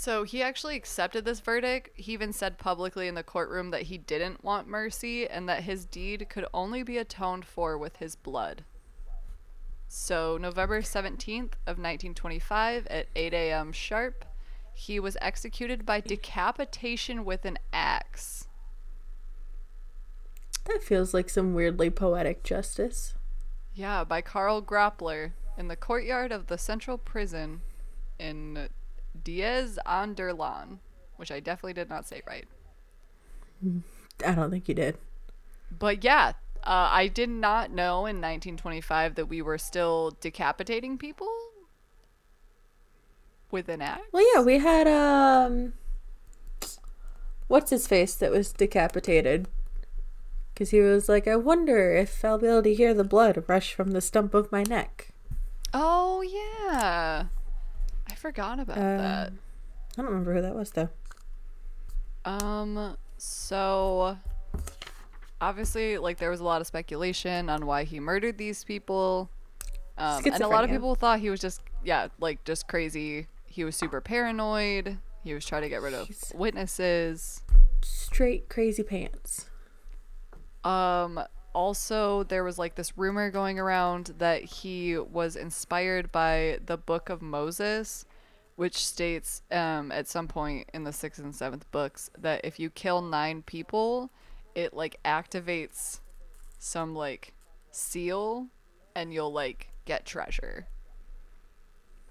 So 0.00 0.22
he 0.22 0.42
actually 0.42 0.76
accepted 0.76 1.26
this 1.26 1.40
verdict. 1.40 1.90
He 1.92 2.14
even 2.14 2.32
said 2.32 2.56
publicly 2.56 3.06
in 3.06 3.16
the 3.16 3.22
courtroom 3.22 3.68
that 3.72 3.82
he 3.82 3.98
didn't 3.98 4.42
want 4.42 4.66
mercy 4.66 5.28
and 5.28 5.46
that 5.46 5.64
his 5.64 5.84
deed 5.84 6.30
could 6.30 6.46
only 6.54 6.82
be 6.82 6.96
atoned 6.96 7.44
for 7.44 7.76
with 7.76 7.96
his 7.96 8.16
blood. 8.16 8.64
So 9.88 10.38
November 10.38 10.80
17th 10.80 11.52
of 11.66 11.76
1925 11.76 12.86
at 12.86 13.08
8 13.14 13.34
a.m. 13.34 13.72
sharp, 13.72 14.24
he 14.72 14.98
was 14.98 15.18
executed 15.20 15.84
by 15.84 16.00
decapitation 16.00 17.26
with 17.26 17.44
an 17.44 17.58
axe. 17.70 18.48
That 20.64 20.82
feels 20.82 21.12
like 21.12 21.28
some 21.28 21.52
weirdly 21.52 21.90
poetic 21.90 22.42
justice. 22.42 23.16
Yeah, 23.74 24.04
by 24.04 24.22
Karl 24.22 24.62
Grappler 24.62 25.32
in 25.58 25.68
the 25.68 25.76
courtyard 25.76 26.32
of 26.32 26.46
the 26.46 26.56
central 26.56 26.96
prison 26.96 27.60
in 28.18 28.70
Diaz 29.22 29.78
Anderlan, 29.86 30.78
which 31.16 31.30
I 31.30 31.40
definitely 31.40 31.74
did 31.74 31.88
not 31.88 32.06
say 32.06 32.22
right. 32.26 32.46
I 34.26 34.34
don't 34.34 34.50
think 34.50 34.68
you 34.68 34.74
did. 34.74 34.96
But 35.76 36.02
yeah, 36.04 36.32
uh, 36.64 36.88
I 36.90 37.08
did 37.08 37.28
not 37.28 37.70
know 37.70 38.06
in 38.06 38.16
1925 38.16 39.14
that 39.14 39.26
we 39.26 39.42
were 39.42 39.58
still 39.58 40.16
decapitating 40.20 40.98
people 40.98 41.28
with 43.50 43.68
an 43.68 43.82
axe. 43.82 44.02
Well, 44.12 44.24
yeah, 44.34 44.42
we 44.42 44.58
had 44.58 44.86
um, 44.86 45.74
what's 47.48 47.70
his 47.70 47.86
face 47.86 48.14
that 48.14 48.30
was 48.30 48.52
decapitated 48.52 49.48
because 50.52 50.70
he 50.70 50.80
was 50.80 51.08
like, 51.08 51.26
I 51.26 51.36
wonder 51.36 51.96
if 51.96 52.24
I'll 52.24 52.38
be 52.38 52.46
able 52.46 52.62
to 52.64 52.74
hear 52.74 52.92
the 52.92 53.04
blood 53.04 53.44
rush 53.46 53.72
from 53.72 53.92
the 53.92 54.00
stump 54.00 54.34
of 54.34 54.52
my 54.52 54.62
neck. 54.62 55.08
Oh 55.72 56.20
yeah, 56.22 57.26
forgot 58.20 58.60
about 58.60 58.76
that. 58.76 59.28
Um, 59.28 59.38
I 59.92 60.02
don't 60.02 60.06
remember 60.06 60.34
who 60.34 60.42
that 60.42 60.54
was 60.54 60.70
though. 60.70 60.88
Um, 62.24 62.96
so 63.16 64.16
obviously, 65.40 65.98
like 65.98 66.18
there 66.18 66.30
was 66.30 66.40
a 66.40 66.44
lot 66.44 66.60
of 66.60 66.66
speculation 66.66 67.48
on 67.48 67.66
why 67.66 67.84
he 67.84 67.98
murdered 67.98 68.38
these 68.38 68.62
people. 68.64 69.30
Um, 69.98 70.22
and 70.24 70.42
a 70.42 70.48
lot 70.48 70.64
of 70.64 70.70
people 70.70 70.94
thought 70.94 71.20
he 71.20 71.30
was 71.30 71.40
just 71.40 71.60
yeah, 71.84 72.08
like 72.18 72.44
just 72.44 72.68
crazy. 72.68 73.26
He 73.46 73.64
was 73.64 73.74
super 73.76 74.00
paranoid. 74.00 74.98
He 75.24 75.34
was 75.34 75.44
trying 75.44 75.62
to 75.62 75.68
get 75.68 75.82
rid 75.82 75.94
of 75.94 76.06
He's- 76.06 76.32
witnesses. 76.34 77.42
Straight 77.82 78.48
crazy 78.48 78.82
pants. 78.82 79.46
Um 80.64 81.20
also 81.52 82.22
there 82.24 82.44
was 82.44 82.58
like 82.58 82.76
this 82.76 82.96
rumor 82.96 83.30
going 83.30 83.58
around 83.58 84.12
that 84.18 84.44
he 84.44 84.96
was 84.96 85.34
inspired 85.34 86.12
by 86.12 86.58
the 86.66 86.76
book 86.76 87.08
of 87.08 87.20
Moses 87.20 88.04
which 88.60 88.76
states 88.76 89.40
um 89.50 89.90
at 89.90 90.06
some 90.06 90.28
point 90.28 90.68
in 90.74 90.84
the 90.84 90.90
6th 90.90 91.18
and 91.18 91.32
7th 91.32 91.62
books 91.70 92.10
that 92.18 92.44
if 92.44 92.60
you 92.60 92.68
kill 92.68 93.00
9 93.00 93.40
people 93.46 94.10
it 94.54 94.74
like 94.74 95.02
activates 95.02 96.00
some 96.58 96.94
like 96.94 97.32
seal 97.70 98.48
and 98.94 99.14
you'll 99.14 99.32
like 99.32 99.68
get 99.86 100.04
treasure. 100.04 100.66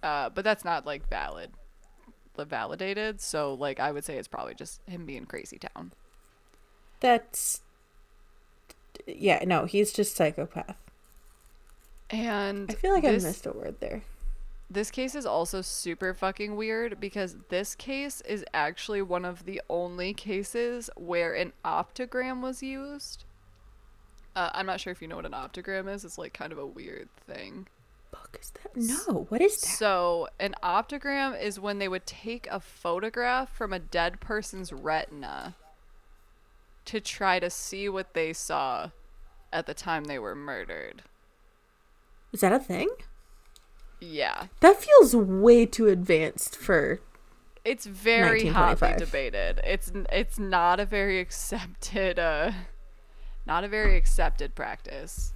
Uh 0.01 0.31
but 0.31 0.43
that's 0.43 0.65
not 0.65 0.87
like 0.87 1.07
valid 1.07 1.51
validated 2.35 3.21
so 3.21 3.53
like 3.53 3.79
I 3.79 3.91
would 3.91 4.03
say 4.03 4.17
it's 4.17 4.27
probably 4.27 4.55
just 4.55 4.81
him 4.87 5.05
being 5.05 5.25
crazy 5.25 5.59
town. 5.59 5.91
That's 6.99 7.61
yeah, 9.05 9.43
no, 9.45 9.65
he's 9.65 9.91
just 9.91 10.15
psychopath. 10.15 10.77
And 12.09 12.71
I 12.71 12.73
feel 12.73 12.93
like 12.93 13.03
this, 13.03 13.23
I 13.23 13.27
missed 13.27 13.45
a 13.45 13.51
word 13.51 13.75
there. 13.81 14.01
This 14.71 14.91
case 14.91 15.15
is 15.15 15.25
also 15.25 15.61
super 15.61 16.13
fucking 16.13 16.55
weird 16.55 16.99
because 16.99 17.37
this 17.49 17.73
case 17.73 18.21
is 18.21 18.45
actually 18.53 19.01
one 19.01 19.25
of 19.25 19.45
the 19.45 19.61
only 19.67 20.13
cases 20.13 20.91
where 20.95 21.33
an 21.33 21.53
optogram 21.65 22.41
was 22.41 22.61
used. 22.61 23.25
Uh, 24.35 24.51
I'm 24.53 24.67
not 24.67 24.79
sure 24.79 24.91
if 24.91 25.01
you 25.01 25.07
know 25.07 25.15
what 25.15 25.25
an 25.25 25.31
optogram 25.31 25.91
is. 25.91 26.05
It's 26.05 26.19
like 26.19 26.33
kind 26.33 26.51
of 26.51 26.59
a 26.59 26.65
weird 26.65 27.09
thing. 27.25 27.67
Fuck 28.11 28.37
is 28.39 28.51
that? 28.51 28.75
No, 28.75 29.25
what 29.29 29.41
is 29.41 29.59
that? 29.59 29.67
So, 29.67 30.27
an 30.39 30.55
optogram 30.61 31.39
is 31.39 31.59
when 31.59 31.79
they 31.79 31.87
would 31.87 32.05
take 32.05 32.47
a 32.47 32.59
photograph 32.59 33.55
from 33.55 33.73
a 33.73 33.79
dead 33.79 34.19
person's 34.19 34.71
retina 34.71 35.55
to 36.85 36.99
try 36.99 37.39
to 37.39 37.49
see 37.49 37.89
what 37.89 38.13
they 38.13 38.33
saw 38.33 38.91
at 39.51 39.65
the 39.65 39.73
time 39.73 40.05
they 40.05 40.19
were 40.19 40.35
murdered. 40.35 41.03
Is 42.31 42.41
that 42.41 42.53
a 42.53 42.59
thing? 42.59 42.89
Yeah. 43.99 44.47
That 44.61 44.77
feels 44.83 45.15
way 45.15 45.65
too 45.65 45.87
advanced 45.87 46.55
for 46.55 47.01
it's 47.65 47.85
very 47.85 48.47
hotly 48.47 48.95
debated. 48.97 49.61
It's 49.63 49.91
it's 50.11 50.39
not 50.39 50.79
a 50.79 50.85
very 50.85 51.19
accepted 51.19 52.17
uh 52.17 52.51
not 53.45 53.63
a 53.63 53.67
very 53.67 53.97
accepted 53.97 54.55
practice. 54.55 55.33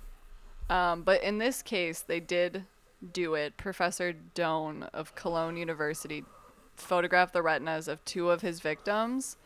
Um, 0.69 1.03
but 1.03 1.21
in 1.23 1.39
this 1.39 1.61
case, 1.61 2.01
they 2.01 2.19
did 2.19 2.65
do 3.11 3.33
it. 3.35 3.57
Professor 3.57 4.13
Doan 4.13 4.83
of 4.93 5.15
Cologne 5.15 5.57
University 5.57 6.23
photographed 6.75 7.33
the 7.33 7.41
retinas 7.41 7.87
of 7.87 8.03
two 8.05 8.29
of 8.29 8.41
his 8.41 8.59
victims, 8.59 9.37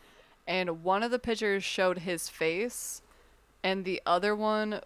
and 0.46 0.82
one 0.84 1.02
of 1.02 1.10
the 1.10 1.18
pictures 1.18 1.64
showed 1.64 1.98
his 1.98 2.28
face, 2.28 3.02
and 3.62 3.84
the 3.84 4.00
other 4.06 4.36
one 4.36 4.80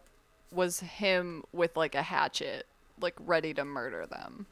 was 0.51 0.80
him 0.80 1.45
with 1.53 1.76
like 1.76 1.95
a 1.95 2.03
hatchet, 2.03 2.66
like 3.03 3.15
ready 3.19 3.55
to 3.55 3.65
murder 3.65 4.07
them. 4.07 4.47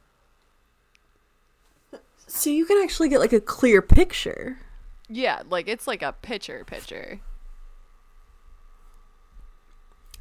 So 2.27 2.51
you 2.51 2.65
can 2.65 2.83
actually 2.83 3.09
get 3.09 3.21
like 3.21 3.33
a 3.33 3.41
clear 3.41 3.83
picture. 3.83 4.59
Yeah, 5.09 5.43
like 5.49 5.69
it's 5.69 5.87
like 5.87 6.03
a 6.03 6.13
picture 6.13 6.65
picture. 6.65 7.21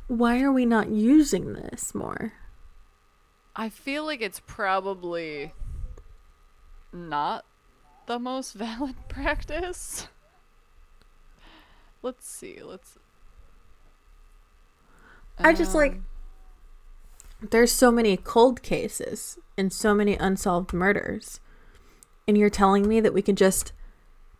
Why 0.07 0.41
are 0.41 0.51
we 0.51 0.65
not 0.65 0.89
using 0.89 1.53
this 1.53 1.95
more? 1.95 2.33
I 3.55 3.69
feel 3.69 4.05
like 4.05 4.21
it's 4.21 4.39
probably 4.39 5.53
not 6.91 7.45
the 8.07 8.19
most 8.19 8.53
valid 8.55 8.95
practice. 9.07 10.07
Let's 12.01 12.27
see. 12.27 12.61
Let's. 12.63 12.97
I 15.41 15.53
just 15.53 15.73
like 15.75 15.93
Um, 15.93 16.05
there's 17.41 17.71
so 17.71 17.91
many 17.91 18.17
cold 18.17 18.61
cases 18.61 19.37
and 19.57 19.71
so 19.71 19.93
many 19.93 20.15
unsolved 20.15 20.73
murders. 20.73 21.39
And 22.27 22.37
you're 22.37 22.49
telling 22.49 22.87
me 22.87 22.99
that 22.99 23.13
we 23.13 23.21
can 23.21 23.35
just 23.35 23.71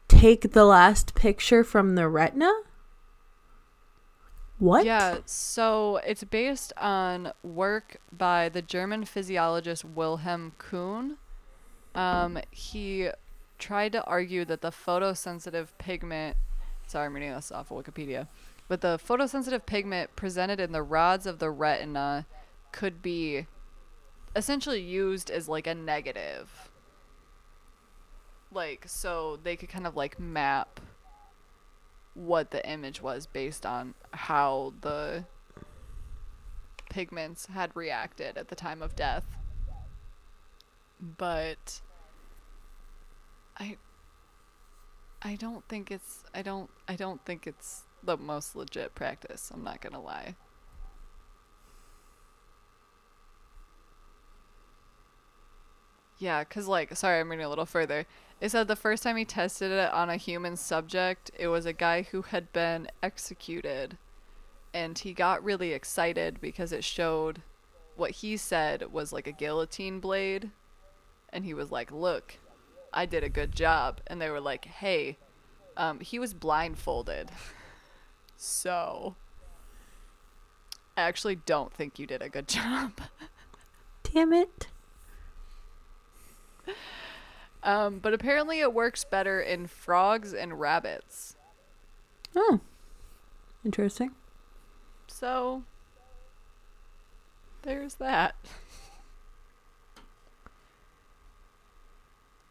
take 0.08 0.52
the 0.52 0.66
last 0.66 1.16
picture 1.16 1.64
from 1.64 1.96
the 1.96 2.08
retina? 2.08 2.52
What? 4.58 4.86
Yeah, 4.86 5.20
so 5.26 6.02
it's 6.06 6.24
based 6.26 6.74
on 6.76 7.32
work 7.44 7.98
by 8.12 8.50
the 8.50 8.62
German 8.62 9.06
physiologist 9.06 9.86
Wilhelm 9.86 10.52
Kuhn. 10.58 11.18
Um, 11.96 12.40
he 12.52 13.10
tried 13.58 13.94
to 13.94 14.04
argue 14.04 14.44
that 14.46 14.62
the 14.62 14.72
photosensitive 14.72 15.70
pigment, 15.78 16.36
sorry, 16.88 17.06
I'm 17.06 17.14
reading 17.14 17.32
this 17.32 17.52
off 17.52 17.72
of 17.72 17.84
Wikipedia, 17.84 18.28
but 18.68 18.82
the 18.82 19.00
photosensitive 19.00 19.66
pigment 19.66 20.16
presented 20.18 20.60
in 20.60 20.74
the 20.74 20.84
rods 20.84 21.26
of 21.26 21.40
the 21.40 21.50
retina 21.50 22.26
could 22.72 23.02
be 23.02 23.48
essentially 24.36 24.82
used 24.82 25.30
as 25.30 25.48
like 25.48 25.68
a 25.68 25.76
negative. 25.76 26.70
Like, 28.52 28.86
so 28.88 29.40
they 29.42 29.56
could 29.56 29.70
kind 29.70 29.86
of 29.86 29.96
like 29.96 30.20
map 30.20 30.80
what 32.14 32.52
the 32.52 32.68
image 32.68 33.02
was 33.02 33.28
based 33.28 33.66
on 33.66 33.94
how 34.12 34.74
the 34.82 35.26
pigments 36.90 37.46
had 37.46 37.76
reacted 37.76 38.38
at 38.38 38.48
the 38.50 38.56
time 38.56 38.82
of 38.82 38.96
death. 38.96 39.26
But 41.00 41.82
I 43.58 43.78
I 45.22 45.36
don't 45.36 45.68
think 45.70 45.92
it's 45.92 46.24
I 46.34 46.42
don't 46.42 46.70
I 46.88 46.96
don't 46.96 47.24
think 47.26 47.46
it's 47.48 47.84
the 48.04 48.18
most 48.18 48.56
legit 48.56 48.96
practice, 48.96 49.52
I'm 49.54 49.64
not 49.64 49.82
going 49.82 49.94
to 49.94 50.00
lie. 50.00 50.36
Yeah, 56.20 56.44
cuz 56.44 56.68
like 56.68 56.96
sorry, 56.96 57.20
I'm 57.20 57.30
reading 57.30 57.46
a 57.46 57.50
little 57.50 57.66
further. 57.66 58.06
It 58.42 58.52
said 58.52 58.68
the 58.68 58.76
first 58.76 59.04
time 59.04 59.18
he 59.18 59.26
tested 59.26 59.72
it 59.72 59.92
on 59.92 60.10
a 60.10 60.16
human 60.16 60.56
subject, 60.56 61.30
it 61.38 61.48
was 61.48 61.66
a 61.66 61.74
guy 61.74 62.04
who 62.04 62.22
had 62.22 62.54
been 62.54 62.88
executed. 63.04 63.98
And 64.74 64.98
he 64.98 65.14
got 65.14 65.44
really 65.44 65.74
excited 65.74 66.40
because 66.40 66.72
it 66.72 66.84
showed 66.84 67.42
what 67.98 68.12
he 68.12 68.38
said 68.38 68.94
was 68.94 69.12
like 69.12 69.28
a 69.28 69.32
guillotine 69.32 70.00
blade. 70.00 70.52
And 71.32 71.44
he 71.44 71.54
was 71.54 71.72
like, 71.72 71.92
Look, 71.92 72.38
I 72.94 73.06
did 73.06 73.24
a 73.24 73.30
good 73.30 73.54
job. 73.54 74.00
And 74.08 74.22
they 74.22 74.30
were 74.30 74.40
like, 74.40 74.66
Hey, 74.66 75.18
um, 75.76 76.00
he 76.00 76.18
was 76.18 76.34
blindfolded. 76.34 77.30
so, 78.38 79.16
I 80.96 81.02
actually 81.02 81.36
don't 81.36 81.74
think 81.74 82.00
you 82.00 82.08
did 82.08 82.22
a 82.22 82.30
good 82.30 82.48
job. 82.50 83.02
Damn 84.04 84.34
it. 84.34 84.68
Um, 87.64 88.00
but 88.00 88.14
apparently 88.14 88.62
it 88.62 88.74
works 88.74 89.04
better 89.04 89.42
in 89.42 89.68
frogs 89.68 90.34
and 90.34 90.60
rabbits. 90.60 91.36
Oh. 92.36 92.62
Interesting. 93.66 94.12
So 95.08 95.64
there's 97.64 97.96
that. 97.96 98.36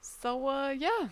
so 0.03 0.47
uh 0.47 0.71
yeah. 0.71 1.09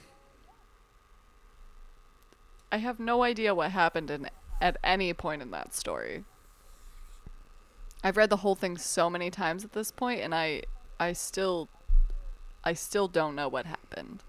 I 2.70 2.78
have 2.78 2.98
no 3.00 3.22
idea 3.22 3.54
what 3.54 3.70
happened 3.70 4.10
in 4.10 4.28
at 4.60 4.76
any 4.84 5.14
point 5.14 5.40
in 5.40 5.50
that 5.52 5.74
story. 5.74 6.24
I've 8.04 8.16
read 8.16 8.28
the 8.28 8.38
whole 8.38 8.54
thing 8.54 8.76
so 8.76 9.08
many 9.08 9.30
times 9.30 9.64
at 9.64 9.72
this 9.72 9.90
point 9.90 10.20
and 10.20 10.34
I 10.34 10.64
I 11.00 11.14
still 11.14 11.68
I 12.66 12.72
still 12.72 13.06
don't 13.06 13.36
know 13.36 13.46
what 13.46 13.64
happened. 13.64 14.24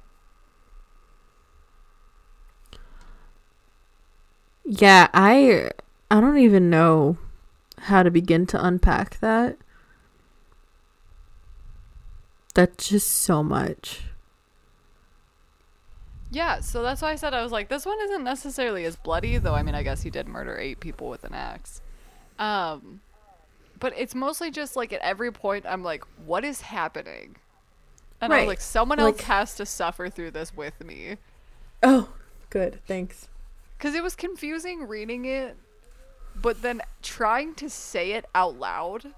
Yeah, 4.63 5.07
I 5.11 5.71
I 6.11 6.21
don't 6.21 6.37
even 6.37 6.69
know 6.69 7.17
how 7.79 8.03
to 8.03 8.11
begin 8.11 8.45
to 8.47 8.63
unpack 8.63 9.19
that. 9.21 9.57
That's 12.53 12.89
just 12.89 13.09
so 13.09 13.41
much. 13.41 14.01
Yeah, 16.29 16.59
so 16.59 16.83
that's 16.83 17.01
why 17.01 17.13
I 17.13 17.15
said 17.15 17.33
I 17.33 17.41
was 17.41 17.51
like, 17.51 17.69
this 17.69 17.87
one 17.87 17.97
isn't 18.01 18.23
necessarily 18.23 18.85
as 18.85 18.95
bloody, 18.95 19.39
though. 19.39 19.55
I 19.55 19.63
mean, 19.63 19.73
I 19.73 19.81
guess 19.81 20.03
he 20.03 20.11
did 20.11 20.27
murder 20.27 20.59
eight 20.59 20.79
people 20.79 21.09
with 21.09 21.23
an 21.23 21.33
axe. 21.33 21.81
Um, 22.37 23.01
but 23.79 23.93
it's 23.97 24.13
mostly 24.13 24.51
just 24.51 24.75
like 24.75 24.93
at 24.93 25.01
every 25.01 25.31
point, 25.31 25.65
I'm 25.67 25.81
like, 25.81 26.03
what 26.23 26.45
is 26.45 26.61
happening? 26.61 27.37
And 28.19 28.33
I 28.33 28.39
was 28.39 28.47
like, 28.47 28.61
someone 28.61 28.97
like- 28.97 29.15
else 29.15 29.21
has 29.23 29.55
to 29.55 29.65
suffer 29.65 30.09
through 30.09 30.31
this 30.31 30.55
with 30.55 30.83
me. 30.83 31.17
Oh, 31.83 32.09
good. 32.49 32.79
Thanks. 32.87 33.27
Because 33.77 33.93
it 33.93 34.01
was 34.01 34.15
confusing 34.15 34.87
reading 34.87 35.25
it, 35.25 35.55
but 36.35 36.61
then 36.63 36.81
trying 37.03 37.53
to 37.55 37.69
say 37.69 38.13
it 38.13 38.25
out 38.33 38.57
loud. 38.57 39.13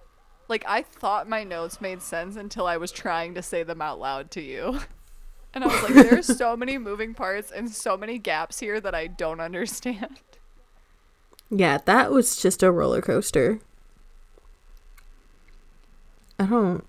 Like, 0.50 0.66
I 0.68 0.82
thought 0.82 1.30
my 1.30 1.44
notes 1.44 1.80
made 1.80 2.02
sense 2.02 2.36
until 2.36 2.66
I 2.68 2.76
was 2.76 2.92
trying 2.92 3.36
to 3.36 3.42
say 3.42 3.64
them 3.64 3.82
out 3.82 4.00
loud 4.00 4.32
to 4.32 4.42
you. 4.42 4.80
And 5.52 5.64
I 5.64 5.68
was 5.68 5.82
like, 5.82 5.94
there's 6.08 6.38
so 6.38 6.56
many 6.56 6.78
moving 6.78 7.16
parts 7.16 7.50
and 7.50 7.72
so 7.72 7.98
many 7.98 8.20
gaps 8.20 8.60
here 8.60 8.80
that 8.80 8.94
I 8.94 9.08
don't 9.08 9.40
understand. 9.40 10.20
Yeah, 11.52 11.80
that 11.86 12.12
was 12.12 12.40
just 12.40 12.62
a 12.62 12.72
roller 12.72 13.02
coaster. 13.02 13.60
I 16.38 16.46
don't 16.46 16.86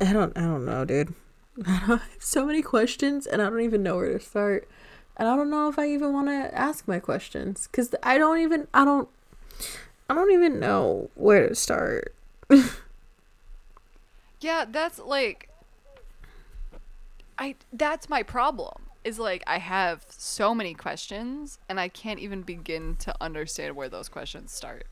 I 0.00 0.12
don't 0.12 0.38
I 0.38 0.42
don't 0.42 0.64
know, 0.64 0.84
dude. 0.84 1.14
I 1.66 1.70
have 1.70 2.02
so 2.18 2.44
many 2.46 2.62
questions 2.62 3.26
and 3.26 3.42
I 3.42 3.50
don't 3.50 3.60
even 3.62 3.82
know 3.82 3.96
where 3.96 4.12
to 4.16 4.20
start. 4.24 4.68
And 5.16 5.28
I 5.28 5.34
don't 5.36 5.50
know 5.50 5.68
if 5.68 5.78
I 5.78 5.88
even 5.88 6.12
want 6.12 6.28
to 6.28 6.56
ask 6.56 6.86
my 6.86 7.00
questions 7.00 7.66
cuz 7.72 7.94
I 8.02 8.18
don't 8.18 8.38
even 8.38 8.68
I 8.72 8.84
don't 8.84 9.08
I 10.08 10.14
don't 10.14 10.30
even 10.32 10.60
know 10.60 11.10
where 11.14 11.48
to 11.48 11.54
start. 11.54 12.14
Yeah, 14.40 14.66
that's 14.70 15.00
like 15.00 15.48
I 17.38 17.56
that's 17.72 18.08
my 18.08 18.22
problem. 18.22 18.82
Is 19.02 19.18
like 19.18 19.42
I 19.48 19.58
have 19.58 20.04
so 20.10 20.54
many 20.54 20.74
questions 20.74 21.58
and 21.68 21.80
I 21.80 21.88
can't 21.88 22.20
even 22.20 22.42
begin 22.42 22.94
to 23.00 23.12
understand 23.20 23.74
where 23.74 23.88
those 23.88 24.08
questions 24.08 24.52
start. 24.52 24.86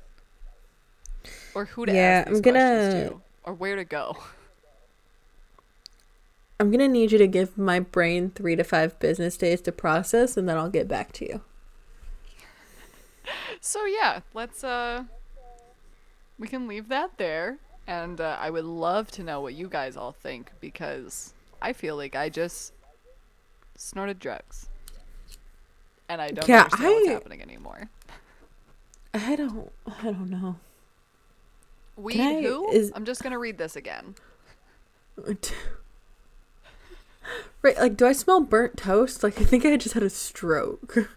Or 1.54 1.66
who 1.66 1.86
to 1.86 1.92
Yeah, 1.92 2.00
ask 2.24 2.28
these 2.28 2.38
I'm 2.38 2.42
gonna- 2.42 2.58
questions 2.80 3.10
to. 3.10 3.20
Or 3.44 3.54
where 3.54 3.76
to 3.76 3.84
go. 3.84 4.16
I'm 6.58 6.70
going 6.70 6.80
to 6.80 6.88
need 6.88 7.12
you 7.12 7.18
to 7.18 7.26
give 7.26 7.58
my 7.58 7.80
brain 7.80 8.30
3 8.30 8.56
to 8.56 8.64
5 8.64 8.98
business 8.98 9.36
days 9.36 9.60
to 9.62 9.72
process 9.72 10.36
and 10.36 10.48
then 10.48 10.56
I'll 10.56 10.70
get 10.70 10.88
back 10.88 11.12
to 11.12 11.26
you. 11.26 11.40
So 13.60 13.84
yeah, 13.86 14.20
let's 14.34 14.62
uh 14.62 15.04
we 16.38 16.46
can 16.46 16.68
leave 16.68 16.88
that 16.88 17.18
there 17.18 17.58
and 17.86 18.20
uh, 18.20 18.36
I 18.38 18.50
would 18.50 18.64
love 18.64 19.10
to 19.12 19.24
know 19.24 19.40
what 19.40 19.54
you 19.54 19.68
guys 19.68 19.96
all 19.96 20.12
think 20.12 20.52
because 20.60 21.32
I 21.60 21.72
feel 21.72 21.96
like 21.96 22.14
I 22.14 22.28
just 22.28 22.72
snorted 23.76 24.20
drugs. 24.20 24.68
And 26.08 26.20
I 26.22 26.28
don't 26.28 26.48
Yeah, 26.48 26.64
understand 26.64 26.94
what's 26.94 27.08
I- 27.08 27.12
happening 27.12 27.42
anymore. 27.42 27.90
I 29.14 29.34
don't 29.34 29.72
I 29.86 30.02
don't 30.04 30.30
know. 30.30 30.56
I- 31.98 32.42
who? 32.42 32.70
is- 32.70 32.92
I'm 32.94 33.04
just 33.04 33.22
gonna 33.24 33.38
read 33.38 33.58
this 33.58 33.74
again. 33.74 34.14
Right, 37.62 37.76
like, 37.78 37.96
do 37.96 38.06
I 38.06 38.12
smell 38.12 38.40
burnt 38.40 38.76
toast? 38.76 39.22
Like, 39.22 39.40
I 39.40 39.44
think 39.44 39.64
I 39.64 39.76
just 39.76 39.94
had 39.94 40.02
a 40.02 40.10
stroke. 40.10 41.10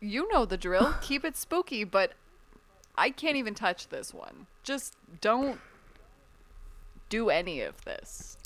You 0.00 0.28
know 0.32 0.44
the 0.44 0.56
drill. 0.56 0.94
Keep 1.00 1.24
it 1.24 1.36
spooky, 1.36 1.82
but 1.82 2.12
I 2.96 3.10
can't 3.10 3.36
even 3.36 3.54
touch 3.54 3.88
this 3.88 4.12
one. 4.12 4.46
Just 4.62 4.94
don't 5.20 5.58
do 7.08 7.30
any 7.30 7.60
of 7.60 7.84
this. 7.84 8.36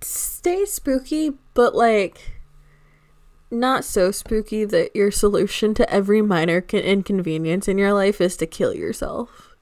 Stay 0.00 0.64
spooky, 0.66 1.32
but 1.54 1.74
like, 1.74 2.34
not 3.50 3.84
so 3.84 4.10
spooky 4.10 4.64
that 4.64 4.94
your 4.94 5.10
solution 5.10 5.74
to 5.74 5.90
every 5.90 6.20
minor 6.20 6.60
con- 6.60 6.80
inconvenience 6.80 7.66
in 7.66 7.78
your 7.78 7.92
life 7.92 8.20
is 8.20 8.36
to 8.36 8.46
kill 8.46 8.74
yourself. 8.74 9.56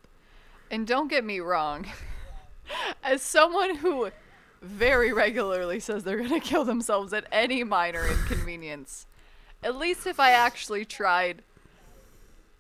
And 0.70 0.86
don't 0.86 1.08
get 1.08 1.24
me 1.24 1.40
wrong. 1.40 1.86
As 3.04 3.22
someone 3.22 3.76
who 3.76 4.10
very 4.62 5.12
regularly 5.12 5.80
says 5.80 6.04
they're 6.04 6.18
going 6.18 6.30
to 6.30 6.40
kill 6.40 6.64
themselves 6.64 7.12
at 7.12 7.26
any 7.32 7.64
minor 7.64 8.06
inconvenience, 8.06 9.06
at 9.62 9.76
least 9.76 10.06
if 10.06 10.18
I 10.20 10.30
actually 10.30 10.84
tried, 10.84 11.42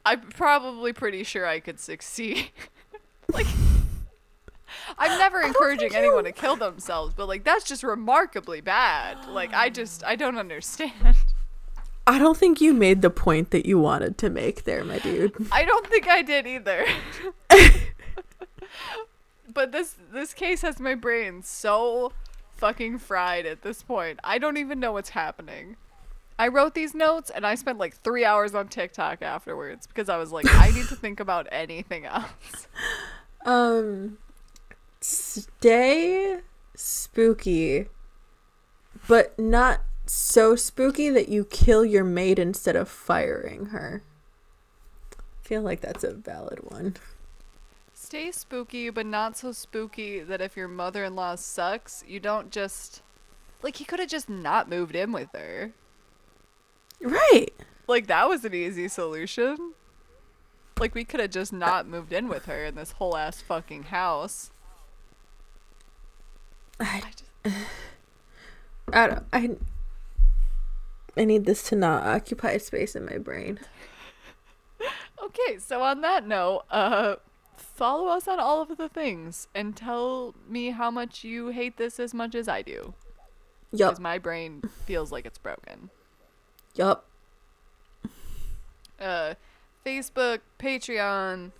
I'm 0.04 0.20
probably 0.20 0.92
pretty 0.92 1.22
sure 1.22 1.46
I 1.46 1.60
could 1.60 1.78
succeed. 1.78 2.50
like, 3.32 3.46
I'm 4.98 5.18
never 5.18 5.40
encouraging 5.40 5.94
anyone 5.94 6.24
to 6.24 6.32
kill 6.32 6.56
themselves, 6.56 7.14
but 7.14 7.28
like, 7.28 7.44
that's 7.44 7.64
just 7.64 7.84
remarkably 7.84 8.60
bad. 8.60 9.28
Like, 9.28 9.54
I 9.54 9.70
just, 9.70 10.04
I 10.04 10.16
don't 10.16 10.36
understand. 10.36 11.16
I 12.06 12.18
don't 12.18 12.36
think 12.36 12.60
you 12.60 12.74
made 12.74 13.00
the 13.00 13.10
point 13.10 13.52
that 13.52 13.64
you 13.64 13.78
wanted 13.78 14.18
to 14.18 14.28
make 14.28 14.64
there, 14.64 14.84
my 14.84 14.98
dude. 14.98 15.32
I 15.52 15.64
don't 15.64 15.86
think 15.86 16.08
I 16.08 16.22
did 16.22 16.48
either. 16.48 16.84
but 19.52 19.72
this 19.72 19.96
this 20.12 20.34
case 20.34 20.62
has 20.62 20.80
my 20.80 20.94
brain 20.94 21.42
so 21.42 22.12
fucking 22.56 22.98
fried 22.98 23.46
at 23.46 23.62
this 23.62 23.82
point. 23.82 24.20
I 24.22 24.38
don't 24.38 24.56
even 24.56 24.80
know 24.80 24.92
what's 24.92 25.10
happening. 25.10 25.76
I 26.38 26.48
wrote 26.48 26.74
these 26.74 26.94
notes 26.94 27.30
and 27.30 27.46
I 27.46 27.54
spent 27.54 27.78
like 27.78 27.94
3 27.96 28.24
hours 28.24 28.54
on 28.54 28.68
TikTok 28.68 29.22
afterwards 29.22 29.86
because 29.86 30.08
I 30.08 30.16
was 30.16 30.32
like 30.32 30.46
I 30.48 30.70
need 30.70 30.86
to 30.88 30.96
think 30.96 31.20
about 31.20 31.46
anything 31.50 32.04
else. 32.06 32.68
Um, 33.44 34.18
stay 35.00 36.38
spooky, 36.76 37.86
but 39.08 39.38
not 39.38 39.80
so 40.06 40.56
spooky 40.56 41.10
that 41.10 41.28
you 41.28 41.44
kill 41.44 41.84
your 41.84 42.04
maid 42.04 42.38
instead 42.38 42.76
of 42.76 42.88
firing 42.88 43.66
her. 43.66 44.02
I 45.18 45.46
feel 45.46 45.62
like 45.62 45.80
that's 45.80 46.04
a 46.04 46.12
valid 46.12 46.60
one. 46.70 46.96
Stay 48.12 48.30
spooky 48.30 48.90
but 48.90 49.06
not 49.06 49.38
so 49.38 49.52
spooky 49.52 50.20
that 50.20 50.42
if 50.42 50.54
your 50.54 50.68
mother-in-law 50.68 51.34
sucks, 51.36 52.04
you 52.06 52.20
don't 52.20 52.50
just 52.50 53.00
like 53.62 53.76
he 53.76 53.86
could 53.86 54.00
have 54.00 54.10
just 54.10 54.28
not 54.28 54.68
moved 54.68 54.94
in 54.94 55.12
with 55.12 55.30
her. 55.32 55.72
Right. 57.00 57.54
Like 57.86 58.08
that 58.08 58.28
was 58.28 58.44
an 58.44 58.52
easy 58.52 58.86
solution. 58.88 59.72
Like 60.78 60.94
we 60.94 61.04
could 61.04 61.20
have 61.20 61.30
just 61.30 61.54
not 61.54 61.88
moved 61.88 62.12
in 62.12 62.28
with 62.28 62.44
her 62.44 62.66
in 62.66 62.74
this 62.74 62.92
whole 62.92 63.16
ass 63.16 63.40
fucking 63.40 63.84
house. 63.84 64.50
I, 66.78 67.02
I 67.06 67.10
just, 67.12 67.56
I, 68.92 69.06
don't- 69.06 69.26
I, 69.32 69.56
I 71.16 71.24
need 71.24 71.46
this 71.46 71.62
to 71.70 71.76
not 71.76 72.04
occupy 72.04 72.58
space 72.58 72.94
in 72.94 73.06
my 73.06 73.16
brain. 73.16 73.58
okay, 75.24 75.56
so 75.58 75.80
on 75.80 76.02
that 76.02 76.26
note, 76.26 76.64
uh 76.70 77.14
follow 77.62 78.08
us 78.08 78.28
on 78.28 78.38
all 78.38 78.60
of 78.62 78.76
the 78.76 78.88
things 78.88 79.48
and 79.54 79.76
tell 79.76 80.34
me 80.48 80.70
how 80.70 80.90
much 80.90 81.24
you 81.24 81.48
hate 81.48 81.76
this 81.76 81.98
as 81.98 82.12
much 82.12 82.34
as 82.34 82.48
I 82.48 82.62
do. 82.62 82.94
Yup. 83.72 83.90
Because 83.90 84.00
my 84.00 84.18
brain 84.18 84.62
feels 84.84 85.10
like 85.10 85.24
it's 85.24 85.38
broken. 85.38 85.90
Yup. 86.74 87.06
uh, 89.00 89.34
Facebook, 89.84 90.40
Patreon, 90.58 91.52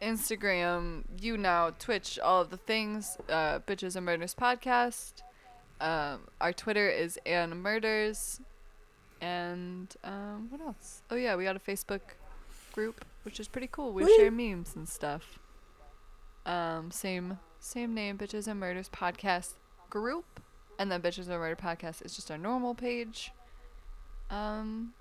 Instagram, 0.00 1.02
you 1.20 1.36
now, 1.36 1.70
Twitch, 1.78 2.18
all 2.18 2.42
of 2.42 2.50
the 2.50 2.56
things. 2.56 3.16
Uh, 3.28 3.58
Bitches 3.60 3.96
and 3.96 4.06
Murders 4.06 4.34
podcast. 4.34 5.22
Um, 5.80 6.20
our 6.40 6.52
Twitter 6.52 6.88
is 6.88 7.18
Ann 7.26 7.58
Murders, 7.58 8.40
and 9.20 9.94
um, 10.04 10.46
what 10.50 10.60
else? 10.60 11.02
Oh 11.10 11.16
yeah, 11.16 11.36
we 11.36 11.44
got 11.44 11.56
a 11.56 11.60
Facebook 11.60 12.00
group, 12.72 13.04
which 13.24 13.38
is 13.38 13.46
pretty 13.48 13.68
cool. 13.70 13.92
We 13.92 14.04
Woo. 14.04 14.16
share 14.16 14.30
memes 14.30 14.74
and 14.74 14.88
stuff. 14.88 15.38
Um, 16.46 16.90
same 16.90 17.38
same 17.58 17.92
name, 17.92 18.16
Bitches 18.16 18.46
and 18.46 18.58
Murders 18.60 18.88
podcast 18.88 19.54
group, 19.90 20.40
and 20.78 20.90
then 20.90 21.02
Bitches 21.02 21.28
and 21.28 21.38
Murder 21.40 21.56
podcast 21.56 22.04
is 22.04 22.14
just 22.14 22.30
our 22.30 22.38
normal 22.38 22.74
page. 22.74 23.32
Um, 24.30 24.94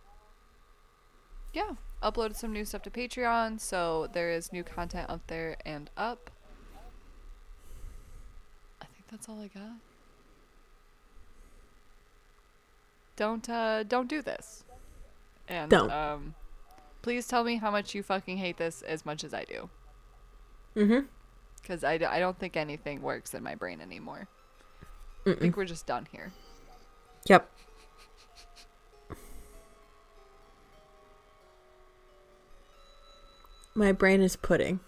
yeah, 1.53 1.73
uploaded 2.01 2.35
some 2.35 2.51
new 2.51 2.65
stuff 2.65 2.81
to 2.83 2.89
Patreon, 2.89 3.59
so 3.59 4.09
there 4.11 4.31
is 4.31 4.51
new 4.51 4.63
content 4.63 5.09
up 5.09 5.21
there 5.27 5.57
and 5.65 5.89
up. 5.95 6.31
I 8.81 8.85
think 8.85 9.05
that's 9.09 9.29
all 9.29 9.39
I 9.39 9.47
got. 9.47 9.77
Don't 13.15 13.49
uh 13.49 13.83
don't 13.83 14.09
do 14.09 14.21
this. 14.21 14.63
And 15.47 15.69
Don't. 15.69 15.91
um 15.91 16.35
please 17.01 17.27
tell 17.27 17.43
me 17.43 17.57
how 17.57 17.69
much 17.71 17.93
you 17.93 18.01
fucking 18.03 18.37
hate 18.37 18.57
this 18.57 18.81
as 18.81 19.05
much 19.05 19.23
as 19.23 19.31
I 19.33 19.43
do 19.43 19.69
Mm-hmm 20.75 21.05
because 21.65 21.83
I, 21.83 21.93
I 21.93 22.19
don't 22.19 22.37
think 22.37 22.55
anything 22.55 23.01
works 23.01 23.33
in 23.33 23.41
my 23.41 23.55
brain 23.55 23.81
anymore. 23.81 24.27
Mm-mm. 25.25 25.35
I 25.35 25.39
think 25.39 25.57
we're 25.57 25.65
just 25.65 25.87
done 25.87 26.07
here. 26.11 26.31
Yep. 27.27 27.49
My 33.73 33.91
brain 33.91 34.21
is 34.21 34.35
pudding. 34.35 34.79